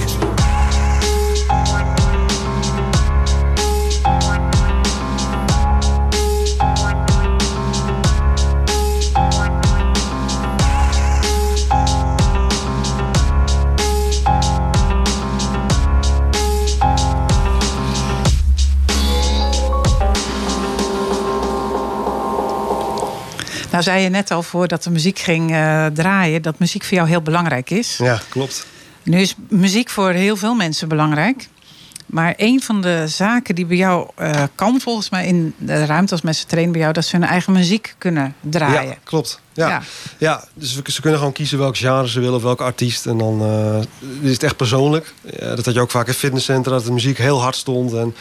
Nou 23.79 23.91
zei 23.91 24.03
je 24.03 24.09
net 24.09 24.31
al 24.31 24.43
voordat 24.43 24.83
de 24.83 24.89
muziek 24.89 25.19
ging 25.19 25.51
eh, 25.51 25.85
draaien... 25.85 26.41
dat 26.41 26.59
muziek 26.59 26.83
voor 26.83 26.97
jou 26.97 27.09
heel 27.09 27.21
belangrijk 27.21 27.69
is. 27.69 27.97
Ja, 27.97 28.21
klopt. 28.29 28.65
Nu 29.03 29.19
is 29.19 29.35
muziek 29.49 29.89
voor 29.89 30.11
heel 30.11 30.35
veel 30.35 30.53
mensen 30.53 30.87
belangrijk. 30.87 31.47
Maar 32.05 32.33
een 32.37 32.61
van 32.61 32.81
de 32.81 33.03
zaken 33.07 33.55
die 33.55 33.65
bij 33.65 33.77
jou 33.77 34.09
eh, 34.15 34.43
kan, 34.55 34.79
volgens 34.81 35.09
mij 35.09 35.25
in 35.27 35.53
de 35.57 35.85
ruimte 35.85 36.11
als 36.11 36.21
mensen 36.21 36.47
trainen 36.47 36.71
bij 36.71 36.81
jou, 36.81 36.93
dat 36.93 37.05
ze 37.05 37.15
hun 37.15 37.25
eigen 37.25 37.53
muziek 37.53 37.95
kunnen 37.97 38.35
draaien. 38.41 38.89
Ja, 38.89 38.95
klopt. 39.03 39.41
Ja. 39.53 39.67
Ja. 39.69 39.81
Ja. 40.17 40.43
dus 40.53 40.75
we- 40.75 40.91
ze 40.91 41.01
kunnen 41.01 41.19
gewoon 41.19 41.33
kiezen 41.33 41.57
welk 41.57 41.77
genre 41.77 42.07
ze 42.09 42.19
willen 42.19 42.35
of 42.35 42.43
welke 42.43 42.63
artiest. 42.63 43.05
En 43.05 43.17
dan 43.17 43.41
eh, 43.41 44.19
is 44.21 44.31
het 44.33 44.43
echt 44.43 44.55
persoonlijk. 44.55 45.13
Ja, 45.39 45.55
dat 45.55 45.65
had 45.65 45.73
je 45.73 45.79
ook 45.81 45.91
vaak 45.91 46.07
in 46.07 46.13
fitnesscentra, 46.13 46.71
dat 46.71 46.85
de 46.85 46.91
muziek 46.91 47.17
heel 47.17 47.41
hard 47.41 47.55
stond. 47.55 47.93
En 47.93 48.15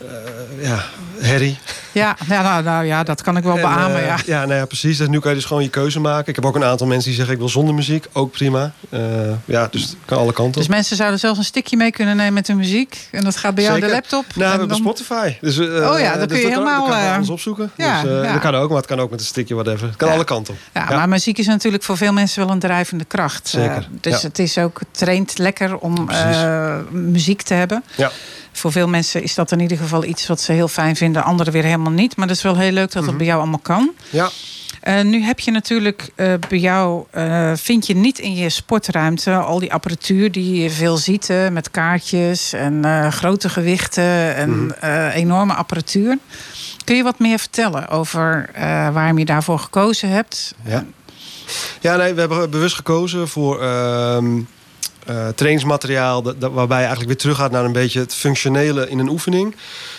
eh, 0.00 0.66
ja, 0.68 0.84
herrie. 1.18 1.58
Ja, 1.92 2.16
ja, 2.28 2.42
nou, 2.42 2.62
nou 2.62 2.84
ja, 2.84 3.02
dat 3.02 3.22
kan 3.22 3.36
ik 3.36 3.42
wel 3.42 3.54
En, 3.56 3.60
beamen. 3.62 4.00
eh, 4.00 4.06
ja. 4.06 4.16
ja, 4.26 4.44
nou 4.44 4.58
ja, 4.58 4.64
precies. 4.66 4.96
Dus 4.98 5.08
nu 5.08 5.18
kan 5.18 5.30
je 5.30 5.36
dus 5.36 5.46
gewoon 5.46 5.62
je 5.62 5.68
keuze 5.70 6.00
maken. 6.00 6.28
Ik 6.28 6.34
heb 6.34 6.44
ook 6.44 6.54
een 6.54 6.64
aantal 6.64 6.86
mensen 6.86 7.04
die 7.06 7.14
zeggen 7.14 7.34
ik 7.34 7.40
wil 7.40 7.48
zonder 7.48 7.74
muziek. 7.74 8.06
Ook 8.12 8.32
prima. 8.32 8.72
Eh, 8.90 9.00
ja, 9.44 9.68
dus 9.70 9.82
het 9.82 9.96
kan 10.04 10.18
alle 10.18 10.32
kanten 10.32 10.60
Dus 10.60 10.68
mensen 10.70 10.96
zouden 10.96 11.18
zelfs 11.18 11.38
een 11.38 11.44
stickje 11.44 11.76
mee 11.76 11.90
kunnen 11.90 12.16
nemen 12.16 12.32
met 12.32 12.46
hun 12.46 12.56
muziek. 12.56 13.08
En 13.10 13.24
dat 13.24 13.36
gaat 13.36 13.54
bij 13.54 13.64
jou 13.64 13.80
de 13.80 13.88
laptop. 13.88 14.24
Nou, 14.24 14.34
we 14.34 14.42
En 14.44 14.50
hebben 14.50 14.68
dan- 14.68 14.76
Spotify. 14.76 15.34
Dus, 15.40 15.58
Oh 15.58 15.64
ja, 15.66 15.76
dan 15.78 15.88
dus 15.92 16.00
kun 16.02 16.36
je 16.36 16.42
dat 16.42 16.42
helemaal, 16.52 16.86
Dan 16.88 16.98
kan 16.98 17.12
alles 17.14 17.28
opzoeken. 17.30 17.70
ja, 17.76 18.02
dus, 18.02 18.24
ja. 18.26 18.32
Dat 18.32 18.40
kan 18.40 18.54
ook, 18.54 18.68
maar 18.68 18.76
het 18.78 18.86
kan 18.86 19.00
ook 19.00 19.10
met 19.10 19.20
een 19.20 19.26
stickje, 19.26 19.54
whatever. 19.54 19.86
Het 19.86 19.96
kan 19.96 20.10
alle 20.10 20.24
kanten 20.24 20.54
op. 20.54 20.60
Ja, 20.74 20.84
maar 20.96 21.08
muziek 21.08 21.38
is 21.38 21.46
natuurlijk 21.46 21.82
voor 21.82 21.96
veel 21.96 22.12
mensen 22.12 22.44
wel 22.44 22.50
een 22.54 22.58
drijvende 22.58 23.04
kracht. 23.04 23.48
Zeker, 23.48 23.88
dus 24.00 24.22
het 24.22 24.38
is 24.38 24.58
ook 24.58 24.78
het 24.78 24.88
traint 24.90 25.38
lekker 25.38 25.76
om 25.78 26.08
muziek 26.90 27.42
te 27.42 27.54
hebben. 27.54 27.84
Ja. 27.96 28.10
Voor 28.58 28.72
veel 28.72 28.88
mensen 28.88 29.22
is 29.22 29.34
dat 29.34 29.52
in 29.52 29.60
ieder 29.60 29.76
geval 29.78 30.04
iets 30.04 30.26
wat 30.26 30.40
ze 30.40 30.52
heel 30.52 30.68
fijn 30.68 30.96
vinden. 30.96 31.24
Anderen 31.24 31.52
weer 31.52 31.64
helemaal 31.64 31.92
niet. 31.92 32.16
Maar 32.16 32.26
dat 32.26 32.36
is 32.36 32.42
wel 32.42 32.56
heel 32.56 32.72
leuk 32.72 32.92
dat 32.92 32.94
het 33.02 33.06
Mhm. 33.06 33.16
bij 33.16 33.26
jou 33.26 33.38
allemaal 33.40 33.58
kan. 33.58 33.90
Ja. 34.10 34.30
Eh, 34.80 35.02
nu 35.02 35.22
heb 35.22 35.40
je 35.40 35.50
natuurlijk 35.50 36.10
eh, 36.14 36.32
bij 36.48 36.58
jou, 36.58 37.04
eh, 37.10 37.52
vind 37.56 37.86
je 37.86 37.94
niet 37.96 38.18
in 38.18 38.34
je 38.34 38.48
sportruimte 38.48 39.34
al 39.34 39.58
die 39.58 39.72
apparatuur 39.72 40.32
die 40.32 40.62
je 40.62 40.70
veel 40.70 40.96
ziet 40.96 41.28
met 41.52 41.70
kaartjes 41.70 42.52
en 42.52 42.84
grote 43.12 43.48
gewichten 43.48 44.34
en 44.34 44.50
Mhm. 44.66 45.08
enorme 45.14 45.54
apparatuur. 45.54 46.18
Kun 46.84 46.96
je 46.96 47.02
wat 47.02 47.18
meer 47.18 47.38
vertellen 47.38 47.88
over 47.88 48.50
waarom 48.92 49.18
je 49.18 49.24
daarvoor 49.24 49.58
gekozen 49.58 50.08
hebt? 50.08 50.54
Ja. 50.64 50.84
Ja, 51.80 51.96
nee, 51.96 52.14
we 52.14 52.20
hebben 52.20 52.50
bewust 52.50 52.74
gekozen 52.76 53.28
voor 53.28 53.60
eh, 55.08 55.28
trainingsmateriaal... 55.34 56.22
Waarbij 56.38 56.78
je 56.78 56.86
eigenlijk 56.86 57.06
weer 57.06 57.16
teruggaat 57.16 57.50
naar 57.50 57.64
een 57.64 57.72
beetje 57.72 58.00
het 58.00 58.14
functionele 58.14 58.88
in 58.88 58.98
een 58.98 59.08
oefening. 59.08 59.56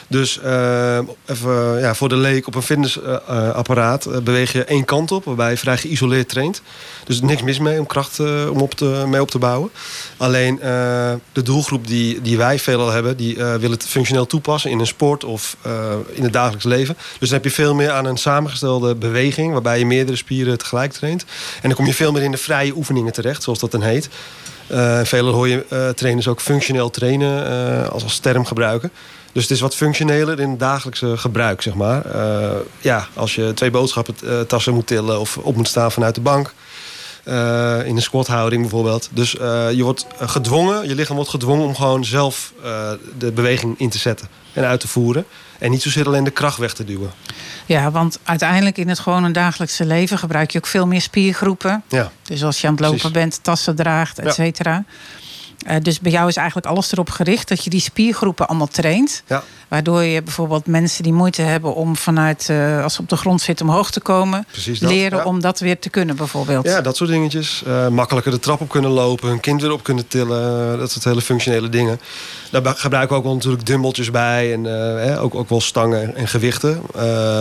Dus 0.07 0.39
ehm, 0.39 1.03
even 1.25 1.79
ja, 1.79 1.95
voor 1.95 2.09
de 2.09 2.15
leek 2.15 2.47
op 2.47 2.55
een 2.55 2.61
fitnessapparaat 2.61 4.05
eh, 4.05 4.17
beweeg 4.17 4.51
je 4.51 4.63
één 4.63 4.85
kant 4.85 5.11
op... 5.11 5.25
waarbij 5.25 5.51
je 5.51 5.57
vrij 5.57 5.77
geïsoleerd 5.77 6.29
traint. 6.29 6.61
Dus 7.05 7.21
niks 7.21 7.41
mis 7.41 7.59
mee 7.59 7.79
om 7.79 7.85
kracht 7.85 8.19
eh, 8.19 8.49
om 8.51 8.61
op 8.61 8.73
te, 8.73 9.03
mee 9.07 9.21
op 9.21 9.31
te 9.31 9.37
bouwen. 9.37 9.69
Alleen 10.17 10.61
eh, 10.61 11.13
de 11.31 11.41
doelgroep 11.41 11.87
die, 11.87 12.21
die 12.21 12.37
wij 12.37 12.59
veelal 12.59 12.89
hebben... 12.89 13.17
die 13.17 13.35
eh, 13.37 13.51
willen 13.51 13.71
het 13.71 13.85
functioneel 13.85 14.25
toepassen 14.25 14.71
in 14.71 14.79
een 14.79 14.87
sport 14.87 15.23
of 15.23 15.57
eh, 15.61 15.93
in 16.11 16.23
het 16.23 16.33
dagelijks 16.33 16.65
leven. 16.65 16.97
Dus 17.19 17.29
dan 17.29 17.37
heb 17.37 17.43
je 17.43 17.51
veel 17.51 17.75
meer 17.75 17.91
aan 17.91 18.05
een 18.05 18.17
samengestelde 18.17 18.95
beweging... 18.95 19.51
waarbij 19.51 19.79
je 19.79 19.85
meerdere 19.85 20.17
spieren 20.17 20.57
tegelijk 20.57 20.91
traint. 20.91 21.25
En 21.61 21.67
dan 21.67 21.73
kom 21.73 21.85
je 21.85 21.93
veel 21.93 22.11
meer 22.11 22.23
in 22.23 22.31
de 22.31 22.37
vrije 22.37 22.75
oefeningen 22.75 23.13
terecht, 23.13 23.43
zoals 23.43 23.59
dat 23.59 23.71
dan 23.71 23.81
heet. 23.81 24.09
Eh 24.69 24.99
velen 25.03 25.33
hoor 25.33 25.47
je 25.47 25.65
eh, 25.69 25.89
trainers 25.89 26.27
ook 26.27 26.41
functioneel 26.41 26.89
trainen 26.89 27.45
eh, 27.47 27.89
als, 27.89 28.03
als 28.03 28.19
term 28.19 28.45
gebruiken. 28.45 28.91
Dus 29.31 29.43
het 29.43 29.51
is 29.51 29.59
wat 29.59 29.75
functioneler 29.75 30.39
in 30.39 30.49
het 30.49 30.59
dagelijkse 30.59 31.17
gebruik, 31.17 31.61
zeg 31.61 31.73
maar. 31.73 32.05
Ja, 32.81 33.07
als 33.13 33.35
je 33.35 33.51
twee 33.53 33.71
boodschappen 33.71 34.15
tassen 34.47 34.73
moet 34.73 34.87
tillen 34.87 35.19
of 35.19 35.37
op 35.37 35.55
moet 35.55 35.67
staan 35.67 35.91
vanuit 35.91 36.15
de 36.15 36.21
bank. 36.21 36.53
in 37.85 37.95
een 37.95 38.01
squathouding 38.01 38.61
bijvoorbeeld. 38.61 39.09
Dus 39.11 39.31
je 39.31 39.79
wordt 39.83 40.05
gedwongen, 40.19 40.87
je 40.87 40.95
lichaam 40.95 41.15
wordt 41.15 41.31
gedwongen 41.31 41.65
om 41.65 41.75
gewoon 41.75 42.05
zelf 42.05 42.53
de 43.17 43.31
beweging 43.31 43.79
in 43.79 43.89
te 43.89 43.97
zetten 43.97 44.27
en 44.53 44.63
uit 44.65 44.79
te 44.79 44.87
voeren. 44.87 45.25
En 45.59 45.71
niet 45.71 45.81
zozeer 45.81 46.05
alleen 46.05 46.23
de 46.23 46.31
kracht 46.31 46.57
weg 46.57 46.73
te 46.73 46.83
duwen. 46.83 47.11
Ja, 47.65 47.91
want 47.91 48.19
uiteindelijk 48.23 48.77
in 48.77 48.89
het 48.89 48.99
gewone 48.99 49.31
dagelijkse 49.31 49.85
leven 49.85 50.17
gebruik 50.17 50.51
je 50.51 50.57
ook 50.57 50.65
veel 50.67 50.87
meer 50.87 51.01
spiergroepen. 51.01 51.83
Ja, 51.87 52.11
Dus 52.23 52.43
als 52.43 52.61
je 52.61 52.67
aan 52.67 52.73
het 52.73 52.81
lopen 52.81 52.97
Precies. 52.97 53.17
bent, 53.17 53.39
tassen 53.43 53.75
draagt, 53.75 54.19
et 54.19 54.35
Ja. 54.35 54.83
Eh, 55.65 55.75
dus 55.81 55.99
bij 55.99 56.11
jou 56.11 56.27
is 56.27 56.35
eigenlijk 56.35 56.67
alles 56.67 56.91
erop 56.91 57.09
gericht 57.09 57.47
dat 57.47 57.63
je 57.63 57.69
die 57.69 57.79
spiergroepen 57.79 58.47
allemaal 58.47 58.67
traint. 58.67 59.23
ja. 59.27 59.43
Waardoor 59.69 60.03
je 60.03 60.23
bijvoorbeeld 60.23 60.65
mensen 60.65 61.03
die 61.03 61.13
moeite 61.13 61.41
hebben 61.41 61.75
om 61.75 61.95
vanuit, 61.95 62.49
eh, 62.49 62.83
als 62.83 62.93
ze 62.93 63.01
op 63.01 63.09
de 63.09 63.15
grond 63.15 63.41
zitten, 63.41 63.67
omhoog 63.67 63.91
te 63.91 63.99
komen. 63.99 64.45
precies 64.51 64.79
dat. 64.79 64.91
leren 64.91 65.17
ja. 65.17 65.23
om 65.23 65.41
dat 65.41 65.59
weer 65.59 65.79
te 65.79 65.89
kunnen, 65.89 66.15
bijvoorbeeld. 66.15 66.65
Ja, 66.65 66.81
dat 66.81 66.97
soort 66.97 67.09
dingetjes. 67.09 67.63
Eh, 67.65 67.87
makkelijker 67.87 68.31
de 68.31 68.39
trap 68.39 68.61
op 68.61 68.69
kunnen 68.69 68.91
lopen, 68.91 69.27
hun 69.27 69.39
kind 69.39 69.61
weer 69.61 69.71
op 69.71 69.83
kunnen 69.83 70.07
tillen. 70.07 70.77
Dat 70.79 70.91
soort 70.91 71.03
hele 71.03 71.21
functionele 71.21 71.69
dingen. 71.69 71.99
Daar 72.51 72.75
gebruiken 72.75 73.13
we 73.13 73.19
ook 73.21 73.27
wel 73.27 73.33
natuurlijk 73.33 73.65
dumbbeltjes 73.65 74.11
bij. 74.11 74.53
En 74.53 74.65
eh, 75.01 75.23
ook, 75.23 75.35
ook 75.35 75.49
wel 75.49 75.61
stangen 75.61 76.01
en, 76.01 76.15
en 76.15 76.27
gewichten. 76.27 76.81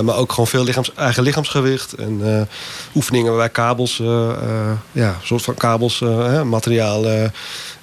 Maar 0.04 0.16
ook 0.16 0.30
gewoon 0.30 0.46
veel 0.46 0.64
lichaams, 0.64 0.94
eigen 0.94 1.22
lichaamsgewicht. 1.22 1.92
En 1.92 2.48
oefeningen 2.94 3.28
waarbij 3.30 3.48
kabels, 3.48 4.02
ja, 4.92 5.16
soort 5.22 5.42
van 5.42 5.54
kabels, 5.54 6.00
eh, 6.00 6.42
materiaal... 6.42 7.04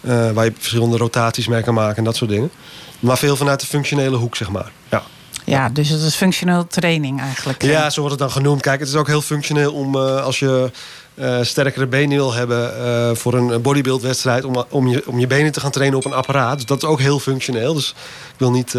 eh, 0.05 0.31
waar 0.31 0.45
je 0.45 0.53
verschillende 0.57 0.97
rotaties 0.97 1.47
mee 1.47 1.63
kan 1.63 1.73
maken 1.73 1.97
en 1.97 2.03
dat 2.03 2.15
soort 2.15 2.29
dingen. 2.29 2.51
Maar 2.99 3.17
veel 3.17 3.35
vanuit 3.35 3.59
de 3.59 3.65
functionele 3.65 4.15
hoek, 4.15 4.35
zeg 4.35 4.49
maar. 4.49 4.71
Ja. 4.89 5.03
Ja, 5.45 5.69
dus 5.69 5.89
het 5.89 6.01
is 6.01 6.15
functioneel 6.15 6.67
training 6.67 7.21
eigenlijk. 7.21 7.63
Ja, 7.63 7.89
zo 7.89 7.99
wordt 7.99 8.19
het 8.19 8.27
dan 8.27 8.31
genoemd. 8.31 8.61
Kijk, 8.61 8.79
het 8.79 8.87
is 8.87 8.95
ook 8.95 9.07
heel 9.07 9.21
functioneel 9.21 9.73
om 9.73 9.95
eh, 9.95 10.23
als 10.23 10.39
je 10.39 10.71
eh, 11.13 11.41
sterkere 11.41 11.87
benen 11.87 12.17
wil 12.17 12.33
hebben 12.33 13.17
voor 13.17 13.33
een 13.33 13.61
bodybuildwedstrijd, 13.61 14.43
om, 14.43 14.65
om, 14.69 14.87
je, 14.87 15.03
om 15.07 15.19
je 15.19 15.27
benen 15.27 15.51
te 15.51 15.59
gaan 15.59 15.71
trainen 15.71 15.97
op 15.97 16.05
een 16.05 16.13
apparaat. 16.13 16.55
Dus 16.55 16.65
dat 16.65 16.83
is 16.83 16.89
ook 16.89 16.99
heel 16.99 17.19
functioneel. 17.19 17.73
Dus 17.73 17.89
ik 18.33 18.39
wil 18.39 18.51
niet 18.51 18.75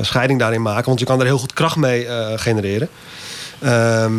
scheiding 0.00 0.38
daarin 0.38 0.62
maken, 0.62 0.86
want 0.86 0.98
je 0.98 1.06
kan 1.06 1.20
er 1.20 1.26
heel 1.26 1.38
goed 1.38 1.52
kracht 1.52 1.76
mee 1.76 2.06
genereren. 2.36 2.88
Ehm, 3.58 4.12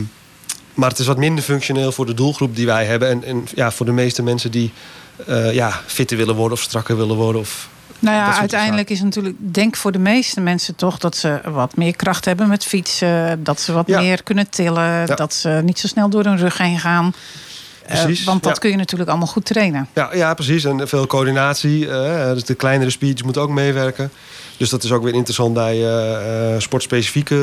maar 0.78 0.90
het 0.90 1.00
is 1.00 1.08
wat 1.08 1.18
minder 1.18 1.44
functioneel 1.44 1.92
voor 1.92 2.06
de 2.06 2.14
doelgroep 2.14 2.56
die 2.56 2.66
wij 2.66 2.86
hebben. 2.86 3.10
En, 3.10 3.24
en 3.24 3.46
ja, 3.56 3.72
voor 3.72 3.86
de 3.86 3.92
meeste 3.92 4.24
mensen 4.24 4.52
die 4.52 4.72
eh, 5.26 5.54
ja, 5.54 5.72
fitter 5.86 6.18
willen 6.18 6.36
worden 6.36 6.58
of 6.58 6.64
strakker 6.64 6.98
willen 6.98 7.16
worden. 7.16 7.42
Of, 7.42 7.70
Nou 8.00 8.16
ja, 8.16 8.40
uiteindelijk 8.40 8.90
is 8.90 9.02
natuurlijk, 9.02 9.36
denk 9.40 9.76
voor 9.76 9.92
de 9.92 10.00
meeste 10.00 10.40
mensen 10.42 10.76
toch 10.76 10.98
dat 10.98 11.16
ze 11.18 11.42
wat 11.46 11.76
meer 11.76 11.96
kracht 11.96 12.26
hebben 12.26 12.48
met 12.48 12.64
fietsen, 12.64 13.44
dat 13.44 13.62
ze 13.62 13.74
wat 13.74 13.88
Ja. 13.88 14.00
meer 14.02 14.24
kunnen 14.24 14.50
tillen, 14.50 14.84
Ja. 14.84 15.06
dat 15.06 15.34
ze 15.34 15.62
niet 15.64 15.80
zo 15.80 15.88
snel 15.88 16.10
door 16.10 16.24
hun 16.24 16.38
rug 16.38 16.58
heen 16.58 16.80
gaan. 16.80 17.14
Eh, 17.86 18.04
want 18.26 18.44
dat 18.44 18.54
ja. 18.54 18.60
kun 18.60 18.70
je 18.70 18.76
natuurlijk 18.76 19.10
allemaal 19.10 19.28
goed 19.28 19.46
trainen. 19.46 19.88
Ja, 19.94 20.10
ja, 20.14 20.34
precies. 20.34 20.64
En 20.64 20.88
veel 20.88 21.08
coördinatie. 21.08 21.90
eh, 21.90 22.34
dus 22.34 22.44
de 22.44 22.56
kleinere 22.56 22.90
speeds 22.90 23.24
moeten 23.24 23.42
ook 23.42 23.50
meewerken. 23.50 24.12
Dus 24.58 24.70
dat 24.70 24.84
is 24.84 24.92
ook 24.92 25.04
weer 25.04 25.14
interessant 25.14 25.54
bij 25.54 25.74
eh, 25.74 26.54
eh, 26.54 26.62
sportspecifieke 26.62 27.36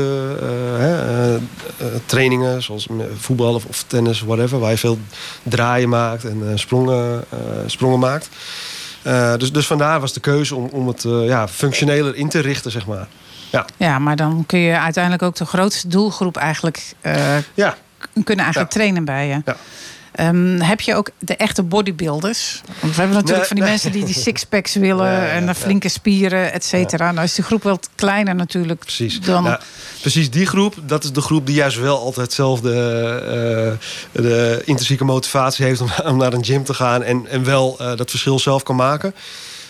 eh, 0.81 1.87
trainingen. 2.07 2.63
Zoals 2.63 2.87
voetbal 3.19 3.55
of, 3.55 3.65
of 3.65 3.83
tennis, 3.87 4.21
whatever. 4.21 4.59
Waar 4.59 4.71
je 4.71 4.79
veel 4.79 4.99
draaien 5.43 5.89
maakt 5.89 6.25
en 6.25 6.59
sprongen, 6.59 7.25
sprongen 7.67 7.99
maakt. 7.99 8.29
Dus, 9.39 9.53
dus 9.53 9.67
vandaar 9.67 10.01
was 10.01 10.13
de 10.13 10.21
keuze 10.21 10.55
om, 10.55 10.69
om 10.73 10.87
het 10.87 11.03
ja, 11.03 11.49
functioneler 11.49 12.17
in 12.17 12.29
te 12.29 12.39
richten, 12.39 12.71
zeg 12.71 12.87
maar. 12.87 13.07
Ja, 13.77 13.99
maar 13.99 14.17
dan 14.17 14.45
kun 14.47 14.59
je 14.59 14.79
uiteindelijk 14.79 15.23
ook 15.23 15.37
de 15.37 15.45
grootste 15.45 15.89
doelgroep 15.89 16.37
eigenlijk 16.37 16.95
Ja, 17.55 17.77
kunnen 18.25 18.45
eigenlijk 18.45 18.73
Ja. 18.73 18.79
trainen 18.79 19.05
bij 19.05 19.27
je. 19.27 19.43
Ja. 19.45 19.57
Ehm, 20.15 20.61
heb 20.61 20.81
je 20.81 20.95
ook 20.95 21.11
de 21.19 21.37
echte 21.37 21.63
bodybuilders? 21.63 22.61
Want 22.81 22.95
we 22.95 23.01
hebben 23.01 23.17
natuurlijk 23.17 23.39
Nee, 23.39 23.47
van 23.47 23.57
die 23.57 23.65
nee. 23.65 23.73
mensen 23.73 23.93
die 23.93 24.05
die 24.05 24.15
sixpacks 24.15 24.75
willen 24.89 25.07
Ja, 25.07 25.23
ja, 25.23 25.29
en 25.29 25.41
de 25.41 25.47
ja. 25.47 25.55
flinke 25.55 25.89
spieren, 25.89 26.53
et 26.53 26.65
cetera. 26.65 27.13
Nou 27.13 27.25
is 27.25 27.35
de 27.35 27.43
groep 27.43 27.63
wel 27.63 27.79
kleiner 27.95 28.35
natuurlijk. 28.35 28.81
precies. 28.81 29.21
Dan, 29.21 29.45
Ja, 29.45 29.61
precies 30.01 30.31
die 30.31 30.47
groep, 30.47 30.75
dat 30.87 31.05
is 31.05 31.13
de 31.13 31.21
groep 31.21 31.47
die 31.47 31.55
juist 31.55 31.79
wel 31.79 31.99
altijd 31.99 32.33
zelf 32.33 32.61
de, 32.61 32.71
eh, 34.13 34.23
de 34.23 34.63
intrinsieke 34.65 35.05
motivatie 35.05 35.65
heeft 35.65 35.81
om, 35.81 35.89
om 36.05 36.17
naar 36.17 36.33
een 36.33 36.45
gym 36.45 36.65
te 36.65 36.75
gaan 36.75 37.03
en, 37.03 37.27
en 37.27 37.45
wel 37.45 37.77
eh, 37.79 37.97
dat 37.97 38.11
verschil 38.11 38.39
zelf 38.39 38.63
kan 38.63 38.77
maken. 38.77 39.15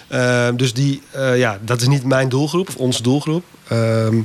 Eh, 0.08 0.48
dus 0.56 0.72
die, 0.72 1.02
eh, 1.10 1.38
ja, 1.38 1.58
dat 1.60 1.80
is 1.80 1.88
niet 1.88 2.04
mijn 2.04 2.28
doelgroep 2.28 2.68
of 2.68 2.76
onze 2.76 3.02
doelgroep. 3.02 3.44
Ehm, 3.68 4.16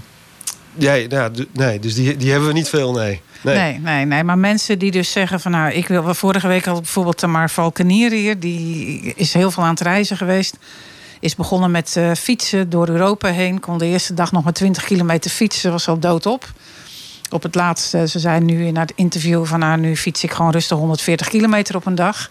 ja, 0.76 1.30
nee, 1.54 1.80
dus 1.80 1.94
die, 1.94 2.18
die 2.18 2.32
hebben 2.32 2.48
we 2.48 2.54
niet 2.54 2.70
veel, 2.70 2.92
nee. 2.92 3.22
Nee. 3.42 3.80
Nee, 3.80 4.06
nee. 4.06 4.24
Maar 4.24 4.38
mensen 4.38 4.80
die 4.80 4.92
dus 4.92 5.12
zeggen 5.12 5.40
van 5.40 5.52
nou, 5.52 5.72
ik 5.72 5.88
wil. 5.88 6.14
Vorige 6.14 6.48
week 6.48 6.66
had 6.66 6.76
bijvoorbeeld 6.76 7.18
Tamar 7.18 7.50
Valkenier 7.50 8.12
hier. 8.12 8.40
Die 8.40 9.14
is 9.16 9.34
heel 9.34 9.52
veel 9.52 9.64
aan 9.64 9.70
het 9.70 9.80
reizen 9.80 10.18
geweest. 10.18 10.58
Is 11.20 11.36
begonnen 11.36 11.72
met 11.72 11.96
eh, 11.96 12.12
fietsen 12.12 12.70
door 12.70 12.88
Europa 12.88 13.28
heen. 13.28 13.60
Kon 13.60 13.78
de 13.78 13.86
eerste 13.86 14.14
dag 14.14 14.32
nog 14.32 14.44
maar 14.44 14.54
20 14.54 14.84
kilometer 14.84 15.32
fietsen. 15.32 15.72
Was 15.72 15.88
al 15.88 16.00
doodop. 16.00 16.52
Op 17.30 17.44
het 17.44 17.56
laatste, 17.56 18.08
ze 18.08 18.20
zei 18.20 18.40
nu 18.40 18.66
in 18.66 18.78
het 18.78 18.92
interview 18.96 19.46
van 19.46 19.60
nou, 19.60 19.80
nu 19.80 19.96
fiets 19.98 20.24
ik 20.24 20.32
gewoon 20.32 20.52
rustig 20.52 20.78
140 20.78 21.28
kilometer 21.28 21.76
op 21.76 21.86
een 21.86 21.96
dag. 21.96 22.30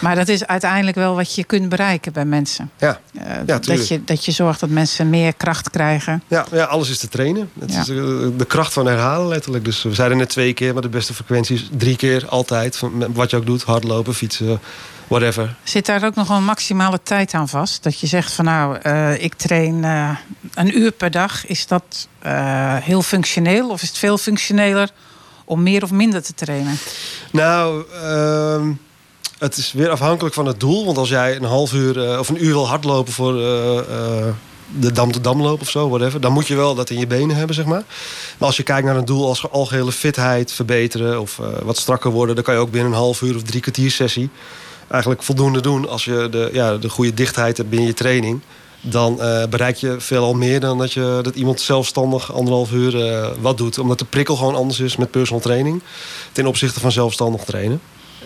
Maar 0.00 0.14
dat 0.16 0.28
is 0.28 0.46
uiteindelijk 0.46 0.96
wel 0.96 1.14
wat 1.14 1.34
je 1.34 1.44
kunt 1.44 1.68
bereiken 1.68 2.12
bij 2.12 2.24
mensen. 2.24 2.70
Ja, 2.78 3.00
Eh, 3.14 3.24
Ja, 3.46 3.58
dat, 3.58 3.88
je, 3.88 4.04
dat 4.04 4.24
je 4.24 4.32
zorgt 4.32 4.60
dat 4.60 4.68
mensen 4.68 5.10
meer 5.10 5.34
kracht 5.34 5.70
krijgen. 5.70 6.22
ja, 6.28 6.46
ja, 6.52 6.64
alles 6.64 6.90
is 6.90 6.98
te 6.98 7.08
trainen. 7.08 7.50
Het 7.60 7.72
Ja. 7.72 7.80
is 7.80 7.88
eh, 7.88 7.94
de 8.36 8.44
kracht 8.46 8.72
van 8.72 8.86
herhalen 8.86 9.28
letterlijk. 9.28 9.64
Dus 9.64 9.82
we 9.82 9.94
zeiden 9.94 10.18
net 10.18 10.28
twee 10.28 10.52
keer, 10.52 10.72
maar 10.72 10.82
de 10.82 10.88
beste 10.88 11.14
frequentie 11.14 11.56
is 11.56 11.68
drie 11.76 11.96
keer 11.96 12.26
altijd. 12.28 12.80
Wat 13.12 13.30
je 13.30 13.36
ook 13.36 13.46
doet, 13.46 13.62
hardlopen, 13.62 14.14
fietsen, 14.14 14.60
whatever. 15.10 15.54
Zit 15.62 15.86
daar 15.86 16.04
ook 16.04 16.14
nog 16.14 16.28
een 16.28 16.44
maximale 16.44 17.00
tijd 17.02 17.34
aan 17.34 17.48
vast? 17.48 17.82
Dat 17.82 18.00
je 18.00 18.06
zegt 18.06 18.32
van 18.32 18.44
nou, 18.44 18.78
eh, 18.82 19.22
ik 19.22 19.34
train 19.34 19.84
eh, 19.84 20.10
een 20.54 20.78
uur 20.78 20.92
per 20.92 21.10
dag. 21.10 21.46
Is 21.46 21.66
dat 21.66 22.08
eh, 22.18 22.76
heel 22.76 23.02
functioneel 23.02 23.70
of 23.70 23.82
is 23.82 23.88
het 23.88 23.98
veel 23.98 24.18
functioneler 24.18 24.90
om 25.44 25.62
meer 25.62 25.82
of 25.82 25.90
minder 25.90 26.22
te 26.22 26.34
trainen? 26.34 26.78
Nou, 27.32 27.84
ehm, 28.02 28.72
het 29.38 29.56
is 29.56 29.72
weer 29.72 29.90
afhankelijk 29.90 30.34
van 30.34 30.46
het 30.46 30.60
doel. 30.60 30.84
Want 30.84 30.98
als 30.98 31.08
jij 31.08 31.36
een 31.36 31.44
half 31.44 31.72
uur 31.72 32.18
of 32.18 32.28
een 32.28 32.44
uur 32.44 32.52
wil 32.52 32.68
hardlopen 32.68 33.12
voor 33.12 33.32
de 34.72 34.92
dam 34.92 35.12
te 35.12 35.20
damloop 35.20 35.60
of 35.60 35.70
zo, 35.70 35.88
whatever, 35.88 36.20
dan 36.20 36.32
moet 36.32 36.46
je 36.46 36.56
wel 36.56 36.74
dat 36.74 36.90
in 36.90 36.98
je 36.98 37.06
benen 37.06 37.36
hebben, 37.36 37.54
zeg 37.54 37.64
maar. 37.64 37.84
Maar 38.38 38.48
als 38.48 38.56
je 38.56 38.62
kijkt 38.62 38.86
naar 38.86 38.96
een 38.96 39.04
doel 39.04 39.28
als 39.28 39.50
algehele 39.50 39.92
fitheid 39.92 40.52
verbeteren 40.52 41.20
of 41.20 41.40
wat 41.62 41.76
strakker 41.76 42.10
worden, 42.10 42.34
dan 42.34 42.44
kan 42.44 42.54
je 42.54 42.60
ook 42.60 42.70
binnen 42.70 42.92
een 42.92 42.98
half 42.98 43.22
uur 43.22 43.36
of 43.36 43.42
drie 43.42 43.60
kwartier 43.60 43.90
sessie 43.90 44.30
eigenlijk 44.90 45.22
voldoende 45.22 45.60
doen 45.60 45.88
als 45.88 46.04
je 46.04 46.28
de, 46.30 46.50
ja, 46.52 46.76
de 46.76 46.88
goede 46.88 47.14
dichtheid 47.14 47.56
hebt 47.56 47.68
binnen 47.68 47.88
je 47.88 47.94
training. 47.94 48.40
Dan 48.80 49.20
eh, 49.22 49.46
bereik 49.46 49.76
je 49.76 50.00
veelal 50.00 50.34
meer 50.34 50.60
dan 50.60 50.78
dat, 50.78 50.92
je, 50.92 51.18
dat 51.22 51.34
iemand 51.34 51.60
zelfstandig 51.60 52.32
anderhalf 52.32 52.72
uur 52.72 53.06
eh, 53.06 53.28
wat 53.40 53.56
doet. 53.58 53.78
Omdat 53.78 53.98
de 53.98 54.04
prikkel 54.04 54.36
gewoon 54.36 54.54
anders 54.54 54.80
is 54.80 54.96
met 54.96 55.10
personal 55.10 55.42
training. 55.42 55.82
Ten 56.32 56.46
opzichte 56.46 56.80
van 56.80 56.92
zelfstandig 56.92 57.44
trainen. 57.44 57.80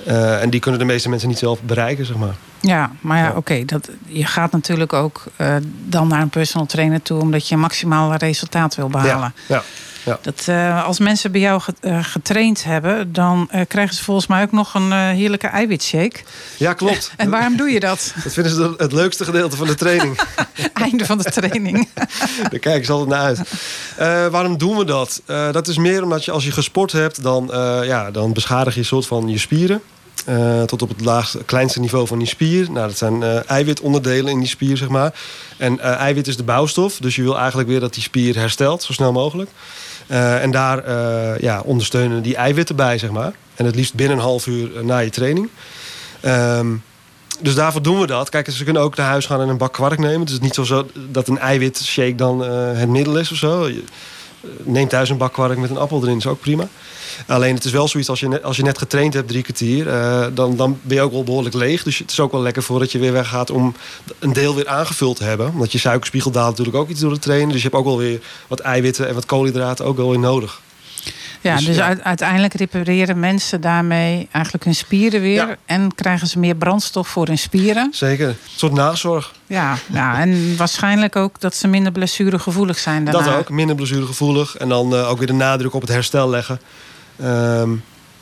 Eh, 0.05 0.43
en 0.43 0.51
die 0.51 0.61
kunnen 0.61 0.81
de 0.81 0.87
meeste 0.87 1.09
mensen 1.09 1.29
niet 1.29 1.39
zelf 1.39 1.62
bereiken, 1.62 2.07
zeg 2.07 2.17
maar. 2.17 2.37
Ja, 2.67 2.91
maar 3.01 3.19
ja, 3.19 3.33
oké. 3.37 3.65
dat 3.65 3.89
je 4.07 4.25
gaat 4.25 4.53
natuurlijk 4.53 4.93
ook 4.93 5.25
eh, 5.37 5.57
dan 5.87 6.09
naar 6.09 6.23
een 6.23 6.29
personal 6.29 6.67
trainer 6.67 7.03
toe... 7.03 7.21
omdat 7.21 7.49
je 7.49 7.57
maximaal 7.57 8.15
resultaat 8.15 8.75
wil 8.75 8.89
behalen. 8.89 9.35
Ja, 9.49 9.62
ja. 10.05 10.19
Dat, 10.23 10.43
eh, 10.47 10.85
als 10.85 10.99
mensen 10.99 11.33
bij 11.33 11.41
jou 11.41 11.62
eh, 11.81 12.05
getraind 12.05 12.65
hebben... 12.65 13.12
dan 13.12 13.51
krijgen 13.69 13.95
ze 13.95 14.05
volgens 14.05 14.27
mij 14.27 14.43
ook 14.43 14.53
nog 14.53 14.75
een 14.75 14.93
heerlijke 14.93 15.47
eiwitshake. 15.47 16.21
ja 16.57 16.73
klopt. 16.73 17.12
En 17.17 17.31
waarom 17.31 17.57
doe 17.57 17.71
je 17.71 17.81
dat? 17.81 18.12
Dat 18.25 18.33
vinden 18.33 18.53
ze 18.53 18.75
het 18.77 18.93
leukste 18.93 19.25
gedeelte 19.25 19.57
van 19.57 19.67
de 19.67 19.75
training. 19.75 20.21
Einde 20.73 21.05
van 21.05 21.19
de 21.19 21.31
training. 21.31 21.89
Daar 22.51 22.59
kijken 22.61 22.85
ze 22.85 22.93
altijd 22.93 23.11
naar 23.11 23.47
uit. 23.97 24.31
Waarom 24.31 24.59
doen 24.59 24.77
we 24.77 24.85
dat? 24.85 25.23
Dat 25.27 25.69
is 25.69 25.79
meer 25.79 26.03
omdat 26.03 26.25
je 26.25 26.31
als 26.31 26.45
je 26.45 26.53
gesport 26.53 26.93
hebt, 26.93 27.23
dan, 27.23 27.51
ja, 27.85 28.11
dan 28.11 28.33
beschadig 28.33 28.75
je 28.75 28.81
een 28.81 28.87
soort 28.87 29.07
van 29.07 29.29
je 29.29 29.39
spieren. 29.39 29.83
Eh, 30.25 30.62
tot 30.62 30.83
op 30.83 30.89
het 30.89 31.01
laagste, 31.01 31.45
kleinste 31.45 31.81
niveau 31.81 32.07
van 32.07 32.18
die 32.18 32.29
spier. 32.29 32.70
Nou, 32.70 32.87
dat 32.87 32.97
zijn 32.97 33.22
eh, 33.22 33.51
eiwitonderdelen 33.51 34.33
in 34.33 34.39
die 34.39 34.49
spier, 34.49 34.77
zeg 34.77 34.89
maar. 34.89 35.14
En 35.57 35.81
eh, 35.81 35.91
eiwit 35.91 36.27
is 36.27 36.37
de 36.37 36.43
bouwstof. 36.43 36.97
Dus 36.97 37.16
je 37.16 37.22
wil 37.22 37.39
eigenlijk 37.39 37.68
weer 37.68 37.81
dat 37.81 37.95
die 37.95 38.03
spier 38.03 38.37
herstelt, 38.37 38.83
zo 38.83 38.93
snel 38.93 39.12
mogelijk. 39.12 39.51
En 40.07 40.51
daar 40.51 40.91
ja, 41.43 41.61
ondersteunen 41.61 42.22
die 42.22 42.37
eiwitten 42.37 42.77
bij, 42.77 42.99
zeg 42.99 43.11
maar. 43.11 43.33
En 43.55 43.64
het 43.64 43.75
liefst 43.75 43.95
binnen 43.95 44.16
een 44.16 44.22
half 44.22 44.47
uur 44.47 44.85
na 44.85 44.99
je 44.99 45.11
training. 45.11 45.49
Ehm, 46.20 46.66
dus 47.41 47.55
daarvoor 47.55 47.83
doen 47.83 48.01
we 48.01 48.07
dat. 48.07 48.29
Kijk, 48.29 48.51
ze 48.51 48.64
kunnen 48.64 48.83
ook 48.83 48.97
naar 48.97 49.07
huis 49.07 49.27
gaan 49.27 49.41
en 49.41 49.49
een 49.49 49.57
bak 49.57 49.72
kwark 49.72 49.99
nemen. 49.99 50.20
Het 50.20 50.31
is 50.31 50.39
niet 50.39 50.55
zo 50.55 50.87
dat 51.11 51.29
een 51.29 51.39
eiwitshake 51.39 52.14
dan 52.14 52.41
het 52.77 52.89
middel 52.89 53.18
is 53.18 53.31
of 53.31 53.37
zo. 53.37 53.70
Neem 54.62 54.88
thuis 54.88 55.11
een 55.11 55.16
bak 55.16 55.32
kwark 55.32 55.59
met 55.59 55.70
een 55.70 55.76
appel 55.76 56.03
erin, 56.03 56.16
is 56.16 56.26
ook 56.26 56.40
prima. 56.40 56.68
Alleen 57.26 57.55
het 57.55 57.64
is 57.64 57.72
wel 57.72 57.88
zoiets 57.88 58.09
als 58.09 58.20
je 58.20 58.42
als 58.42 58.57
je 58.57 58.62
net 58.62 58.78
getraind 58.78 59.14
hebt 59.14 59.28
drie 59.28 59.42
kwartier, 59.42 59.88
eh, 59.88 60.26
dan, 60.34 60.57
dan 60.57 60.78
ben 60.82 60.97
je 60.97 61.03
ook 61.03 61.12
wel 61.12 61.24
behoorlijk 61.24 61.55
leeg. 61.55 61.82
Dus 61.82 61.99
het 61.99 62.11
is 62.11 62.20
ook 62.20 62.32
wel 62.32 62.42
lekker 62.42 62.62
voordat 62.62 62.92
je 62.92 62.99
weer 62.99 63.12
weggaat 63.12 63.51
om 63.51 63.74
een 64.18 64.32
deel 64.32 64.55
weer 64.55 64.68
aangevuld 64.68 65.16
te 65.16 65.24
hebben. 65.24 65.53
Omdat 65.53 65.72
je 65.72 65.78
suikerspiegel 65.78 66.30
daalt 66.30 66.51
natuurlijk 66.51 66.76
ook 66.76 66.88
iets 66.88 67.01
door 67.01 67.12
het 67.12 67.22
trainen. 67.22 67.49
Dus 67.49 67.62
je 67.62 67.68
hebt 67.68 67.80
ook 67.80 67.84
wel 67.84 67.99
weer 67.99 68.20
wat 68.47 68.61
eiwitten 68.61 69.09
en 69.09 69.14
wat 69.14 69.26
koolhydraten 69.26 69.84
ook 69.84 69.97
wel 69.97 70.11
weer 70.11 70.18
nodig. 70.18 70.62
Ja, 71.45 71.57
Dus, 71.57 71.64
dus 71.64 71.76
ja. 71.76 71.97
uiteindelijk 72.03 72.55
repareren 72.55 73.20
mensen 73.20 73.61
daarmee 73.61 74.28
eigenlijk 74.32 74.64
hun 74.64 74.74
spieren 74.74 75.20
weer. 75.20 75.34
Ja. 75.34 75.57
En 75.66 75.95
krijgen 75.95 76.26
ze 76.26 76.38
meer 76.38 76.55
brandstof 76.55 77.09
voor 77.09 77.26
hun 77.26 77.38
spieren. 77.38 77.88
Zeker. 77.92 78.28
Een 78.28 78.36
soort 78.57 78.72
nazorg. 78.72 79.32
Ja, 79.47 79.76
ja, 79.92 80.20
en 80.20 80.57
waarschijnlijk 80.57 81.16
ook 81.16 81.40
dat 81.40 81.55
ze 81.55 81.68
minder 81.68 81.92
blessuregevoelig 81.92 82.78
zijn 82.78 83.05
daarna. 83.05 83.22
Dat 83.22 83.34
ook, 83.34 83.51
minder 83.51 83.76
blessuregevoelig. 83.76 84.57
En 84.57 84.68
dan 84.68 84.95
eh, 84.95 85.11
ook 85.11 85.18
weer 85.18 85.26
de 85.26 85.32
nadruk 85.32 85.74
op 85.74 85.80
het 85.80 85.90
herstel 85.90 86.30
leggen. 86.30 86.61
Ehm, 87.20 87.70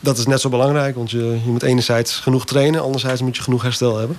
dat 0.03 0.19
is 0.19 0.27
net 0.27 0.41
zo 0.41 0.49
belangrijk, 0.49 0.95
want 0.97 1.11
je, 1.11 1.19
je 1.45 1.51
moet 1.51 1.63
enerzijds 1.63 2.15
genoeg 2.17 2.47
trainen, 2.47 2.83
anderzijds 2.83 3.21
moet 3.21 3.37
je 3.37 3.43
genoeg 3.43 3.63
herstel 3.63 3.99
hebben. 3.99 4.17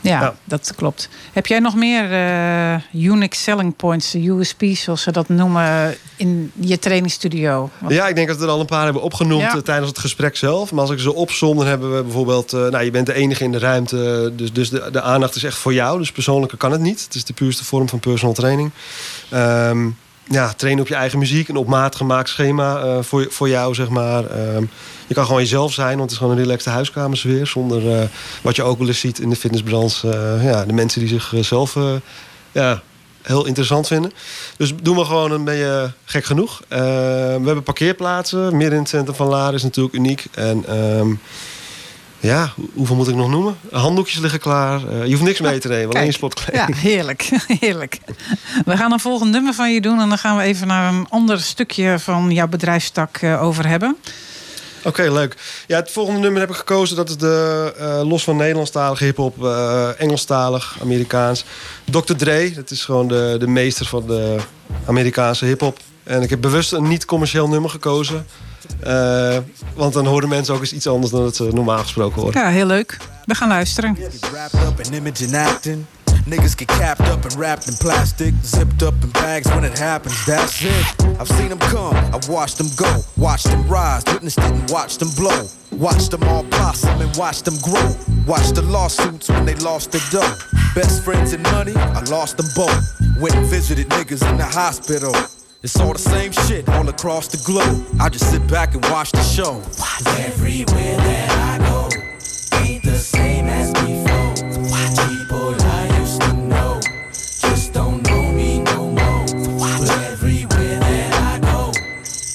Ja, 0.00 0.20
Ja. 0.20 0.34
dat 0.44 0.72
klopt. 0.76 1.08
Heb 1.32 1.46
jij 1.46 1.58
nog 1.58 1.74
meer 1.74 2.12
eh, 2.12 3.02
unique 3.04 3.36
selling 3.36 3.76
points, 3.76 4.10
de 4.10 4.28
USP's 4.30 4.82
zoals 4.82 5.02
ze 5.02 5.12
dat 5.12 5.28
noemen, 5.28 5.96
in 6.16 6.52
je 6.60 6.78
trainingsstudio? 6.78 7.70
Wat- 7.78 7.92
Ja, 7.92 8.08
ik 8.08 8.14
denk 8.14 8.28
dat 8.28 8.36
we 8.36 8.44
er 8.44 8.50
al 8.50 8.60
een 8.60 8.66
paar 8.66 8.84
hebben 8.84 9.02
opgenoemd 9.02 9.42
Ja. 9.42 9.54
eh, 9.54 9.60
tijdens 9.60 9.88
het 9.88 9.98
gesprek 9.98 10.36
zelf. 10.36 10.72
Maar 10.72 10.80
als 10.80 10.90
ik 10.90 10.98
ze 10.98 11.14
opsom, 11.14 11.56
dan 11.56 11.66
hebben 11.66 11.96
we 11.96 12.02
bijvoorbeeld... 12.02 12.52
eh, 12.52 12.60
nou, 12.60 12.84
je 12.84 12.90
bent 12.90 13.06
de 13.06 13.14
enige 13.14 13.44
in 13.44 13.52
de 13.52 13.58
ruimte, 13.58 14.32
dus, 14.36 14.52
dus 14.52 14.70
de, 14.70 14.88
de 14.92 15.02
aandacht 15.02 15.34
is 15.36 15.44
echt 15.44 15.58
voor 15.58 15.74
jou. 15.74 15.98
Dus 15.98 16.12
persoonlijke 16.12 16.56
kan 16.56 16.72
het 16.72 16.80
niet. 16.80 17.04
Het 17.04 17.14
is 17.14 17.24
de 17.24 17.32
puurste 17.32 17.64
vorm 17.64 17.88
van 17.88 18.00
personal 18.00 18.34
training. 18.34 18.70
Ehm, 19.30 19.88
ja, 20.28 20.52
trainen 20.52 20.82
op 20.82 20.88
je 20.88 20.94
eigen 20.94 21.18
muziek, 21.18 21.48
een 21.48 21.56
op 21.56 21.66
maat 21.66 21.96
gemaakt 21.96 22.28
schema 22.28 22.82
eh, 22.82 22.98
voor, 23.02 23.26
voor 23.30 23.48
jou, 23.48 23.74
zeg 23.74 23.88
maar. 23.88 24.24
Ehm, 24.24 24.64
je 25.06 25.14
kan 25.14 25.24
gewoon 25.24 25.40
jezelf 25.40 25.72
zijn, 25.72 25.88
want 25.88 26.00
het 26.00 26.10
is 26.10 26.16
gewoon 26.16 26.32
een 26.32 26.42
relaxte 26.42 26.70
huiskamersfeer. 26.70 27.46
Zonder 27.46 28.00
eh, 28.00 28.08
wat 28.42 28.56
je 28.56 28.62
ook 28.62 28.78
wel 28.78 28.86
eens 28.86 29.00
ziet 29.00 29.18
in 29.18 29.30
de 29.30 29.36
fitnessbranche. 29.36 30.10
eh, 30.10 30.44
ja, 30.44 30.64
de 30.64 30.72
mensen 30.72 31.00
die 31.00 31.20
zichzelf 31.20 31.76
ja, 32.52 32.82
heel 33.26 33.46
interessant 33.46 33.86
vinden. 33.86 34.12
Dus 34.56 34.72
doen 34.82 34.96
we 34.96 35.04
gewoon 35.04 35.30
een 35.30 35.44
beetje 35.44 35.92
gek 36.04 36.24
genoeg. 36.24 36.62
Eh, 36.68 36.78
we 36.78 37.42
hebben 37.44 37.62
parkeerplaatsen. 37.62 38.56
Midden 38.56 38.72
in 38.72 38.78
het 38.78 38.88
centrum 38.88 39.16
van 39.16 39.26
Laren 39.26 39.54
is 39.54 39.62
natuurlijk 39.62 39.94
uniek. 39.94 40.26
En 40.34 40.64
ehm, 40.68 41.14
ja, 42.20 42.52
hoe- 42.54 42.68
hoeveel 42.74 42.96
moet 42.96 43.08
ik 43.08 43.14
nog 43.14 43.30
noemen? 43.30 43.56
Handdoekjes 43.70 44.18
liggen 44.18 44.40
klaar. 44.40 44.88
Eh, 44.88 45.04
je 45.04 45.10
hoeft 45.10 45.22
niks 45.22 45.40
mee 45.40 45.58
te 45.58 45.68
nemen, 45.68 45.96
alleen 45.96 46.12
sportkleding. 46.12 46.66
Ja, 46.68 46.74
heerlijk. 46.74 47.30
heerlijk. 47.60 47.98
We 48.64 48.76
gaan 48.76 48.92
een 48.92 49.00
volgend 49.00 49.30
nummer 49.30 49.54
van 49.54 49.72
je 49.74 49.80
doen 49.80 50.00
en 50.00 50.08
dan 50.08 50.18
gaan 50.18 50.36
we 50.36 50.42
even 50.42 50.66
naar 50.66 50.92
een 50.92 51.06
ander 51.10 51.40
stukje 51.40 51.98
van 51.98 52.30
jouw 52.30 52.48
bedrijfstak 52.48 53.16
eh, 53.16 53.42
over 53.42 53.66
hebben. 53.68 53.96
Oké, 54.84 55.02
leuk. 55.12 55.36
Ja, 55.66 55.76
het 55.76 55.90
volgende 55.90 56.20
nummer 56.20 56.40
heb 56.40 56.50
ik 56.50 56.56
gekozen. 56.56 56.96
Dat 56.96 57.08
is 57.08 57.16
de 57.16 57.72
eh, 57.78 58.00
los 58.08 58.24
van 58.24 58.36
Nederlandstalige 58.36 59.04
hip-hop, 59.04 59.44
Engelstalig, 59.98 60.76
Amerikaans. 60.82 61.44
Dr. 61.84 62.12
Dre, 62.16 62.52
dat 62.54 62.70
is 62.70 62.84
gewoon 62.84 63.08
de, 63.08 63.36
de 63.38 63.46
meester 63.46 63.86
van 63.86 64.06
de 64.06 64.36
Amerikaanse 64.86 65.44
hip-hop. 65.44 65.78
En 66.06 66.22
ik 66.22 66.30
heb 66.30 66.40
bewust 66.40 66.72
een 66.72 66.88
niet-commercieel 66.88 67.48
nummer 67.48 67.70
gekozen. 67.70 68.26
Eh, 68.80 69.36
want 69.74 69.92
dan 69.92 70.06
horen 70.06 70.28
mensen 70.28 70.54
ook 70.54 70.60
eens 70.60 70.72
iets 70.72 70.86
anders 70.86 71.12
dan 71.12 71.24
het 71.24 71.36
ze 71.36 71.48
normaal 71.52 71.78
gesproken 71.78 72.22
horen. 72.22 72.40
Ja, 72.40 72.48
heel 72.48 72.66
leuk. 72.66 72.96
We 73.24 73.34
gaan 73.34 73.48
luisteren. 73.48 73.96
Niggas 76.26 76.54
get 76.56 76.66
capped 76.66 77.08
up 77.08 77.24
and 77.24 77.34
wrapped 77.34 77.68
in 77.68 77.76
plastic, 77.76 78.34
zipped 78.42 78.82
up 78.82 78.94
in 79.02 79.10
bags 79.10 79.48
when 79.48 79.64
it 79.64 79.78
happens. 79.78 80.24
That's 80.24 80.60
it. 80.60 81.06
I've 81.20 81.32
seen 81.36 81.48
them 81.48 81.58
come, 81.58 81.96
I've 82.12 82.28
watched 82.28 82.56
them 82.56 82.68
go, 82.74 83.04
watched 83.14 83.48
them 83.50 83.62
rise, 83.68 84.02
witnessed 84.12 84.38
it 84.38 84.50
and 84.50 84.68
watched 84.70 84.98
them 84.98 85.10
blow. 85.14 85.46
Watched 85.70 86.10
them 86.10 86.22
all 86.24 86.42
blossom 86.42 87.00
and 87.00 87.16
watched 87.16 87.44
them 87.44 87.54
grow. 87.62 87.94
Watched 88.26 88.54
the 88.54 88.62
lawsuits 88.62 89.28
when 89.28 89.44
they 89.44 89.54
lost 89.54 89.92
their 89.92 90.02
dough. 90.10 90.34
Best 90.74 91.04
friends 91.04 91.32
and 91.32 91.42
money, 91.44 91.74
I 91.76 92.00
lost 92.10 92.36
them 92.38 92.46
both. 92.56 92.84
Went 93.20 93.36
and 93.36 93.46
visited 93.46 93.88
niggas 93.88 94.28
in 94.28 94.36
the 94.36 94.44
hospital. 94.46 95.14
It's 95.66 95.80
all 95.80 95.92
the 95.92 95.98
same 95.98 96.30
shit 96.30 96.68
all 96.68 96.88
across 96.88 97.26
the 97.26 97.38
globe. 97.38 97.84
I 97.98 98.08
just 98.08 98.30
sit 98.30 98.46
back 98.46 98.74
and 98.74 98.84
watch 98.84 99.10
the 99.10 99.20
show. 99.20 99.60
Everywhere 100.16 100.96
that 100.96 101.28
I 101.50 101.58
go, 101.66 101.88
ain't 102.62 102.84
the 102.84 102.96
same 102.96 103.46
as 103.46 103.72
before. 103.72 104.34
People 105.08 105.56
I 105.60 105.98
used 105.98 106.20
to 106.20 106.34
know 106.34 106.80
just 107.10 107.72
don't 107.72 108.00
know 108.06 108.30
me 108.30 108.60
no 108.60 108.92
more. 108.92 109.26
But 109.58 109.90
everywhere 110.12 110.78
that 110.78 111.12
I 111.34 111.40
go, 111.40 111.72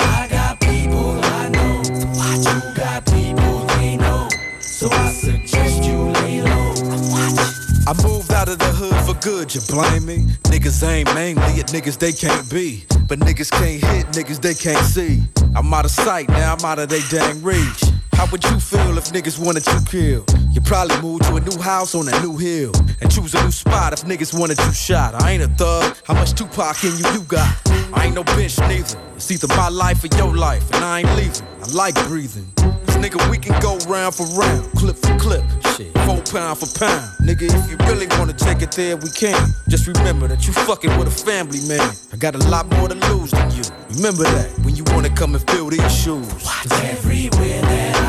I 0.01 0.27
got 0.27 0.59
people 0.59 1.23
I 1.23 1.47
know. 1.55 1.83
You 1.87 2.75
got 2.75 3.05
people 3.05 3.65
they 3.77 3.95
know. 3.95 4.27
So 4.59 4.89
I 4.91 5.09
suggest 5.09 5.85
you 5.85 6.11
lay 6.19 6.41
low. 6.41 6.73
I 7.87 7.93
moved 8.03 8.31
out 8.33 8.49
of 8.49 8.59
the 8.59 8.71
hood 8.75 8.80
for 9.13 9.19
good, 9.21 9.53
you 9.53 9.61
blame 9.67 10.05
me? 10.05 10.17
Niggas 10.43 10.87
ain't 10.87 11.13
mainly 11.13 11.59
at 11.59 11.67
niggas 11.67 11.97
they 11.97 12.11
can't 12.11 12.49
be. 12.49 12.83
But 13.07 13.19
niggas 13.19 13.51
can't 13.51 13.83
hit 13.83 14.07
niggas 14.07 14.41
they 14.41 14.53
can't 14.53 14.85
see. 14.85 15.21
I'm 15.55 15.73
out 15.73 15.85
of 15.85 15.91
sight, 15.91 16.29
now 16.29 16.55
I'm 16.55 16.65
out 16.65 16.79
of 16.79 16.89
they 16.89 17.01
dang 17.09 17.41
reach. 17.41 17.83
How 18.13 18.27
would 18.31 18.43
you 18.43 18.59
feel 18.59 18.97
if 18.97 19.05
niggas 19.11 19.43
wanted 19.43 19.65
you 19.67 19.79
killed? 19.85 20.33
You 20.51 20.61
probably 20.61 20.99
move 21.01 21.21
to 21.21 21.35
a 21.35 21.39
new 21.41 21.59
house 21.59 21.95
on 21.95 22.07
a 22.07 22.21
new 22.21 22.37
hill 22.37 22.71
and 23.01 23.11
choose 23.11 23.33
a 23.33 23.43
new 23.43 23.51
spot 23.51 23.93
if 23.93 24.03
niggas 24.03 24.37
wanted 24.37 24.59
you 24.59 24.71
shot. 24.71 25.21
I 25.21 25.31
ain't 25.31 25.43
a 25.43 25.47
thug. 25.47 25.97
How 26.05 26.13
much 26.13 26.33
Tupac 26.33 26.83
in 26.83 26.95
you 26.97 27.11
you 27.13 27.21
got? 27.23 27.49
I 27.93 28.05
ain't 28.05 28.15
no 28.15 28.23
bitch 28.23 28.59
neither. 28.67 28.99
It's 29.15 29.31
either 29.31 29.47
my 29.47 29.69
life 29.69 30.03
or 30.03 30.15
your 30.17 30.35
life, 30.35 30.71
and 30.73 30.83
I 30.85 30.99
ain't 30.99 31.15
leaving. 31.15 31.47
I 31.61 31.67
like 31.73 31.95
breathing. 32.07 32.51
Nigga, 33.01 33.31
we 33.31 33.39
can 33.39 33.59
go 33.61 33.77
round 33.89 34.13
for 34.13 34.27
round, 34.37 34.71
clip 34.73 34.95
for 34.95 35.17
clip, 35.17 35.43
shit, 35.75 35.91
four 36.05 36.21
pound 36.31 36.59
for 36.59 36.69
pound. 36.77 37.01
Nigga, 37.19 37.49
if 37.49 37.67
you 37.67 37.75
really 37.87 38.05
wanna 38.19 38.31
take 38.31 38.61
it 38.61 38.71
there, 38.73 38.95
we 38.95 39.09
can. 39.09 39.49
Just 39.69 39.87
remember 39.87 40.27
that 40.27 40.45
you 40.45 40.53
fucking 40.53 40.95
with 40.99 41.07
a 41.07 41.11
family 41.11 41.59
man. 41.67 41.95
I 42.13 42.17
got 42.17 42.35
a 42.35 42.49
lot 42.49 42.69
more 42.77 42.87
to 42.89 42.95
lose 43.09 43.31
than 43.31 43.49
you. 43.55 43.63
Remember 43.95 44.23
that 44.23 44.51
when 44.63 44.75
you 44.75 44.83
wanna 44.93 45.09
come 45.09 45.33
and 45.33 45.43
fill 45.49 45.69
these 45.71 45.91
shoes. 45.91 46.29
Everywhere 46.71 47.61
that 47.61 48.00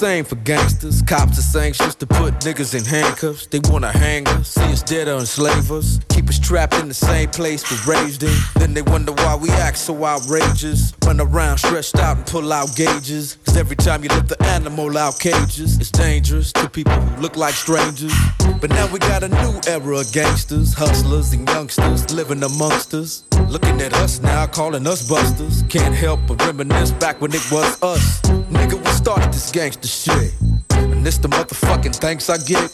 same 0.00 0.24
for 0.24 0.36
gangsters. 0.36 1.02
Cops 1.02 1.36
is 1.36 1.54
anxious 1.54 1.94
to 1.94 2.06
put 2.06 2.32
niggas 2.40 2.74
in 2.74 2.82
handcuffs. 2.86 3.46
They 3.46 3.60
wanna 3.64 3.92
hang 3.92 4.26
us, 4.28 4.48
see 4.54 4.72
us 4.72 4.82
dead 4.82 5.08
or 5.08 5.18
enslave 5.18 5.70
us. 5.70 5.98
Us 6.30 6.38
trapped 6.38 6.74
in 6.74 6.86
the 6.86 6.94
same 6.94 7.28
place 7.28 7.64
we're 7.68 7.92
raised 7.92 8.22
in. 8.22 8.32
Then 8.54 8.72
they 8.72 8.82
wonder 8.82 9.10
why 9.10 9.34
we 9.34 9.50
act 9.50 9.76
so 9.76 10.04
outrageous. 10.04 10.94
Run 11.04 11.20
around 11.20 11.58
stretched 11.58 11.96
out 11.96 12.18
and 12.18 12.24
pull 12.24 12.52
out 12.52 12.76
gauges. 12.76 13.36
Cause 13.44 13.56
every 13.56 13.74
time 13.74 14.04
you 14.04 14.10
lift 14.10 14.28
the 14.28 14.40
animal 14.44 14.96
out 14.96 15.18
cages, 15.18 15.76
it's 15.80 15.90
dangerous 15.90 16.52
to 16.52 16.70
people 16.70 16.92
who 16.92 17.20
look 17.20 17.36
like 17.36 17.54
strangers. 17.54 18.14
But 18.60 18.70
now 18.70 18.86
we 18.92 19.00
got 19.00 19.24
a 19.24 19.28
new 19.28 19.60
era 19.66 19.98
of 19.98 20.12
gangsters, 20.12 20.72
hustlers, 20.72 21.32
and 21.32 21.48
youngsters 21.48 22.14
living 22.14 22.44
amongst 22.44 22.94
us. 22.94 23.24
Looking 23.48 23.80
at 23.80 23.92
us 23.94 24.20
now, 24.20 24.46
calling 24.46 24.86
us 24.86 25.08
busters. 25.08 25.64
Can't 25.64 25.96
help 25.96 26.20
but 26.28 26.40
reminisce 26.46 26.92
back 26.92 27.20
when 27.20 27.32
it 27.34 27.44
was 27.50 27.82
us. 27.82 28.20
Nigga, 28.54 28.78
we 28.78 28.90
started 28.92 29.32
this 29.32 29.50
gangster 29.50 29.88
shit. 29.88 30.32
And 30.70 31.04
this 31.04 31.18
the 31.18 31.26
motherfucking 31.26 31.96
thanks 31.96 32.30
I 32.30 32.38
get. 32.38 32.70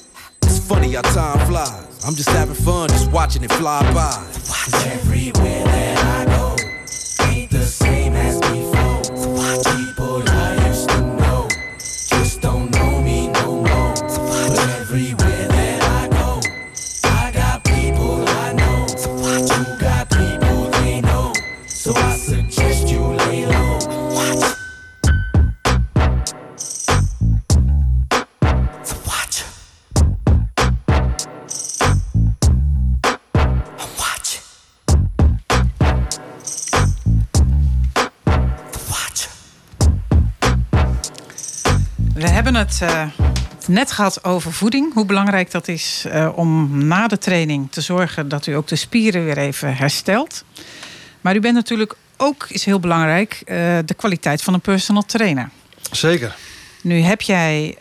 Funny 0.60 0.92
how 0.92 1.02
time 1.02 1.46
flies. 1.46 2.04
I'm 2.04 2.14
just 2.14 2.28
having 2.30 2.54
fun, 2.54 2.88
just 2.88 3.10
watching 3.10 3.44
it 3.44 3.52
fly 3.52 3.82
by. 3.92 4.16
Watch 4.48 4.86
Everywhere 4.86 5.55
We 42.16 42.28
hebben 42.28 42.54
het 42.54 42.78
eh, 42.82 43.02
net 43.66 43.92
gehad 43.92 44.24
over 44.24 44.52
voeding. 44.52 44.94
Hoe 44.94 45.04
belangrijk 45.04 45.50
dat 45.50 45.68
is 45.68 46.04
eh, 46.08 46.32
om 46.34 46.84
na 46.86 47.06
de 47.06 47.18
training 47.18 47.72
te 47.72 47.80
zorgen 47.80 48.28
dat 48.28 48.46
u 48.46 48.52
ook 48.52 48.66
de 48.66 48.76
spieren 48.76 49.24
weer 49.24 49.38
even 49.38 49.76
herstelt. 49.76 50.44
Maar 51.20 51.36
u 51.36 51.40
bent 51.40 51.54
natuurlijk 51.54 51.94
ook, 52.16 52.46
is 52.48 52.64
heel 52.64 52.80
belangrijk, 52.80 53.42
eh, 53.44 53.56
de 53.84 53.94
kwaliteit 53.96 54.42
van 54.42 54.54
een 54.54 54.60
personal 54.60 55.02
trainer. 55.02 55.48
Zeker. 55.90 56.36
Nu 56.82 57.00
heb 57.00 57.20
jij 57.20 57.76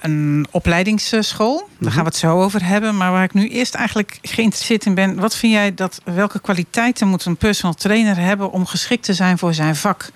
een 0.00 0.46
opleidingsschool. 0.50 1.68
Daar 1.78 1.92
gaan 1.92 2.02
we 2.02 2.08
het 2.08 2.18
zo 2.18 2.42
over 2.42 2.64
hebben. 2.64 2.96
Maar 2.96 3.12
waar 3.12 3.24
ik 3.24 3.34
nu 3.34 3.48
eerst 3.48 3.74
eigenlijk 3.74 4.18
geïnteresseerd 4.22 4.86
in 4.86 4.94
ben. 4.94 5.14
Wat 5.14 5.36
vind 5.36 5.52
jij 5.52 5.74
dat, 5.74 6.00
welke 6.04 6.40
kwaliteiten 6.40 7.08
moet 7.08 7.24
een 7.24 7.36
personal 7.36 7.74
trainer 7.74 8.16
hebben 8.16 8.50
om 8.50 8.66
geschikt 8.66 9.04
te 9.04 9.14
zijn 9.14 9.38
voor 9.38 9.54
zijn 9.54 9.76
vak? 9.76 10.10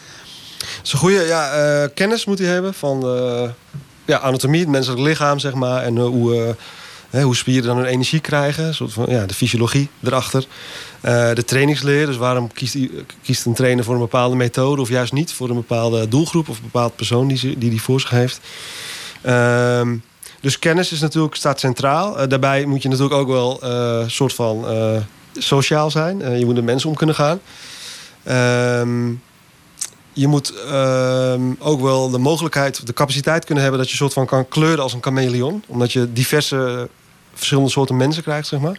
Dat 0.79 0.87
is 0.87 0.93
een 0.93 0.99
goede 0.99 1.20
ja, 1.26 1.51
eh, 1.53 1.89
kennis 1.95 2.24
moet 2.24 2.39
hij 2.39 2.49
hebben 2.49 2.74
van 2.74 3.01
de 3.01 3.51
ja, 4.05 4.18
anatomie, 4.18 4.61
het 4.61 4.68
menselijk 4.68 5.01
lichaam, 5.03 5.39
zeg 5.39 5.55
maar. 5.55 5.83
En 5.83 5.97
eh, 5.97 6.05
hoe, 6.05 6.35
eh, 6.45 6.51
hè, 7.11 7.22
hoe 7.22 7.37
spieren 7.37 7.66
dan 7.68 7.76
hun 7.76 7.87
energie 7.87 8.20
krijgen. 8.20 8.64
Een 8.64 8.74
soort 8.74 8.93
van, 8.93 9.05
ja, 9.09 9.26
de 9.26 9.35
fysiologie 9.35 9.89
erachter. 10.03 10.47
Eh, 11.01 11.33
de 11.35 11.45
trainingsleer, 11.45 12.07
dus 12.07 12.16
waarom 12.16 12.53
kiest, 12.53 12.76
kiest 13.22 13.47
een 13.47 13.55
trainer 13.55 13.85
voor 13.85 13.95
een 13.95 14.01
bepaalde 14.01 14.37
methode... 14.37 14.81
of 14.81 14.89
juist 14.89 15.12
niet 15.12 15.33
voor 15.33 15.49
een 15.49 15.55
bepaalde 15.55 16.09
doelgroep 16.09 16.49
of 16.49 16.57
een 16.57 16.62
bepaald 16.62 16.97
persoon 16.97 17.29
die 17.29 17.37
ze- 17.37 17.59
die, 17.59 17.70
die 17.70 17.83
voor 17.83 18.01
zich 18.01 18.11
heeft. 18.11 18.41
Ehm, 19.22 19.97
dus 20.41 20.59
kennis 20.59 20.93
is 20.93 21.01
natuurlijk, 21.01 21.35
staat 21.35 21.61
centraal. 21.61 22.18
Eh, 22.18 22.29
daarbij 22.29 22.64
moet 22.64 22.83
je 22.83 22.89
natuurlijk 22.89 23.14
ook 23.20 23.29
wel 23.29 23.62
een 23.64 24.11
soort 24.11 24.35
van 24.35 24.68
eh, 24.68 24.97
sociaal 25.39 25.91
zijn. 25.91 26.22
Eh, 26.22 26.39
je 26.39 26.45
moet 26.45 26.55
met 26.55 26.64
mensen 26.64 26.89
om 26.89 26.97
kunnen 26.97 27.14
gaan. 27.14 27.41
Ehm, 28.24 29.09
je 30.19 30.27
moet 30.27 30.53
ehm, 30.55 31.53
ook 31.59 31.81
wel 31.81 32.11
de 32.11 32.19
mogelijkheid, 32.19 32.87
de 32.87 32.93
capaciteit 32.93 33.45
kunnen 33.45 33.62
hebben... 33.62 33.81
dat 33.81 33.91
je 33.91 33.97
soort 33.97 34.12
van 34.12 34.27
kan 34.27 34.49
kleuren 34.49 34.83
als 34.83 34.93
een 34.93 35.03
chameleon. 35.03 35.64
Omdat 35.66 35.93
je 35.93 36.12
diverse, 36.12 36.89
verschillende 37.35 37.71
soorten 37.71 37.97
mensen 37.97 38.23
krijgt, 38.23 38.49
zeg 38.49 38.61
maar. 38.61 38.79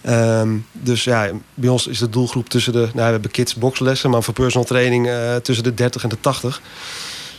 Ehm, 0.00 0.56
dus 0.72 1.04
ja, 1.04 1.30
bij 1.54 1.68
ons 1.68 1.86
is 1.86 1.98
de 1.98 2.08
doelgroep 2.08 2.48
tussen 2.48 2.72
de... 2.72 2.78
Nou, 2.78 2.92
we 2.92 3.02
hebben 3.02 3.30
kids 3.30 3.54
boxlessen, 3.54 4.10
maar 4.10 4.22
voor 4.22 4.34
personal 4.34 4.66
training 4.66 5.08
eh, 5.08 5.36
tussen 5.36 5.64
de 5.64 5.74
30 5.74 6.02
en 6.02 6.08
de 6.08 6.20
80. 6.20 6.60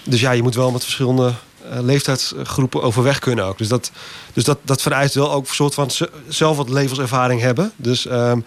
Dus 0.03 0.19
ja, 0.19 0.31
je 0.31 0.43
moet 0.43 0.55
wel 0.55 0.71
met 0.71 0.83
verschillende 0.83 1.33
eh, 1.69 1.79
leeftijdsgroepen 1.81 2.81
overweg 2.81 3.19
kunnen 3.19 3.45
ook. 3.45 3.57
Dus 3.57 3.67
dat, 3.67 3.91
dus 4.33 4.43
dat, 4.43 4.57
dat 4.61 4.81
vereist 4.81 5.15
wel 5.15 5.31
ook 5.31 5.47
een 5.47 5.55
soort 5.55 5.73
van 5.73 5.89
zelf 6.27 6.57
wat 6.57 6.69
levenservaring 6.69 7.41
hebben. 7.41 7.71
Dus 7.75 8.05
ehm, 8.05 8.39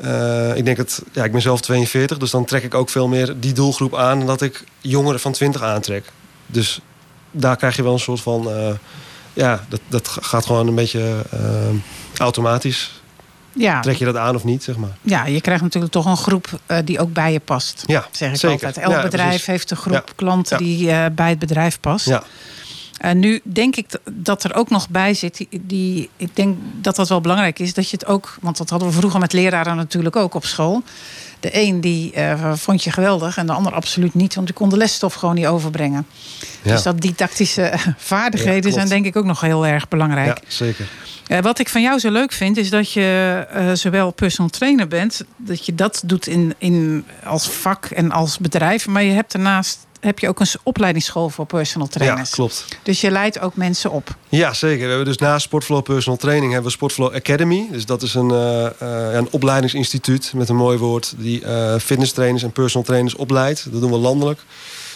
eh, 0.00 0.56
ik 0.56 0.64
denk 0.64 0.76
het, 0.76 1.02
ja, 1.12 1.24
ik 1.24 1.32
ben 1.32 1.40
zelf 1.42 1.60
42, 1.60 2.18
dus 2.18 2.30
dan 2.30 2.44
trek 2.44 2.62
ik 2.62 2.74
ook 2.74 2.88
veel 2.88 3.08
meer 3.08 3.34
die 3.40 3.52
doelgroep 3.52 3.96
aan 3.96 4.18
dan 4.18 4.26
dat 4.26 4.42
ik 4.42 4.64
jongeren 4.80 5.20
van 5.20 5.32
20 5.32 5.62
aantrek. 5.62 6.04
Dus 6.46 6.80
daar 7.30 7.56
krijg 7.56 7.76
je 7.76 7.82
wel 7.82 7.92
een 7.92 7.98
soort 7.98 8.20
van, 8.20 8.50
eh, 8.50 8.68
ja, 9.32 9.64
dat, 9.68 9.80
dat 9.88 10.08
gaat 10.20 10.46
gewoon 10.46 10.66
een 10.66 10.74
beetje 10.74 11.24
ehm, 11.32 11.74
automatisch. 12.16 12.98
Ja, 13.52 13.80
Trek 13.80 13.96
je 13.96 14.04
dat 14.04 14.16
aan 14.16 14.34
of 14.34 14.44
niet, 14.44 14.62
zeg 14.62 14.76
maar. 14.76 14.96
ja, 15.02 15.26
je 15.26 15.40
krijgt 15.40 15.62
natuurlijk 15.62 15.92
toch 15.92 16.06
een 16.06 16.16
groep 16.16 16.46
eh, 16.66 16.78
die 16.84 17.00
ook 17.00 17.12
bij 17.12 17.32
je 17.32 17.40
past. 17.40 17.82
Ja, 17.86 18.06
Zeg 18.10 18.30
ik 18.30 18.36
zeker. 18.36 18.66
altijd. 18.66 18.84
Elk 18.84 18.94
Ja, 18.96 19.02
bedrijf 19.02 19.28
precies. 19.28 19.46
heeft 19.46 19.70
een 19.70 19.76
groep 19.76 19.92
Ja. 19.94 20.02
klanten 20.16 20.58
die 20.58 20.90
eh, 20.90 21.04
bij 21.12 21.28
het 21.28 21.38
bedrijf 21.38 21.80
past. 21.80 22.06
Ja, 22.06 22.22
Nu 23.14 23.40
denk 23.42 23.76
ik 23.76 23.86
dat 24.12 24.44
er 24.44 24.54
ook 24.54 24.70
nog 24.70 24.88
bij 24.88 25.14
zit, 25.14 25.36
die, 25.36 25.48
die, 25.60 26.10
ik 26.16 26.36
denk 26.36 26.56
dat 26.80 26.96
dat 26.96 27.08
wel 27.08 27.20
belangrijk 27.20 27.58
is, 27.58 27.74
dat 27.74 27.90
je 27.90 27.96
het 27.96 28.06
ook, 28.06 28.36
want 28.40 28.56
dat 28.56 28.70
hadden 28.70 28.88
we 28.88 28.94
vroeger 28.94 29.20
met 29.20 29.32
leraren 29.32 29.76
natuurlijk 29.76 30.16
ook 30.16 30.34
op 30.34 30.44
school. 30.44 30.82
De 31.40 31.50
een 31.52 31.80
die 31.80 32.12
eh, 32.12 32.52
vond 32.54 32.84
je 32.84 32.90
geweldig 32.90 33.36
en 33.36 33.46
de 33.46 33.52
ander 33.52 33.72
absoluut 33.72 34.14
niet, 34.14 34.34
want 34.34 34.46
die 34.46 34.56
kon 34.56 34.68
de 34.68 34.76
lesstof 34.76 35.14
gewoon 35.14 35.34
niet 35.34 35.46
overbrengen. 35.46 36.06
ja. 36.62 36.72
Dus 36.72 36.82
dat 36.82 37.00
didactische 37.00 37.62
eh, 37.62 37.86
vaardigheden 37.96 38.70
Ja, 38.70 38.76
zijn 38.76 38.88
denk 38.88 39.06
ik 39.06 39.16
ook 39.16 39.24
nog 39.24 39.40
heel 39.40 39.66
erg 39.66 39.88
belangrijk. 39.88 40.38
ja 40.38 40.44
zeker. 40.48 40.86
Eh, 41.26 41.38
wat 41.38 41.58
ik 41.58 41.68
van 41.68 41.82
jou 41.82 41.98
zo 41.98 42.10
leuk 42.10 42.32
vind, 42.32 42.56
is 42.56 42.70
dat 42.70 42.92
je 42.92 43.46
zowel 43.74 44.10
personal 44.10 44.50
trainer 44.50 44.88
bent, 44.88 45.24
dat 45.36 45.66
je 45.66 45.74
dat 45.74 46.02
doet 46.04 46.26
in, 46.26 46.54
in, 46.58 47.04
als 47.24 47.48
vak 47.48 47.84
en 47.84 48.10
als 48.10 48.38
bedrijf, 48.38 48.86
maar 48.86 49.02
je 49.02 49.12
hebt 49.12 49.32
daarnaast 49.32 49.86
heb 50.00 50.18
je 50.18 50.28
ook 50.28 50.40
een 50.40 50.46
opleidingsschool 50.62 51.28
voor 51.28 51.46
personal 51.46 51.88
Ja, 51.90 51.98
trainers. 51.98 52.30
klopt. 52.30 52.64
Dus 52.82 53.00
je 53.00 53.10
leidt 53.10 53.40
ook 53.40 53.56
mensen 53.56 53.90
op. 53.90 54.14
Ja, 54.28 54.52
zeker. 54.54 54.82
We 54.82 54.88
hebben 54.88 55.04
dus 55.04 55.16
na 55.18 55.38
Sportflow 55.38 55.82
Personal 55.82 56.18
Training 56.18 56.52
hebben 56.52 56.70
we 56.70 56.76
Sportflow 56.76 57.14
Academy. 57.14 57.68
Dus 57.70 57.86
dat 57.86 58.02
is 58.02 58.14
een, 58.14 58.30
eh, 58.30 58.66
eh, 58.66 58.72
ja, 58.80 59.12
een 59.14 59.28
opleidingsinstituut 59.30 60.32
met 60.34 60.48
een 60.48 60.56
mooi 60.56 60.78
woord... 60.78 61.14
die 61.18 61.44
eh 61.44 61.78
fitness 61.78 62.12
trainers 62.12 62.42
en 62.42 62.52
personal 62.52 62.86
trainers 62.86 63.14
opleidt. 63.14 63.72
Dat 63.72 63.80
doen 63.80 63.90
we 63.90 63.96
landelijk. 63.96 64.40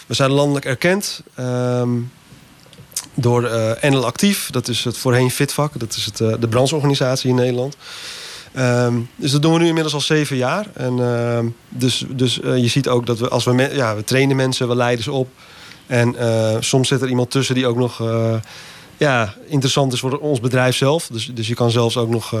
We 0.07 0.13
zijn 0.13 0.31
landelijk 0.31 0.65
erkend 0.65 1.21
ehm, 1.35 1.89
door 3.13 3.43
eh 3.43 3.89
NL 3.91 4.05
Actief. 4.05 4.49
Dat 4.51 4.67
is 4.67 4.83
het 4.83 4.97
voorheen 4.97 5.31
Fitvak. 5.31 5.79
Dat 5.79 5.95
is 5.95 6.05
het, 6.05 6.17
de 6.17 6.47
brancheorganisatie 6.49 7.29
in 7.29 7.35
Nederland. 7.35 7.75
Ehm, 8.55 8.99
dus 9.15 9.31
dat 9.31 9.41
doen 9.41 9.53
we 9.53 9.59
nu 9.59 9.67
inmiddels 9.67 9.93
al 9.93 10.01
zeven 10.01 10.37
jaar. 10.37 10.67
En, 10.73 10.99
ehm, 10.99 11.45
dus 11.69 12.05
dus 12.09 12.41
eh, 12.41 12.57
je 12.57 12.67
ziet 12.67 12.87
ook 12.87 13.05
dat 13.05 13.19
we 13.19 13.29
als 13.29 13.43
we, 13.43 13.69
ja, 13.73 13.95
we 13.95 14.03
trainen 14.03 14.35
mensen, 14.35 14.67
we 14.67 14.75
leiden 14.75 15.03
ze 15.03 15.11
op. 15.11 15.27
En 15.87 16.15
eh, 16.15 16.57
soms 16.59 16.87
zit 16.87 17.01
er 17.01 17.09
iemand 17.09 17.31
tussen 17.31 17.55
die 17.55 17.67
ook 17.67 17.77
nog 17.77 18.01
eh, 18.01 18.35
ja, 18.97 19.33
interessant 19.47 19.93
is 19.93 19.99
voor 19.99 20.17
ons 20.17 20.39
bedrijf 20.39 20.75
zelf. 20.75 21.07
Dus, 21.07 21.31
dus 21.33 21.47
je 21.47 21.53
kan 21.53 21.71
zelfs 21.71 21.97
ook 21.97 22.09
nog 22.09 22.35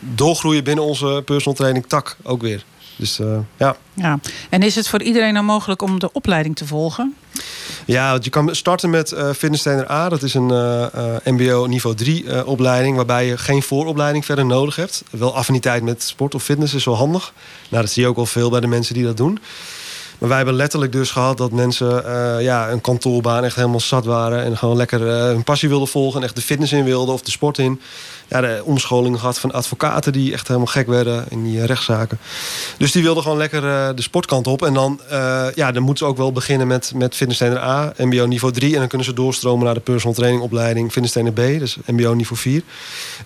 doorgroeien 0.00 0.64
binnen 0.64 0.84
onze 0.84 1.22
personal 1.24 1.58
training 1.58 1.86
tak 1.86 2.16
ook 2.22 2.40
weer. 2.40 2.64
Dus 3.00 3.18
eh, 3.18 3.38
ja. 3.56 3.76
Ja. 3.94 4.18
En 4.48 4.62
is 4.62 4.74
het 4.74 4.88
voor 4.88 5.02
iedereen 5.02 5.32
nou 5.32 5.44
mogelijk 5.44 5.82
om 5.82 5.98
de 5.98 6.12
opleiding 6.12 6.56
te 6.56 6.66
volgen? 6.66 7.14
Ja, 7.84 8.10
want 8.10 8.24
je 8.24 8.30
kan 8.30 8.54
starten 8.54 8.90
met 8.90 9.12
eh 9.12 9.30
Fitness 9.30 9.62
Trainer 9.62 9.90
A. 9.90 10.08
Dat 10.08 10.22
is 10.22 10.34
een 10.34 10.50
eh, 10.50 10.94
eh, 10.94 11.16
MBO 11.24 11.66
niveau 11.66 11.96
3 11.96 12.26
eh, 12.26 12.46
opleiding... 12.46 12.96
waarbij 12.96 13.26
je 13.26 13.38
geen 13.38 13.62
vooropleiding 13.62 14.24
verder 14.24 14.46
nodig 14.46 14.76
hebt. 14.76 15.02
Wel 15.10 15.34
affiniteit 15.34 15.82
met 15.82 16.02
sport 16.02 16.34
of 16.34 16.42
fitness 16.42 16.74
is 16.74 16.84
wel 16.84 16.96
handig. 16.96 17.32
Nou, 17.68 17.82
dat 17.82 17.92
zie 17.92 18.02
je 18.02 18.08
ook 18.08 18.16
wel 18.16 18.26
veel 18.26 18.50
bij 18.50 18.60
de 18.60 18.66
mensen 18.66 18.94
die 18.94 19.04
dat 19.04 19.16
doen. 19.16 19.38
Maar 20.20 20.28
wij 20.28 20.38
hebben 20.38 20.56
letterlijk 20.56 20.92
dus 20.92 21.10
gehad 21.10 21.36
dat 21.36 21.52
mensen 21.52 22.04
eh, 22.04 22.44
ja, 22.44 22.70
een 22.70 22.80
kantoorbaan 22.80 23.44
echt 23.44 23.56
helemaal 23.56 23.80
zat 23.80 24.04
waren... 24.04 24.44
en 24.44 24.56
gewoon 24.56 24.76
lekker 24.76 25.08
eh, 25.08 25.24
hun 25.24 25.44
passie 25.44 25.68
wilden 25.68 25.88
volgen 25.88 26.20
en 26.20 26.26
echt 26.26 26.36
de 26.36 26.42
fitness 26.42 26.72
in 26.72 26.84
wilden 26.84 27.14
of 27.14 27.22
de 27.22 27.30
sport 27.30 27.58
in. 27.58 27.80
Ja, 28.28 28.40
de 28.40 28.62
omscholing 28.64 29.18
gehad 29.18 29.38
van 29.38 29.52
advocaten 29.52 30.12
die 30.12 30.32
echt 30.32 30.46
helemaal 30.46 30.68
gek 30.68 30.86
werden 30.86 31.24
in 31.28 31.44
die 31.44 31.60
eh, 31.60 31.64
rechtszaken. 31.64 32.18
Dus 32.76 32.92
die 32.92 33.02
wilden 33.02 33.22
gewoon 33.22 33.38
lekker 33.38 33.60
de 33.96 34.02
sportkant 34.02 34.46
op. 34.46 34.62
En 34.62 34.74
dan, 34.74 35.00
ja, 35.54 35.72
dan 35.72 35.82
moeten 35.82 36.04
ze 36.04 36.10
ook 36.10 36.16
wel 36.16 36.32
beginnen 36.32 36.66
met, 36.66 36.92
met 36.94 37.14
fitness 37.14 37.38
trainer 37.38 37.62
A, 37.62 37.92
MBO 37.96 38.26
niveau 38.26 38.54
3. 38.54 38.72
En 38.72 38.78
dan 38.78 38.88
kunnen 38.88 39.06
ze 39.06 39.12
doorstromen 39.12 39.64
naar 39.64 39.74
de 39.74 39.80
personal 39.80 40.14
training 40.14 40.42
opleiding 40.42 40.92
fitness 40.92 41.12
trainer 41.12 41.32
B, 41.56 41.58
dus 41.58 41.76
MBO 41.86 42.14
niveau 42.14 42.40
4. 42.40 42.62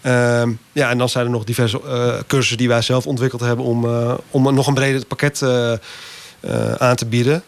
Ehm, 0.00 0.52
ja, 0.72 0.90
en 0.90 0.98
dan 0.98 1.08
zijn 1.08 1.24
er 1.24 1.30
nog 1.30 1.44
diverse 1.44 1.80
cursussen 2.26 2.58
die 2.58 2.68
wij 2.68 2.82
zelf 2.82 3.06
ontwikkeld 3.06 3.40
hebben 3.40 3.64
om, 3.64 3.86
om 4.30 4.54
nog 4.54 4.66
een 4.66 4.74
breder 4.74 5.06
pakket 5.06 5.42
eh, 5.42 5.72
eh, 6.46 6.72
aan 6.74 6.96
te 6.96 7.06
bieden. 7.06 7.42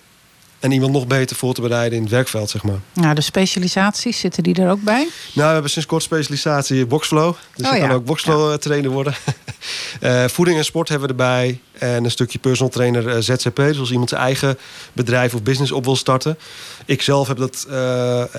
En 0.59 0.73
iemand 0.73 0.93
nog 0.93 1.07
beter 1.07 1.37
voor 1.37 1.55
te 1.55 1.61
bereiden 1.61 1.97
in 1.97 2.03
het 2.05 2.13
werkveld, 2.13 2.51
zeg 2.51 2.63
maar. 2.63 2.79
Nou, 2.93 3.15
de 3.15 3.21
specialisaties, 3.21 4.21
zitten 4.21 4.43
die 4.43 4.55
er 4.55 4.71
ook 4.71 4.83
bij? 4.83 5.09
Nou, 5.33 5.47
we 5.47 5.53
hebben 5.53 5.71
sinds 5.71 5.89
kort 5.89 6.03
specialisatie 6.03 6.87
boxflow. 6.87 7.35
Dus 7.55 7.67
Oh 7.67 7.73
je 7.73 7.79
ja, 7.79 7.87
kan 7.87 7.97
ook 7.97 8.05
boxflow 8.05 8.53
eh, 8.53 8.59
trainer 8.59 8.91
worden. 8.91 9.15
Eh, 10.01 10.25
voeding 10.25 10.59
en 10.59 10.65
sport 10.65 10.89
hebben 10.89 11.09
we 11.09 11.15
erbij. 11.15 11.61
En 11.73 12.05
een 12.05 12.11
stukje 12.11 12.39
personal 12.39 12.73
trainer 12.73 13.09
eh, 13.09 13.17
ZZP. 13.21 13.57
Dus 13.57 13.79
als 13.79 13.91
iemand 13.91 14.09
zijn 14.09 14.21
eigen 14.21 14.59
bedrijf 14.93 15.35
of 15.35 15.43
business 15.43 15.73
op 15.73 15.85
wil 15.85 15.97
starten. 15.97 16.39
Ik 16.85 17.03
zelf 17.03 17.29
heb, 17.29 17.37
dat, 17.37 17.67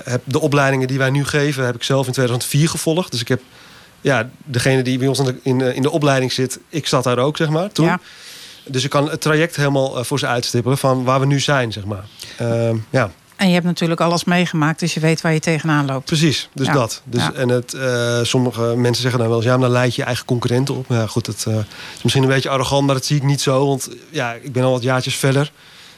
heb 0.04 0.22
de 0.24 0.40
opleidingen 0.40 0.88
die 0.88 0.98
wij 0.98 1.10
nu 1.10 1.24
geven... 1.24 1.64
heb 1.64 1.74
ik 1.74 1.82
zelf 1.82 2.06
in 2.06 2.12
2004 2.12 2.68
gevolgd. 2.68 3.10
Dus 3.10 3.20
ik 3.20 3.28
heb 3.28 3.40
ja, 4.00 4.30
degene 4.44 4.82
die 4.82 4.98
bij 4.98 5.08
ons 5.08 5.18
in 5.18 5.24
de, 5.24 5.38
in, 5.42 5.60
in 5.60 5.82
de 5.82 5.90
opleiding 5.90 6.32
zit... 6.32 6.58
ik 6.68 6.86
zat 6.86 7.04
daar 7.04 7.18
ook, 7.18 7.36
zeg 7.36 7.48
maar, 7.48 7.72
toen. 7.72 7.86
Ja. 7.86 8.00
Dus 8.68 8.84
ik 8.84 8.90
kan 8.90 9.10
het 9.10 9.20
traject 9.20 9.56
helemaal 9.56 9.98
eh, 9.98 10.04
voor 10.04 10.18
ze 10.18 10.26
uitstippelen... 10.26 10.78
van 10.78 11.04
waar 11.04 11.20
we 11.20 11.26
nu 11.26 11.40
zijn, 11.40 11.72
zeg 11.72 11.84
maar. 11.84 12.04
Ehm, 12.38 12.76
ja. 12.90 13.10
En 13.36 13.46
je 13.48 13.52
hebt 13.52 13.66
natuurlijk 13.66 14.00
alles 14.00 14.24
meegemaakt, 14.24 14.80
dus 14.80 14.94
je 14.94 15.00
weet 15.00 15.20
waar 15.20 15.32
je 15.32 15.40
tegenaan 15.40 15.86
loopt. 15.86 16.04
Precies, 16.04 16.48
dus 16.54 16.66
Ja. 16.66 16.72
dat. 16.72 17.02
Dus, 17.04 17.22
Ja. 17.22 17.32
En 17.32 17.48
het, 17.48 17.74
eh, 17.74 18.18
sommige 18.22 18.62
mensen 18.62 19.02
zeggen 19.02 19.20
dan 19.20 19.28
wel 19.28 19.36
eens... 19.36 19.46
ja, 19.46 19.52
maar 19.56 19.68
dan 19.68 19.76
leid 19.78 19.94
je 19.94 20.00
je 20.00 20.06
eigen 20.06 20.24
concurrenten 20.24 20.74
op. 20.74 20.88
Maar 20.88 20.98
ja, 20.98 21.06
goed, 21.06 21.24
dat 21.26 21.44
eh, 21.48 21.54
is 21.96 22.02
misschien 22.02 22.22
een 22.22 22.28
beetje 22.28 22.48
arrogant... 22.48 22.86
maar 22.86 22.94
dat 22.94 23.04
zie 23.04 23.16
ik 23.16 23.22
niet 23.22 23.40
zo, 23.40 23.66
want 23.66 23.88
ja, 24.10 24.32
ik 24.32 24.52
ben 24.52 24.62
al 24.62 24.70
wat 24.72 24.82
jaartjes 24.82 25.16
verder. 25.16 25.52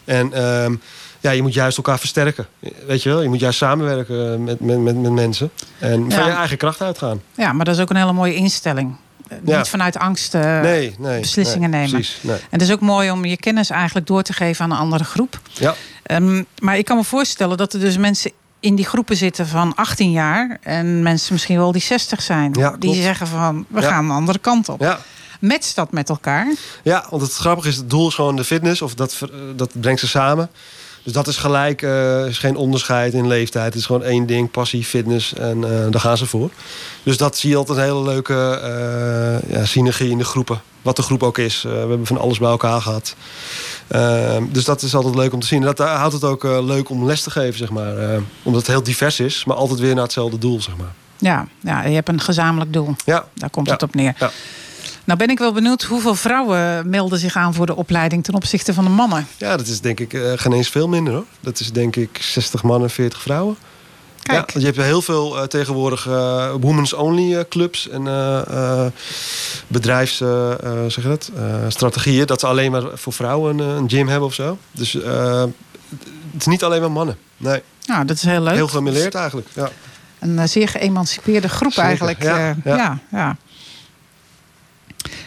En 0.05 0.33
ehm, 0.33 0.75
ja, 1.21 1.31
je 1.31 1.43
moet 1.43 1.55
juist 1.55 1.77
elkaar 1.77 1.99
versterken. 1.99 2.47
Weet 2.87 3.03
je 3.03 3.09
wel? 3.09 3.23
Je 3.23 3.29
moet 3.29 3.41
juist 3.41 3.59
samenwerken 3.59 4.45
met, 4.45 4.61
met, 4.61 4.79
met, 4.79 4.97
met 4.97 5.12
mensen. 5.12 5.51
En 5.79 6.12
van 6.12 6.25
je 6.25 6.31
eigen 6.31 6.57
kracht 6.57 6.83
uitgaan. 6.83 7.23
Ja, 7.37 7.53
maar 7.53 7.64
dat 7.64 7.75
is 7.75 7.81
ook 7.81 7.91
een 7.91 7.97
hele 7.97 8.12
mooie 8.12 8.35
instelling. 8.35 8.97
Ja. 9.45 9.59
Niet 9.59 9.68
vanuit 9.68 9.97
angst 9.97 10.35
eh, 10.35 10.61
nee, 10.61 10.95
nee. 10.99 11.20
beslissingen 11.20 11.70
nee, 11.70 11.81
nemen. 11.81 12.01
Precies, 12.01 12.18
nee. 12.22 12.37
En 12.37 12.43
het 12.51 12.62
is 12.62 12.72
ook 12.72 12.81
mooi 12.81 13.11
om 13.11 13.24
je 13.24 13.37
kennis 13.37 13.70
eigenlijk 13.70 14.07
door 14.07 14.22
te 14.22 14.33
geven 14.33 14.64
aan 14.64 14.70
een 14.70 14.76
andere 14.76 15.05
groep. 15.05 15.41
Ja. 15.53 15.74
Ehm, 16.03 16.43
maar 16.59 16.78
ik 16.78 16.85
kan 16.85 16.97
me 16.97 17.05
voorstellen 17.05 17.57
dat 17.57 17.72
er 17.72 17.81
dus 17.81 17.97
mensen 17.97 18.31
in 18.61 18.74
die 18.74 18.85
groepen 18.85 19.16
zitten 19.16 19.47
van 19.47 19.74
18 19.74 20.11
jaar... 20.11 20.59
en 20.62 21.03
mensen 21.03 21.33
misschien 21.33 21.57
wel 21.57 21.72
die 21.72 21.83
60 21.83 22.22
zijn. 22.22 22.53
Ja, 22.59 22.70
die 22.70 22.78
klopt. 22.78 22.97
zeggen 22.97 23.26
van, 23.26 23.64
we 23.68 23.81
Ja. 23.81 23.89
gaan 23.89 24.05
een 24.05 24.11
andere 24.11 24.39
kant 24.39 24.68
op. 24.68 24.81
Ja. 24.81 24.99
Matcht 25.41 25.74
dat 25.74 25.93
met 25.93 26.09
elkaar? 26.09 26.55
Ja, 26.83 27.07
want 27.11 27.22
het 27.22 27.33
grappige 27.35 27.68
is, 27.68 27.76
het 27.76 27.91
doel 27.91 28.09
is 28.09 28.14
gewoon 28.14 28.37
de 28.37 28.45
fitness. 28.45 28.83
Of 28.83 28.95
dat, 28.95 29.16
eh, 29.22 29.28
dat 29.57 29.70
brengt 29.81 30.01
ze 30.01 30.09
samen. 30.09 30.51
Dus 31.03 31.12
dat 31.12 31.26
is 31.26 31.36
gelijk, 31.36 31.82
eh 31.82 32.26
is 32.26 32.38
geen 32.38 32.57
onderscheid 32.57 33.12
in 33.12 33.26
leeftijd. 33.26 33.64
Het 33.64 33.74
is 33.74 33.86
gewoon 33.86 34.03
één 34.03 34.26
ding, 34.26 34.51
passie, 34.51 34.84
fitness. 34.84 35.34
En 35.34 35.64
eh, 35.64 35.90
daar 35.90 36.01
gaan 36.01 36.16
ze 36.16 36.26
voor. 36.26 36.51
Dus 37.03 37.16
dat 37.16 37.36
zie 37.38 37.51
je 37.51 37.57
altijd 37.57 37.78
een 37.78 37.84
hele 37.84 38.03
leuke 38.03 38.61
eh, 38.62 39.51
ja, 39.57 39.64
synergie 39.64 40.11
in 40.11 40.18
de 40.18 40.24
groepen. 40.24 40.61
Wat 40.82 40.96
de 40.96 41.03
groep 41.03 41.22
ook 41.22 41.38
is. 41.38 41.62
We 41.62 41.68
hebben 41.68 42.07
van 42.07 42.18
alles 42.18 42.38
bij 42.38 42.51
elkaar 42.51 42.80
gehad. 42.80 43.14
Ehm, 43.88 44.42
dus 44.51 44.64
dat 44.64 44.82
is 44.82 44.94
altijd 44.94 45.14
leuk 45.14 45.32
om 45.32 45.40
te 45.40 45.46
zien. 45.46 45.61
Dat 45.62 45.80
eh, 45.80 45.94
houdt 45.96 46.12
het 46.14 46.24
ook 46.24 46.42
leuk 46.42 46.88
om 46.90 47.05
les 47.07 47.22
te 47.22 47.30
geven, 47.30 47.59
zeg 47.59 47.70
maar. 47.70 47.94
Omdat 48.42 48.61
het 48.61 48.70
heel 48.70 48.82
divers 48.82 49.20
is, 49.20 49.44
maar 49.44 49.57
altijd 49.57 49.80
weer 49.80 49.94
naar 49.94 50.03
hetzelfde 50.05 50.38
doel, 50.38 50.61
zeg 50.62 50.76
maar. 50.76 50.92
Ja, 51.18 51.46
ja 51.61 51.82
je 51.84 51.94
hebt 51.94 52.09
een 52.09 52.20
gezamenlijk 52.20 52.72
doel. 52.72 52.94
Ja. 53.05 53.24
Daar 53.34 53.51
komt 53.51 53.66
Ja. 53.66 53.72
het 53.72 53.82
op 53.82 53.94
neer. 53.94 54.14
Ja. 54.18 54.30
Nou 55.11 55.22
ben 55.22 55.30
ik 55.30 55.38
wel 55.38 55.52
benieuwd 55.52 55.82
hoeveel 55.82 56.14
vrouwen 56.14 56.88
melden 56.90 57.18
zich 57.18 57.36
aan 57.36 57.54
voor 57.54 57.66
de 57.66 57.76
opleiding 57.76 58.24
ten 58.24 58.34
opzichte 58.34 58.74
van 58.74 58.84
de 58.84 58.90
mannen. 58.90 59.26
Ja, 59.36 59.56
dat 59.56 59.66
is 59.66 59.80
denk 59.80 60.00
ik 60.00 60.12
eh, 60.12 60.32
geen 60.36 60.52
eens 60.52 60.68
veel 60.68 60.88
minder 60.88 61.14
hoor. 61.14 61.24
Dat 61.40 61.61
is 61.61 61.72
denk 61.72 61.96
ik 61.96 62.18
60 62.22 62.62
mannen, 62.62 62.90
40 62.90 63.20
vrouwen. 63.20 63.56
Kijk. 64.22 64.38
Ja, 64.38 64.52
want 64.52 64.66
je 64.66 64.72
hebt 64.72 64.88
heel 64.88 65.02
veel 65.02 65.38
eh, 65.38 65.44
tegenwoordig 65.46 66.06
eh, 66.06 66.52
women's 66.61 66.92
only 66.92 67.48
clubs 67.48 67.88
en 67.88 68.06
eh, 68.06 68.86
bedrijfs, 69.66 70.16
zeg 70.86 71.02
je 71.02 71.08
dat, 71.08 71.30
strategieën. 71.68 72.26
Dat 72.26 72.40
ze 72.40 72.46
alleen 72.46 72.70
maar 72.70 72.84
voor 72.94 73.12
vrouwen 73.12 73.58
een, 73.58 73.88
gym 73.90 74.08
hebben 74.08 74.28
of 74.28 74.34
zo. 74.34 74.58
Dus 74.72 74.92
het 76.32 76.38
is 76.38 76.46
niet 76.46 76.64
alleen 76.64 76.80
maar 76.80 76.92
mannen. 76.92 77.16
Nee, 77.36 77.62
Nou, 77.86 78.04
dat 78.04 78.16
is 78.16 78.22
heel 78.22 78.42
leuk. 78.42 78.54
heel 78.54 78.68
gemêleerd 78.68 79.14
eigenlijk. 79.14 79.48
Ja. 79.54 79.70
Een 80.18 80.48
zeer 80.48 80.68
geëmancipeerde 80.68 81.48
groep 81.48 81.72
Zeker, 81.72 81.88
eigenlijk. 81.88 82.22
ja, 82.22 82.98
ja. 83.11 83.36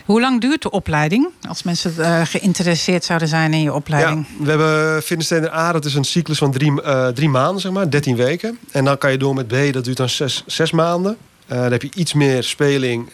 Hoe 0.05 0.21
lang 0.21 0.41
duurt 0.41 0.61
de 0.61 0.69
opleiding? 0.69 1.29
Als 1.47 1.63
mensen 1.63 1.93
eh, 1.97 2.21
geïnteresseerd 2.25 3.03
zouden 3.03 3.27
zijn 3.27 3.53
in 3.53 3.61
je 3.61 3.73
opleiding. 3.73 4.27
We 4.39 4.49
hebben 4.49 5.03
Trainer 5.25 5.53
A, 5.53 5.71
dat 5.71 5.85
is 5.85 5.93
een 5.93 6.03
cyclus 6.03 6.37
van 6.37 6.51
drie, 6.51 6.81
eh, 6.81 7.07
drie 7.07 7.29
maanden, 7.29 7.61
zeg 7.61 7.71
maar, 7.71 7.89
13 7.89 8.15
weken. 8.15 8.57
En 8.71 8.85
dan 8.85 8.97
kan 8.97 9.11
je 9.11 9.17
door 9.17 9.33
met 9.33 9.47
B, 9.47 9.73
dat 9.73 9.83
duurt 9.83 9.97
dan 9.97 10.09
zes, 10.09 10.43
zes 10.45 10.71
maanden. 10.71 11.17
Eh, 11.47 11.61
dan 11.61 11.71
heb 11.71 11.81
je 11.81 11.89
iets 11.95 12.13
meer 12.13 12.43
speling 12.43 13.09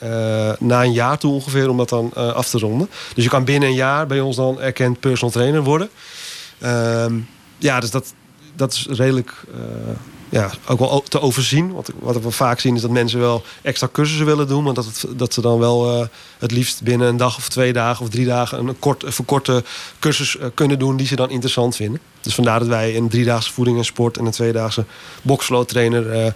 na 0.60 0.84
een 0.84 0.94
jaar 0.94 1.18
toe 1.18 1.34
ongeveer 1.34 1.70
om 1.70 1.78
dat 1.78 1.90
dan 1.90 2.14
af 2.14 2.50
te 2.50 2.58
ronden. 2.58 2.90
Dus 3.16 3.24
je 3.24 3.30
kan 3.30 3.44
binnen 3.44 3.70
een 3.70 3.76
jaar 3.76 4.08
bij 4.08 4.20
ons 4.20 4.36
dan 4.36 4.62
erkend 4.62 5.00
personal 5.00 5.34
trainer 5.34 5.64
worden. 5.64 5.90
Ehm, 6.60 7.14
ja, 7.58 7.80
dus 7.80 7.92
dat, 7.92 8.14
dat 8.56 8.74
is 8.74 8.88
redelijk 8.90 9.34
ja, 10.30 10.52
ook 10.68 10.80
wel 10.80 11.04
te 11.08 11.22
overzien. 11.22 11.74
Want 11.74 11.90
wat 12.00 12.22
we 12.22 12.32
vaak 12.32 12.60
zien 12.60 12.76
is 12.76 12.82
dat 12.82 12.92
mensen 12.92 13.20
wel 13.20 13.44
extra 13.62 13.90
cursussen 13.92 14.26
willen 14.26 14.48
doen. 14.48 14.64
Maar 14.64 14.74
dat, 14.74 15.06
dat 15.16 15.34
ze 15.34 15.42
dan 15.42 15.60
wel 15.60 15.92
eh, 15.92 16.08
het 16.40 16.52
liefst 16.52 16.84
binnen 16.84 17.08
een 17.08 17.18
dag 17.18 17.38
of 17.38 17.50
twee 17.50 17.74
dagen 17.74 18.06
of 18.06 18.12
drie 18.12 18.26
dagen... 18.26 18.68
een 18.68 18.80
kort, 18.80 19.04
een 19.04 19.12
verkorte 19.12 19.64
cursus 20.00 20.38
eh, 20.38 20.48
kunnen 20.54 20.80
doen 20.80 20.98
die 20.98 21.08
ze 21.08 21.16
dan 21.16 21.30
interessant 21.30 21.76
vinden. 21.76 22.02
Dus 22.22 22.36
vandaar 22.36 22.60
dat 22.60 22.68
wij 22.68 22.96
een 22.96 23.10
driedaagse 23.10 23.54
voeding 23.54 23.78
en 23.78 23.86
sport... 23.86 24.18
en 24.18 24.26
een 24.26 24.32
tweedaagse 24.32 24.86
boxflow 25.22 25.66
trainer... 25.66 26.34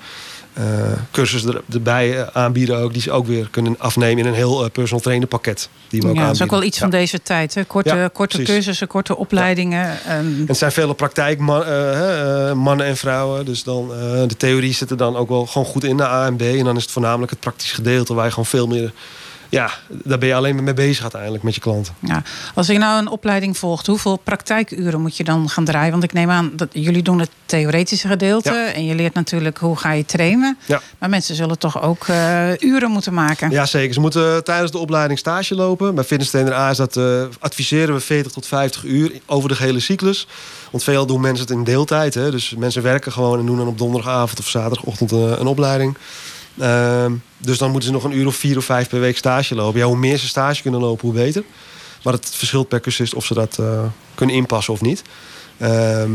eh, 0.53 0.63
cursus 1.11 1.43
er, 1.45 1.61
erbij 1.73 2.19
eh, 2.19 2.27
aanbieden 2.33 2.77
ook, 2.77 2.93
die 2.93 3.01
ze 3.01 3.11
ook 3.11 3.25
weer 3.27 3.47
kunnen 3.51 3.75
afnemen 3.79 4.17
in 4.23 4.25
een 4.29 4.33
heel 4.35 4.63
eh, 4.63 4.69
personal 4.71 5.01
trainer 5.03 5.27
pakket. 5.27 5.69
Die 5.89 6.01
we 6.01 6.07
ook 6.07 6.15
Ja, 6.15 6.25
dat 6.25 6.35
is 6.35 6.41
ook 6.41 6.41
aanbieden. 6.41 6.59
wel 6.59 6.67
iets 6.67 6.77
van 6.77 6.89
deze 6.89 7.21
tijd. 7.21 7.53
Hè? 7.55 7.63
Korte, 7.65 7.95
Ja, 7.95 8.07
korte 8.13 8.35
precies. 8.37 8.53
cursussen, 8.55 8.87
korte 8.87 9.17
opleidingen. 9.17 9.97
ehm, 10.05 10.17
En 10.17 10.43
het 10.47 10.57
zijn 10.57 10.71
vele 10.71 10.93
praktijkmannen 10.93 12.57
mannen 12.57 12.85
en 12.85 12.97
vrouwen. 12.97 13.45
Dus 13.45 13.63
dan, 13.63 13.87
de 14.27 14.37
theorie 14.37 14.73
zit 14.73 14.89
er 14.91 14.97
dan 14.97 15.15
ook 15.15 15.29
wel 15.29 15.45
gewoon 15.45 15.67
goed 15.67 15.83
in, 15.83 15.97
de 15.97 16.03
A 16.05 16.25
en 16.25 16.35
B. 16.35 16.41
En 16.41 16.63
dan 16.63 16.75
is 16.75 16.81
het 16.83 16.91
voornamelijk 16.91 17.31
het 17.31 17.39
praktische 17.39 17.75
gedeelte 17.75 18.13
waar 18.13 18.23
je 18.25 18.29
gewoon 18.29 18.45
veel 18.45 18.67
meer... 18.67 18.91
Ja, 19.53 19.71
daar 19.87 20.17
ben 20.17 20.27
je 20.27 20.35
alleen 20.35 20.55
maar 20.55 20.63
mee 20.63 20.73
bezig 20.73 21.01
uiteindelijk 21.01 21.43
met 21.43 21.55
je 21.55 21.61
klanten. 21.61 21.93
ja. 21.99 22.23
Als 22.55 22.67
je 22.67 22.77
nou 22.77 22.99
een 22.99 23.07
opleiding 23.07 23.57
volgt, 23.57 23.87
hoeveel 23.87 24.17
praktijkuren 24.17 25.01
moet 25.01 25.17
je 25.17 25.23
dan 25.23 25.49
gaan 25.49 25.65
draaien? 25.65 25.91
Want 25.91 26.03
ik 26.03 26.13
neem 26.13 26.29
aan 26.29 26.51
dat 26.55 26.67
jullie 26.71 27.03
doen 27.03 27.19
het 27.19 27.29
theoretische 27.45 28.07
gedeelte. 28.07 28.51
Ja. 28.51 28.73
En 28.73 28.85
je 28.85 28.95
leert 28.95 29.13
natuurlijk 29.13 29.57
hoe 29.57 29.75
ga 29.75 29.91
je 29.91 30.05
trainen. 30.05 30.57
Ja. 30.65 30.81
Maar 30.97 31.09
mensen 31.09 31.35
zullen 31.35 31.57
toch 31.57 31.81
ook 31.81 32.07
eh, 32.07 32.57
uren 32.59 32.91
moeten 32.91 33.13
maken. 33.13 33.49
Ja, 33.51 33.65
zeker. 33.65 33.93
Ze 33.93 33.99
moeten 33.99 34.43
tijdens 34.43 34.71
de 34.71 34.77
opleiding 34.77 35.19
stage 35.19 35.55
lopen. 35.55 35.95
Bij 35.95 36.03
Fitness 36.03 36.31
Trainer 36.31 36.53
A 36.53 36.69
is 36.69 36.77
dat, 36.77 36.97
eh, 36.97 37.23
adviseren 37.39 37.93
we 37.95 37.99
40 38.01 38.31
tot 38.31 38.47
50 38.47 38.83
uur 38.83 39.11
over 39.25 39.49
de 39.49 39.55
gehele 39.55 39.79
cyclus. 39.79 40.27
Want 40.71 40.83
veel 40.83 41.05
doen 41.05 41.21
mensen 41.21 41.45
het 41.45 41.55
in 41.55 41.63
deeltijd. 41.63 42.13
Hè? 42.13 42.31
Dus 42.31 42.55
mensen 42.57 42.83
werken 42.83 43.11
gewoon 43.11 43.39
en 43.39 43.45
doen 43.45 43.57
dan 43.57 43.67
op 43.67 43.77
donderdagavond 43.77 44.39
of 44.39 44.47
zaterdagochtend 44.47 45.11
eh, 45.11 45.19
een 45.19 45.47
opleiding. 45.47 45.97
Ehm, 46.59 47.13
dus 47.37 47.57
dan 47.57 47.71
moeten 47.71 47.89
ze 47.89 47.95
nog 47.95 48.03
een 48.03 48.17
uur 48.17 48.27
of 48.27 48.35
vier 48.35 48.57
of 48.57 48.65
vijf 48.65 48.89
per 48.89 48.99
week 48.99 49.17
stage 49.17 49.55
lopen. 49.55 49.79
Ja, 49.79 49.85
hoe 49.85 49.97
meer 49.97 50.17
ze 50.17 50.27
stage 50.27 50.61
kunnen 50.61 50.79
lopen, 50.79 51.07
hoe 51.07 51.17
beter. 51.17 51.43
Maar 52.03 52.13
het 52.13 52.29
verschilt 52.29 52.67
per 52.67 52.79
cursist 52.79 53.13
of 53.13 53.25
ze 53.25 53.33
dat 53.33 53.59
eh, 53.59 53.83
kunnen 54.15 54.35
inpassen 54.35 54.73
of 54.73 54.81
niet. 54.81 55.01
Ehm, 55.57 56.11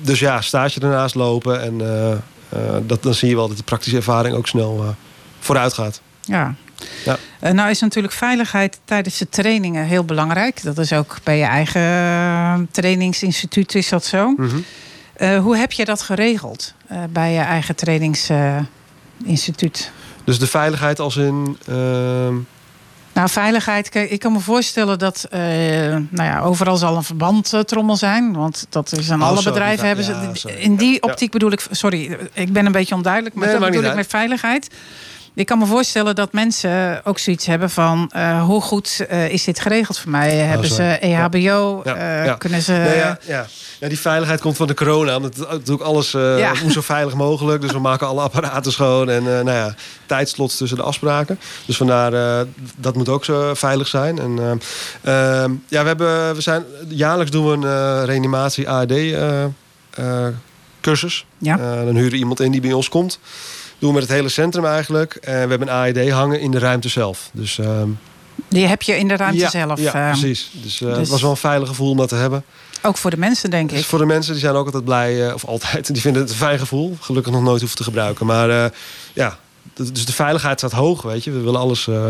dus 0.00 0.18
ja, 0.18 0.40
stage 0.40 0.80
ernaast 0.80 1.14
lopen. 1.14 1.62
En 1.62 1.80
eh, 1.80 2.12
eh, 2.12 2.18
dat, 2.86 3.02
dan 3.02 3.14
zie 3.14 3.28
je 3.28 3.34
wel 3.34 3.48
dat 3.48 3.56
de 3.56 3.62
praktische 3.62 3.96
ervaring 3.96 4.36
ook 4.36 4.46
snel 4.46 4.94
vooruit 5.38 5.72
gaat. 5.72 6.00
Ja. 6.20 6.54
Ja. 7.04 7.18
Nou 7.52 7.70
is 7.70 7.80
natuurlijk 7.80 8.14
veiligheid 8.14 8.80
tijdens 8.84 9.18
de 9.18 9.28
trainingen 9.28 9.84
heel 9.84 10.04
belangrijk. 10.04 10.62
Dat 10.62 10.78
is 10.78 10.92
ook 10.92 11.16
bij 11.22 11.38
je 11.38 11.44
eigen 11.44 12.68
trainingsinstituut 12.70 13.74
is 13.74 13.88
dat 13.88 14.04
zo. 14.04 14.34
Mhm. 14.36 14.56
Hoe 15.40 15.56
heb 15.56 15.72
je 15.72 15.84
dat 15.84 16.02
geregeld 16.02 16.74
bij 17.10 17.32
je 17.32 17.40
eigen 17.40 17.74
trainingsinstituut? 19.20 19.90
Dus 20.24 20.38
de 20.38 20.46
veiligheid 20.46 20.98
als 21.00 21.16
in... 21.16 21.56
ehm, 21.66 22.34
Nou, 23.12 23.28
veiligheid. 23.28 23.94
Ik 23.94 24.18
kan 24.18 24.32
me 24.32 24.40
voorstellen 24.40 24.98
dat 24.98 25.26
eh, 25.30 25.40
nou 25.40 26.08
ja, 26.28 26.40
overal 26.40 26.76
zal 26.76 26.96
een 26.96 27.02
verbandtrommel 27.04 27.96
zijn. 27.96 28.32
Want 28.32 28.66
dat 28.68 28.92
is 28.92 29.10
aan 29.10 29.22
Oh, 29.22 29.28
alle 29.28 29.42
bedrijven 29.42 29.86
hebben 29.86 30.04
ze. 30.04 30.12
ja, 30.44 30.54
in 30.54 30.76
die 30.76 31.02
optiek 31.02 31.30
bedoel 31.30 31.50
ik. 31.52 31.66
Sorry, 31.70 32.18
ik 32.32 32.52
ben 32.52 32.66
een 32.66 32.72
beetje 32.72 32.94
onduidelijk. 32.94 33.34
Maar 33.34 33.48
Nee, 33.48 33.58
dat 33.58 33.70
bedoel 33.70 33.84
ik 33.90 33.94
met 33.94 34.06
veiligheid. 34.06 34.68
Ik 35.40 35.46
kan 35.46 35.58
me 35.58 35.66
voorstellen 35.66 36.14
dat 36.14 36.32
mensen 36.32 37.00
ook 37.04 37.18
zoiets 37.18 37.46
hebben 37.46 37.70
van... 37.70 38.10
eh, 38.12 38.44
hoe 38.44 38.60
goed 38.60 39.04
eh, 39.08 39.28
is 39.28 39.44
dit 39.44 39.60
geregeld 39.60 39.98
voor 39.98 40.10
mij? 40.10 40.34
hebben 40.34 40.68
ze 40.68 40.98
E 41.00 41.12
EHBO? 41.12 41.80
Ja, 41.84 42.24
ja. 42.24 42.34
Kunnen 42.34 42.62
ze... 42.62 42.72
Ja, 42.72 43.18
ja. 43.26 43.46
ja, 43.80 43.88
die 43.88 44.00
veiligheid 44.00 44.40
komt 44.40 44.56
van 44.56 44.66
de 44.66 44.74
corona. 44.74 45.16
Omdat 45.16 45.36
het 45.36 45.50
natuurlijk 45.50 45.82
alles 45.82 46.14
eh, 46.14 46.62
moet 46.62 46.72
zo 46.72 46.80
veilig 46.80 47.14
mogelijk. 47.14 47.62
Dus 47.62 47.72
we 47.72 47.78
maken 47.78 48.06
alle 48.06 48.20
apparaten 48.20 48.72
schoon. 48.72 49.08
En 49.08 49.22
nou 49.22 49.50
ja, 49.50 49.74
tijdslots 50.06 50.56
tussen 50.56 50.76
de 50.76 50.84
afspraken. 50.84 51.40
Dus 51.66 51.76
vandaar, 51.76 52.44
dat 52.76 52.96
moet 52.96 53.08
ook 53.08 53.24
zo 53.24 53.54
veilig 53.54 53.88
zijn. 53.88 54.18
En, 54.18 54.38
eh, 54.38 55.42
ehm, 55.42 55.52
ja, 55.68 55.82
we, 55.82 55.88
hebben, 55.88 56.34
we 56.34 56.40
zijn, 56.40 56.64
jaarlijks 56.88 57.30
doen 57.30 57.46
we 57.60 57.66
een 57.66 58.04
reanimatie 58.04 58.68
AED 58.68 58.92
eh, 59.90 60.26
cursus. 60.80 61.26
Ja. 61.38 61.58
Eh, 61.58 61.84
dan 61.84 61.94
huren 61.94 62.10
we 62.10 62.16
iemand 62.16 62.40
in 62.40 62.50
die 62.50 62.60
bij 62.60 62.72
ons 62.72 62.88
komt. 62.88 63.18
Doen 63.80 63.88
we 63.88 63.94
met 63.94 64.02
het 64.08 64.12
hele 64.16 64.28
centrum 64.28 64.64
eigenlijk. 64.64 65.14
En 65.14 65.32
we 65.32 65.38
hebben 65.38 65.60
een 65.68 65.74
AED 65.74 66.10
hangen 66.10 66.40
in 66.40 66.50
de 66.50 66.58
ruimte 66.58 66.88
zelf. 66.88 67.30
Dus, 67.32 67.58
ehm, 67.58 67.88
Die 68.48 68.66
heb 68.66 68.82
je 68.82 68.96
in 68.96 69.08
de 69.08 69.16
ruimte 69.16 69.38
ja, 69.40 69.50
zelf. 69.50 69.80
Ja, 69.80 69.94
eh, 69.94 70.10
precies. 70.10 70.50
Dus, 70.52 70.80
eh, 70.80 70.88
dus- 70.88 70.98
het 70.98 71.08
was 71.08 71.22
wel 71.22 71.30
een 71.30 71.36
veilig 71.36 71.68
gevoel 71.68 71.90
om 71.90 71.96
dat 71.96 72.08
te 72.08 72.14
hebben. 72.14 72.44
ook 72.82 72.96
voor 72.96 73.10
de 73.10 73.16
mensen, 73.16 73.50
denk 73.50 73.70
Dus 73.70 73.78
ik. 73.78 73.84
voor 73.84 73.98
de 73.98 74.04
mensen 74.06 74.32
die 74.32 74.40
zijn 74.42 74.54
ook 74.54 74.64
altijd 74.66 74.84
blij, 74.84 75.26
eh, 75.28 75.34
of 75.34 75.44
altijd, 75.44 75.86
die 75.92 76.02
vinden 76.02 76.22
het 76.22 76.30
een 76.30 76.36
fijn 76.36 76.58
gevoel. 76.58 76.96
Gelukkig 77.00 77.32
nog 77.32 77.42
nooit 77.42 77.60
hoeven 77.60 77.76
te 77.78 77.84
gebruiken. 77.84 78.26
Maar 78.26 78.50
eh, 78.50 78.70
ja, 79.12 79.38
dus 79.74 80.04
de 80.06 80.12
veiligheid 80.12 80.58
staat 80.58 80.72
hoog, 80.72 81.02
weet 81.02 81.24
je. 81.24 81.30
We 81.30 81.40
willen 81.40 81.60
alles 81.60 81.88
eh, 81.88 82.08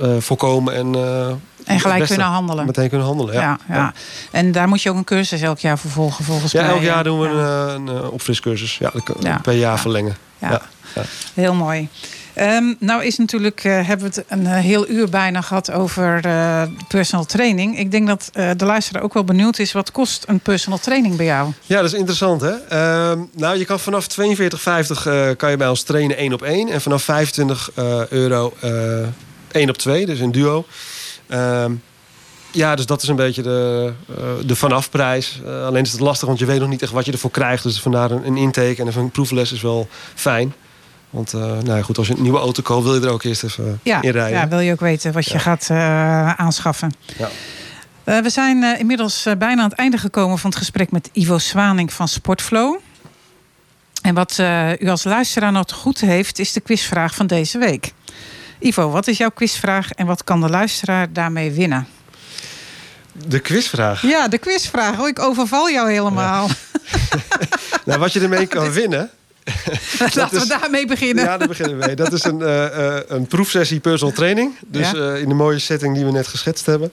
eh, 0.00 0.16
voorkomen 0.18 0.74
en, 0.74 0.94
eh, 0.94 1.32
En 1.64 1.80
gelijk 1.80 2.06
kunnen 2.06 2.26
handelen. 2.26 2.66
Meteen 2.66 2.88
kunnen 2.88 3.06
handelen, 3.06 3.34
ja. 3.34 3.40
Ja, 3.40 3.58
ja. 3.74 3.92
En 4.30 4.52
daar 4.52 4.68
moet 4.68 4.82
je 4.82 4.90
ook 4.90 4.96
een 4.96 5.04
cursus 5.04 5.40
elk 5.40 5.58
jaar 5.58 5.78
voor 5.78 5.90
volgen, 5.90 6.24
volgens 6.24 6.52
Ja, 6.52 6.62
mij. 6.62 6.70
elk 6.70 6.82
jaar 6.82 7.04
doen 7.04 7.20
we 7.20 7.28
Ja. 7.28 7.32
een, 7.34 7.88
eh, 7.88 7.94
een, 7.94 8.02
eh, 8.02 8.12
opfriscursus. 8.12 8.78
Ja, 8.78 8.90
dat 8.92 9.02
kan 9.02 9.16
Ja. 9.20 9.38
per 9.42 9.52
jaar 9.54 9.78
verlengen. 9.80 10.16
Ja. 10.38 10.50
Ja. 10.50 10.62
Ja. 10.94 11.02
Heel 11.34 11.54
mooi. 11.54 11.88
Ehm, 12.34 12.64
nou 12.78 13.04
is 13.04 13.18
natuurlijk, 13.18 13.64
eh, 13.64 13.86
hebben 13.86 14.10
we 14.10 14.14
het 14.20 14.24
een 14.28 14.46
heel 14.46 14.88
uur 14.88 15.08
bijna 15.08 15.40
gehad 15.40 15.70
over 15.70 16.20
eh, 16.24 16.62
personal 16.88 17.24
training. 17.24 17.78
Ik 17.78 17.90
denk 17.90 18.06
dat 18.06 18.30
eh, 18.32 18.50
de 18.56 18.64
luisteraar 18.64 19.02
ook 19.02 19.14
wel 19.14 19.24
benieuwd 19.24 19.58
is, 19.58 19.72
wat 19.72 19.90
kost 19.90 20.24
een 20.28 20.40
personal 20.40 20.78
training 20.78 21.16
bij 21.16 21.26
jou? 21.26 21.52
Ja, 21.62 21.76
dat 21.76 21.84
is 21.92 21.98
interessant 21.98 22.40
hè. 22.40 22.50
Ehm, 22.68 23.18
nou, 23.36 23.58
je 23.58 23.64
kan 23.64 23.80
vanaf 23.80 24.06
42,50 24.06 25.06
eh 25.06 25.28
kan 25.36 25.50
je 25.50 25.56
bij 25.56 25.68
ons 25.68 25.82
trainen 25.82 26.16
één 26.16 26.32
op 26.32 26.42
één. 26.42 26.68
En 26.68 26.80
vanaf 26.80 27.02
25 27.02 27.70
eh, 27.74 28.06
euro 28.08 28.52
één 29.52 29.68
op 29.68 29.76
twee, 29.76 30.06
dus 30.06 30.20
een 30.20 30.32
duo. 30.32 30.64
Ehm, 31.32 31.72
ja, 32.50 32.74
dus 32.74 32.86
dat 32.86 33.02
is 33.02 33.08
een 33.08 33.16
beetje 33.16 33.42
de, 33.42 33.92
eh, 34.16 34.24
de 34.46 34.56
vanafprijs. 34.56 35.40
Eh 35.46 35.64
alleen 35.66 35.82
is 35.82 35.92
het 35.92 36.00
lastig, 36.00 36.26
want 36.28 36.38
je 36.38 36.46
weet 36.46 36.60
nog 36.60 36.68
niet 36.68 36.82
echt 36.82 36.92
wat 36.92 37.04
je 37.04 37.12
ervoor 37.12 37.30
krijgt. 37.30 37.62
Dus 37.62 37.80
vandaar 37.80 38.10
een, 38.10 38.26
een 38.26 38.36
intake 38.36 38.76
en 38.76 38.96
een 38.96 39.10
proefles 39.10 39.52
is 39.52 39.60
wel 39.62 39.88
fijn. 40.14 40.54
Want 41.10 41.32
eh, 41.34 41.40
nou 41.40 41.76
ja, 41.76 41.82
goed, 41.82 41.98
als 41.98 42.06
je 42.06 42.14
een 42.16 42.22
nieuwe 42.22 42.38
auto 42.38 42.62
koopt, 42.62 42.84
wil 42.84 42.94
je 42.94 43.00
er 43.00 43.12
ook 43.12 43.22
eerst 43.22 43.44
even 43.44 43.80
Ja, 43.82 44.02
in 44.02 44.10
rijden. 44.10 44.38
ja, 44.38 44.48
wil 44.48 44.60
je 44.60 44.72
ook 44.72 44.80
weten 44.80 45.12
wat 45.12 45.24
je 45.24 45.32
Ja. 45.32 45.38
gaat 45.38 45.70
aanschaffen. 46.38 46.92
Ja. 47.18 47.28
We 48.22 48.30
zijn 48.30 48.78
inmiddels 48.78 49.26
bijna 49.38 49.62
aan 49.62 49.68
het 49.68 49.78
einde 49.78 49.98
gekomen 49.98 50.38
van 50.38 50.50
het 50.50 50.58
gesprek 50.58 50.90
met 50.90 51.08
Ivo 51.12 51.38
Zwaning 51.38 51.92
van 51.92 52.08
Sportflow. 52.08 52.76
En 54.02 54.14
wat 54.14 54.38
u 54.78 54.88
als 54.88 55.04
luisteraar 55.04 55.52
nog 55.52 55.72
goed 55.72 56.00
heeft, 56.00 56.38
is 56.38 56.52
de 56.52 56.60
quizvraag 56.60 57.14
van 57.14 57.26
deze 57.26 57.58
week. 57.58 57.92
Ivo, 58.62 58.90
wat 58.90 59.06
is 59.06 59.16
jouw 59.18 59.30
quizvraag 59.30 59.90
en 59.92 60.06
wat 60.06 60.24
kan 60.24 60.40
de 60.40 60.48
luisteraar 60.48 61.12
daarmee 61.12 61.50
winnen? 61.52 61.86
De 63.26 63.38
quizvraag. 63.40 64.02
Ja, 64.02 64.28
de 64.28 64.38
quizvraag. 64.38 65.00
Oh, 65.00 65.08
ik 65.08 65.18
overval 65.18 65.70
jou 65.70 65.90
helemaal. 65.92 66.48
Nou, 67.84 67.98
wat 68.00 68.12
je 68.12 68.20
ermee 68.20 68.46
kan 68.46 68.72
winnen... 68.82 69.10
Laten 70.14 70.36
is- 70.36 70.42
we 70.42 70.48
daarmee 70.58 70.86
beginnen. 70.86 71.24
Ja, 71.24 71.36
daar 71.38 71.48
beginnen 71.48 71.78
we 71.78 71.86
mee. 71.86 71.94
Dat 71.96 72.12
is 72.12 72.24
een, 72.24 72.42
eh, 72.42 72.96
eh, 72.96 73.02
een 73.08 73.26
proefsessie 73.26 73.80
personal 73.80 74.14
training. 74.14 74.54
Dus 74.66 74.90
Ja. 74.90 75.12
eh, 75.14 75.20
in 75.20 75.28
de 75.28 75.34
mooie 75.34 75.58
setting 75.58 75.94
die 75.94 76.04
we 76.04 76.10
net 76.10 76.26
geschetst 76.26 76.66
hebben. 76.66 76.92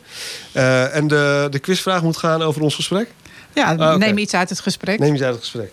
En 0.93 1.07
de, 1.07 1.47
de 1.51 1.59
quizvraag 1.59 2.01
moet 2.01 2.17
gaan 2.17 2.41
over 2.41 2.61
ons 2.61 2.75
gesprek. 2.75 3.09
Ja, 3.53 3.75
Ah, 3.75 3.95
neem 3.95 4.17
iets 4.17 4.33
uit 4.33 4.49
het 4.49 4.59
gesprek. 4.59 4.99
Neem 4.99 5.11
eens 5.13 5.21
uit 5.21 5.33
het 5.35 5.41
gesprek. 5.43 5.71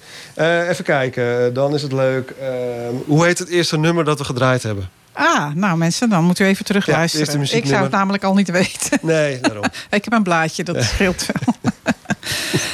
Even 0.70 0.84
kijken, 0.84 1.54
dan 1.54 1.74
is 1.74 1.82
het 1.82 1.92
leuk. 1.92 2.30
Eh, 2.30 2.46
hoe 3.06 3.24
heet 3.26 3.38
het 3.38 3.48
eerste 3.48 3.78
nummer 3.78 4.04
dat 4.04 4.18
we 4.18 4.24
gedraaid 4.24 4.62
hebben? 4.62 4.90
Ah, 5.18 5.54
nou 5.54 5.76
mensen, 5.78 6.08
dan 6.08 6.24
moet 6.24 6.38
u 6.38 6.44
even 6.44 6.64
terug 6.64 6.86
luisteren. 6.86 7.40
ik 7.56 7.66
zou 7.66 7.82
het 7.82 7.90
namelijk 7.92 8.24
al 8.24 8.34
niet 8.34 8.50
weten. 8.50 8.98
Nee, 9.02 9.40
daarom. 9.40 9.64
Ik 9.90 10.04
heb 10.04 10.12
een 10.12 10.22
blaadje, 10.22 10.64
dat 10.64 10.82
scheelt 10.84 11.26
wel. 11.26 11.54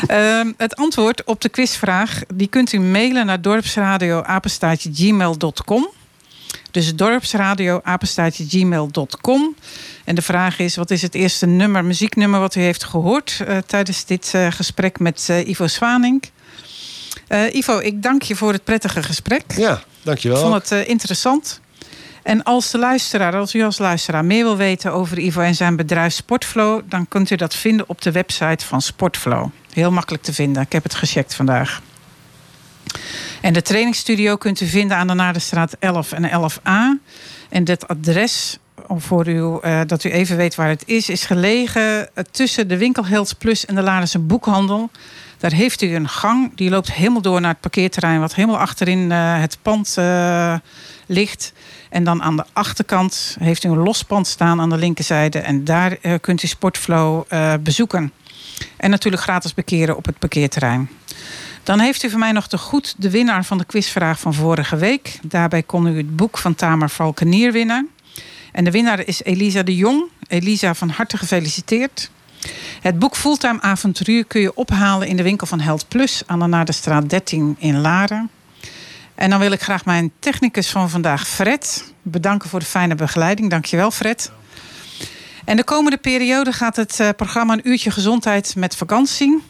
Ehm, 0.06 0.52
het 0.56 0.76
antwoord 0.76 1.24
op 1.24 1.40
de 1.40 1.48
quizvraag 1.48 2.20
die 2.34 2.46
kunt 2.46 2.72
u 2.72 2.80
mailen 2.80 3.26
naar 3.26 3.40
dorpsradio@gmail.com. 3.42 5.88
Dus 6.70 6.94
dorpsradio@gmail.com. 6.94 9.54
En 10.04 10.14
de 10.14 10.22
vraag 10.22 10.58
is: 10.58 10.76
wat 10.76 10.90
is 10.90 11.02
het 11.02 11.14
eerste 11.14 11.46
nummer, 11.46 11.84
muzieknummer 11.84 12.40
wat 12.40 12.54
u 12.54 12.60
heeft 12.60 12.84
gehoord 12.84 13.40
eh, 13.46 13.56
tijdens 13.66 14.04
dit 14.04 14.30
eh, 14.34 14.46
gesprek 14.50 14.98
met 14.98 15.26
eh, 15.30 15.48
Ivo 15.48 15.66
Zwaning? 15.66 16.22
Eh, 17.28 17.54
Ivo, 17.54 17.78
ik 17.78 18.02
dank 18.02 18.22
je 18.22 18.36
voor 18.36 18.52
het 18.52 18.64
prettige 18.64 19.02
gesprek. 19.02 19.42
Ja, 19.56 19.72
Ik 19.72 19.80
dankjewel. 20.02 20.40
vond 20.50 20.68
het 20.68 20.86
interessant. 20.88 21.60
En 22.22 22.42
als 22.42 22.70
de 22.70 22.78
luisteraar, 22.78 23.36
als 23.36 23.54
u 23.54 23.62
als 23.62 23.78
luisteraar 23.78 24.24
meer 24.24 24.44
wil 24.44 24.56
weten 24.56 24.92
over 24.92 25.18
Ivo 25.18 25.40
en 25.40 25.54
zijn 25.54 25.76
bedrijf 25.76 26.12
Sportflow, 26.12 26.80
dan 26.88 27.08
kunt 27.08 27.30
u 27.30 27.36
dat 27.36 27.54
vinden 27.54 27.88
op 27.88 28.02
de 28.02 28.12
website 28.12 28.66
van 28.66 28.82
Sportflow. 28.82 29.46
Heel 29.72 29.90
makkelijk 29.90 30.22
te 30.22 30.32
vinden. 30.32 30.62
Ik 30.62 30.72
heb 30.72 30.82
het 30.82 30.94
gecheckt 30.94 31.34
vandaag. 31.34 31.82
En 33.40 33.52
de 33.52 33.62
trainingsstudio 33.62 34.36
kunt 34.36 34.60
u 34.60 34.66
vinden 34.66 34.96
aan 34.96 35.06
de 35.06 35.14
Naardenstraat 35.14 35.76
11 35.78 36.12
en 36.12 36.50
11a. 36.50 37.02
En 37.48 37.64
dit 37.64 37.88
adres, 37.88 38.58
voor 38.88 39.28
u, 39.28 39.58
eh, 39.62 39.80
dat 39.86 40.04
u 40.04 40.10
even 40.10 40.36
weet 40.36 40.54
waar 40.54 40.68
het 40.68 40.82
is, 40.86 41.08
is 41.08 41.24
gelegen 41.24 42.14
eh, 42.14 42.24
tussen 42.30 42.68
de 42.68 42.76
winkel 42.76 43.26
Plus 43.38 43.66
en 43.66 43.74
de 43.74 43.82
Laardense 43.82 44.18
Boekhandel. 44.18 44.90
Daar 45.38 45.52
heeft 45.52 45.82
u 45.82 45.94
een 45.94 46.08
gang, 46.08 46.56
die 46.56 46.70
loopt 46.70 46.92
helemaal 46.92 47.22
door 47.22 47.40
naar 47.40 47.50
het 47.50 47.60
parkeerterrein, 47.60 48.20
wat 48.20 48.34
helemaal 48.34 48.58
achterin 48.58 49.12
eh, 49.12 49.40
het 49.40 49.58
pand 49.62 49.96
ligt. 51.06 51.52
En 51.92 52.04
dan 52.04 52.22
aan 52.22 52.36
de 52.36 52.44
achterkant 52.52 53.36
heeft 53.40 53.64
u 53.64 53.68
een 53.68 53.76
los 53.76 54.02
pand 54.02 54.26
staan 54.26 54.60
aan 54.60 54.70
de 54.70 54.76
linkerzijde. 54.76 55.38
En 55.38 55.64
daar 55.64 55.96
eh, 56.00 56.14
kunt 56.20 56.42
u 56.42 56.46
Sportflow 56.46 57.22
eh, 57.28 57.54
bezoeken. 57.60 58.12
En 58.76 58.90
natuurlijk 58.90 59.22
gratis 59.22 59.52
parkeren 59.52 59.96
op 59.96 60.04
het 60.04 60.18
parkeerterrein. 60.18 60.90
Dan 61.62 61.78
heeft 61.78 62.02
u 62.02 62.10
van 62.10 62.18
mij 62.18 62.32
nog 62.32 62.48
te 62.48 62.58
goed 62.58 62.94
de 62.98 63.10
winnaar 63.10 63.44
van 63.44 63.58
de 63.58 63.64
quizvraag 63.64 64.20
van 64.20 64.34
vorige 64.34 64.76
week. 64.76 65.18
Daarbij 65.22 65.62
kon 65.62 65.86
u 65.86 65.96
het 65.96 66.16
boek 66.16 66.38
van 66.38 66.54
Tamer 66.54 66.90
Valkenier 66.90 67.52
winnen. 67.52 67.88
En 68.52 68.64
de 68.64 68.70
winnaar 68.70 69.06
is 69.06 69.22
Elisa 69.22 69.62
de 69.62 69.76
Jong. 69.76 70.04
Elisa, 70.28 70.74
van 70.74 70.88
harte 70.88 71.16
gefeliciteerd. 71.16 72.10
Het 72.80 72.98
boek 72.98 73.16
Fulltime 73.16 73.60
Avonturier 73.60 74.24
kun 74.24 74.40
je 74.40 74.54
ophalen 74.54 75.08
in 75.08 75.16
de 75.16 75.22
winkel 75.22 75.46
van 75.46 75.60
Held 75.60 75.88
Plus 75.88 76.22
aan 76.26 76.38
de 76.38 76.46
Naardenstraat 76.46 77.10
13 77.10 77.56
in 77.58 77.80
Laren. 77.80 78.30
En 79.22 79.30
dan 79.30 79.38
wil 79.38 79.52
ik 79.52 79.62
graag 79.62 79.84
mijn 79.84 80.12
technicus 80.18 80.70
van 80.70 80.90
vandaag, 80.90 81.28
Fred, 81.28 81.92
bedanken 82.02 82.48
voor 82.48 82.58
de 82.58 82.66
fijne 82.66 82.94
begeleiding. 82.94 83.50
Dankjewel, 83.50 83.90
Fred. 83.90 84.32
En 85.44 85.56
de 85.56 85.64
komende 85.64 85.96
periode 85.96 86.52
gaat 86.52 86.76
het 86.76 87.00
eh, 87.00 87.08
programma 87.16 87.52
Een 87.52 87.68
Uurtje 87.68 87.90
Gezondheid 87.90 88.54
met 88.56 88.76
vakantie. 88.76 89.42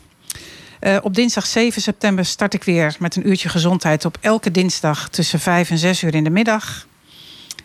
Eh, 0.81 0.97
op 1.03 1.15
dinsdag 1.15 1.47
7 1.47 1.83
september 1.83 2.25
start 2.25 2.55
ik 2.55 2.65
weer 2.65 2.97
met 2.99 3.17
een 3.17 3.29
uurtje 3.29 3.49
gezondheid 3.49 4.05
op 4.05 4.19
elke 4.21 4.51
dinsdag 4.51 5.09
tussen 5.09 5.41
5 5.41 5.71
en 5.71 5.79
6 5.79 6.03
uur 6.03 6.15
in 6.15 6.25
de 6.25 6.31
middag. 6.31 6.87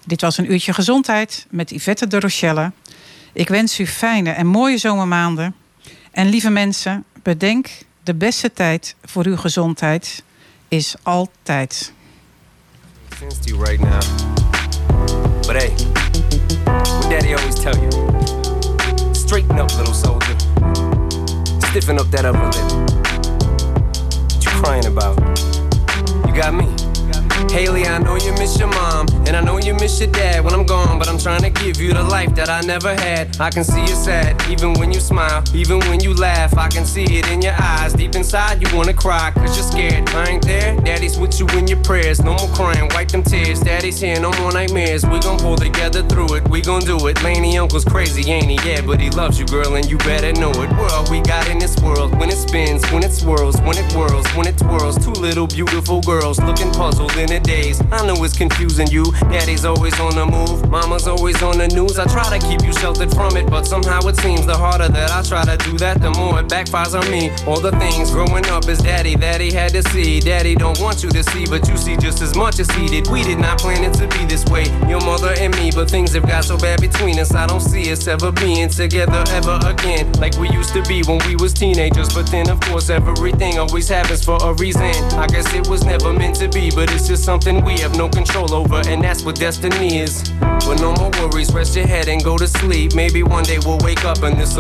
Dit 0.05 0.21
was 0.21 0.37
een 0.37 0.51
uurtje 0.51 0.73
gezondheid 0.73 1.45
met 1.49 1.69
Yvette 1.69 2.07
de 2.07 2.19
Rochelle. 2.19 2.71
Ik 3.33 3.47
wens 3.49 3.79
u 3.79 3.87
fijne 3.87 4.31
en 4.31 4.47
mooie 4.47 4.77
zomermaanden. 4.77 5.55
En 6.11 6.29
lieve 6.29 6.49
mensen, 6.49 7.03
bedenk, 7.23 7.69
de 8.03 8.15
beste 8.15 8.53
tijd 8.53 8.95
voor 9.05 9.25
uw 9.25 9.37
gezondheid 9.37 10.23
is 10.67 10.95
altijd. 11.03 11.95
Sense 13.17 13.39
to 13.39 13.49
you 13.49 13.57
right 13.59 13.79
now. 13.79 13.99
But 15.47 15.55
hey, 15.55 15.71
what 16.65 17.09
daddy 17.09 17.33
always 17.33 17.55
tell 17.55 17.75
you. 17.75 17.89
Straighten 19.15 19.57
up, 19.57 19.75
little 19.75 19.93
soldier. 19.93 20.37
Stiffen 21.71 21.97
up 21.97 22.11
that 22.11 22.25
upper 22.25 22.45
lip. 22.45 22.87
What 24.35 24.45
you 24.45 24.51
crying 24.61 24.85
about? 24.85 25.17
You 26.27 26.33
got 26.35 26.53
me. 26.53 26.86
Haley, 27.51 27.85
I 27.85 27.97
know 27.99 28.15
you 28.17 28.31
miss 28.33 28.59
your 28.59 28.67
mom, 28.67 29.07
and 29.25 29.35
I 29.35 29.41
know 29.41 29.57
you 29.57 29.73
miss 29.73 29.99
your 29.99 30.11
dad 30.11 30.43
when 30.43 30.53
I'm 30.53 30.65
gone, 30.65 30.99
but 30.99 31.07
I'm 31.07 31.17
trying 31.17 31.41
to 31.41 31.49
give 31.49 31.77
you 31.77 31.93
the 31.93 32.03
life 32.03 32.33
that 32.35 32.49
I 32.49 32.61
never 32.61 32.93
had. 32.95 33.39
I 33.39 33.49
can 33.49 33.63
see 33.63 33.81
you 33.81 33.95
sad, 33.95 34.41
even 34.49 34.73
when 34.73 34.91
you 34.91 34.99
smile, 34.99 35.43
even 35.53 35.79
when 35.81 35.99
you 35.99 36.13
laugh. 36.13 36.57
I 36.57 36.67
can 36.67 36.85
see 36.85 37.05
it 37.05 37.29
in 37.29 37.41
your 37.41 37.55
eyes. 37.59 37.93
Deep 37.93 38.15
inside, 38.15 38.61
you 38.61 38.75
wanna 38.75 38.93
cry, 38.93 39.31
cause 39.31 39.55
you're 39.55 39.65
scared. 39.65 40.09
I 40.09 40.29
ain't 40.31 40.45
there, 40.45 40.75
daddy's 40.81 41.17
with 41.17 41.39
you 41.39 41.47
in 41.57 41.67
your 41.67 41.81
prayers. 41.83 42.21
No 42.21 42.33
more 42.33 42.49
crying, 42.55 42.89
wipe 42.93 43.09
them 43.09 43.23
tears. 43.23 43.59
Daddy's 43.59 43.99
here, 43.99 44.19
no 44.19 44.31
more 44.39 44.51
nightmares. 44.51 45.05
We 45.05 45.19
gon' 45.19 45.37
pull 45.37 45.55
together 45.55 46.03
through 46.03 46.35
it, 46.35 46.47
we 46.49 46.61
gon' 46.61 46.81
do 46.81 47.07
it. 47.07 47.21
Laney 47.23 47.57
uncle's 47.57 47.85
crazy, 47.85 48.29
ain't 48.31 48.45
he? 48.45 48.57
Yeah, 48.67 48.81
but 48.81 48.99
he 48.99 49.09
loves 49.09 49.39
you, 49.39 49.45
girl, 49.45 49.75
and 49.75 49.89
you 49.89 49.97
better 49.99 50.33
know 50.33 50.51
it. 50.51 50.69
All 50.91 51.09
we 51.09 51.21
got 51.21 51.47
in 51.49 51.59
this 51.59 51.77
world. 51.77 52.17
When 52.19 52.29
it 52.29 52.37
spins, 52.37 52.83
when 52.91 53.03
it 53.03 53.11
swirls, 53.11 53.59
when 53.61 53.77
it 53.77 53.91
whirls, 53.93 54.27
when 54.35 54.47
it 54.47 54.57
twirls. 54.57 54.97
Two 55.03 55.11
little 55.11 55.47
beautiful 55.47 56.01
girls 56.01 56.39
looking 56.39 56.71
puzzled 56.71 57.15
in 57.17 57.26
a 57.31 57.39
days. 57.39 57.81
I 57.91 58.05
know 58.05 58.23
it's 58.23 58.37
confusing 58.37 58.87
you. 58.87 59.11
Daddy's 59.31 59.65
always 59.65 59.99
on 59.99 60.15
the 60.15 60.25
move, 60.25 60.69
mama's 60.69 61.07
always 61.07 61.41
on 61.41 61.57
the 61.57 61.67
news. 61.67 61.99
I 61.99 62.05
try 62.05 62.37
to 62.37 62.47
keep 62.47 62.63
you 62.63 62.73
sheltered 62.73 63.11
from 63.11 63.35
it, 63.37 63.49
but 63.49 63.65
somehow 63.65 63.99
it 64.07 64.17
seems 64.17 64.45
the 64.45 64.57
harder 64.57 64.87
that 64.89 65.11
I 65.11 65.21
try 65.23 65.43
to 65.45 65.57
do 65.63 65.77
that, 65.77 66.01
the 66.01 66.11
more 66.11 66.39
it 66.39 66.47
backfires 66.47 66.99
on 66.99 67.09
me. 67.11 67.31
All 67.45 67.59
the 67.59 67.71
things 67.79 68.11
growing 68.11 68.45
up 68.47 68.67
is 68.67 68.79
daddy 68.79 69.15
that 69.15 69.41
he 69.41 69.51
had 69.51 69.71
to 69.71 69.83
see. 69.89 70.19
Daddy 70.19 70.55
don't 70.55 70.79
want 70.79 71.03
you 71.03 71.09
to 71.09 71.23
see, 71.23 71.45
but 71.45 71.67
you 71.67 71.77
see 71.77 71.97
just 71.97 72.21
as 72.21 72.35
much 72.35 72.59
as 72.59 72.69
he 72.71 72.87
did. 72.87 73.07
We 73.07 73.23
did 73.23 73.39
not 73.39 73.59
plan 73.59 73.83
it 73.83 73.93
to 73.95 74.07
be 74.07 74.25
this 74.25 74.45
way, 74.45 74.65
your 74.87 75.01
mother 75.01 75.33
and 75.37 75.55
me, 75.57 75.71
but 75.71 75.89
things 75.89 76.13
have 76.13 76.27
got 76.27 76.45
so 76.45 76.57
bad 76.57 76.81
between 76.81 77.19
us. 77.19 77.33
I 77.33 77.47
don't 77.47 77.61
see 77.61 77.91
us 77.91 78.07
ever 78.07 78.31
being 78.31 78.69
together 78.69 79.23
ever 79.29 79.59
again, 79.65 80.11
like 80.13 80.37
we 80.37 80.49
used 80.49 80.73
to 80.73 80.83
be 80.83 81.03
when 81.03 81.19
we 81.27 81.35
was 81.35 81.53
teenagers. 81.53 82.13
But 82.13 82.27
then, 82.27 82.49
of 82.49 82.59
course, 82.61 82.89
everything 82.89 83.59
always 83.59 83.89
happens 83.89 84.23
for 84.23 84.37
a 84.41 84.53
reason. 84.53 84.93
I 85.17 85.27
guess 85.27 85.51
it 85.53 85.67
was 85.67 85.83
never 85.83 86.13
meant 86.13 86.35
to 86.37 86.47
be, 86.47 86.69
but 86.71 86.91
it's 86.93 87.07
just 87.07 87.16
something 87.17 87.63
we 87.63 87.79
have 87.79 87.97
no 87.97 88.07
control 88.07 88.53
over, 88.53 88.81
and 88.87 89.03
that's 89.03 89.23
what 89.23 89.35
destiny 89.35 89.99
is. 89.99 90.29
But 90.39 90.79
no 90.79 90.93
more 90.93 91.11
worries, 91.19 91.53
rest 91.53 91.75
your 91.75 91.87
head 91.87 92.07
and 92.07 92.23
go 92.23 92.37
to 92.37 92.47
sleep. 92.47 92.95
Maybe 92.95 93.23
one 93.23 93.43
day 93.43 93.59
we'll 93.65 93.79
wake 93.79 94.05
up 94.05 94.23
and 94.23 94.37
this'll 94.37 94.55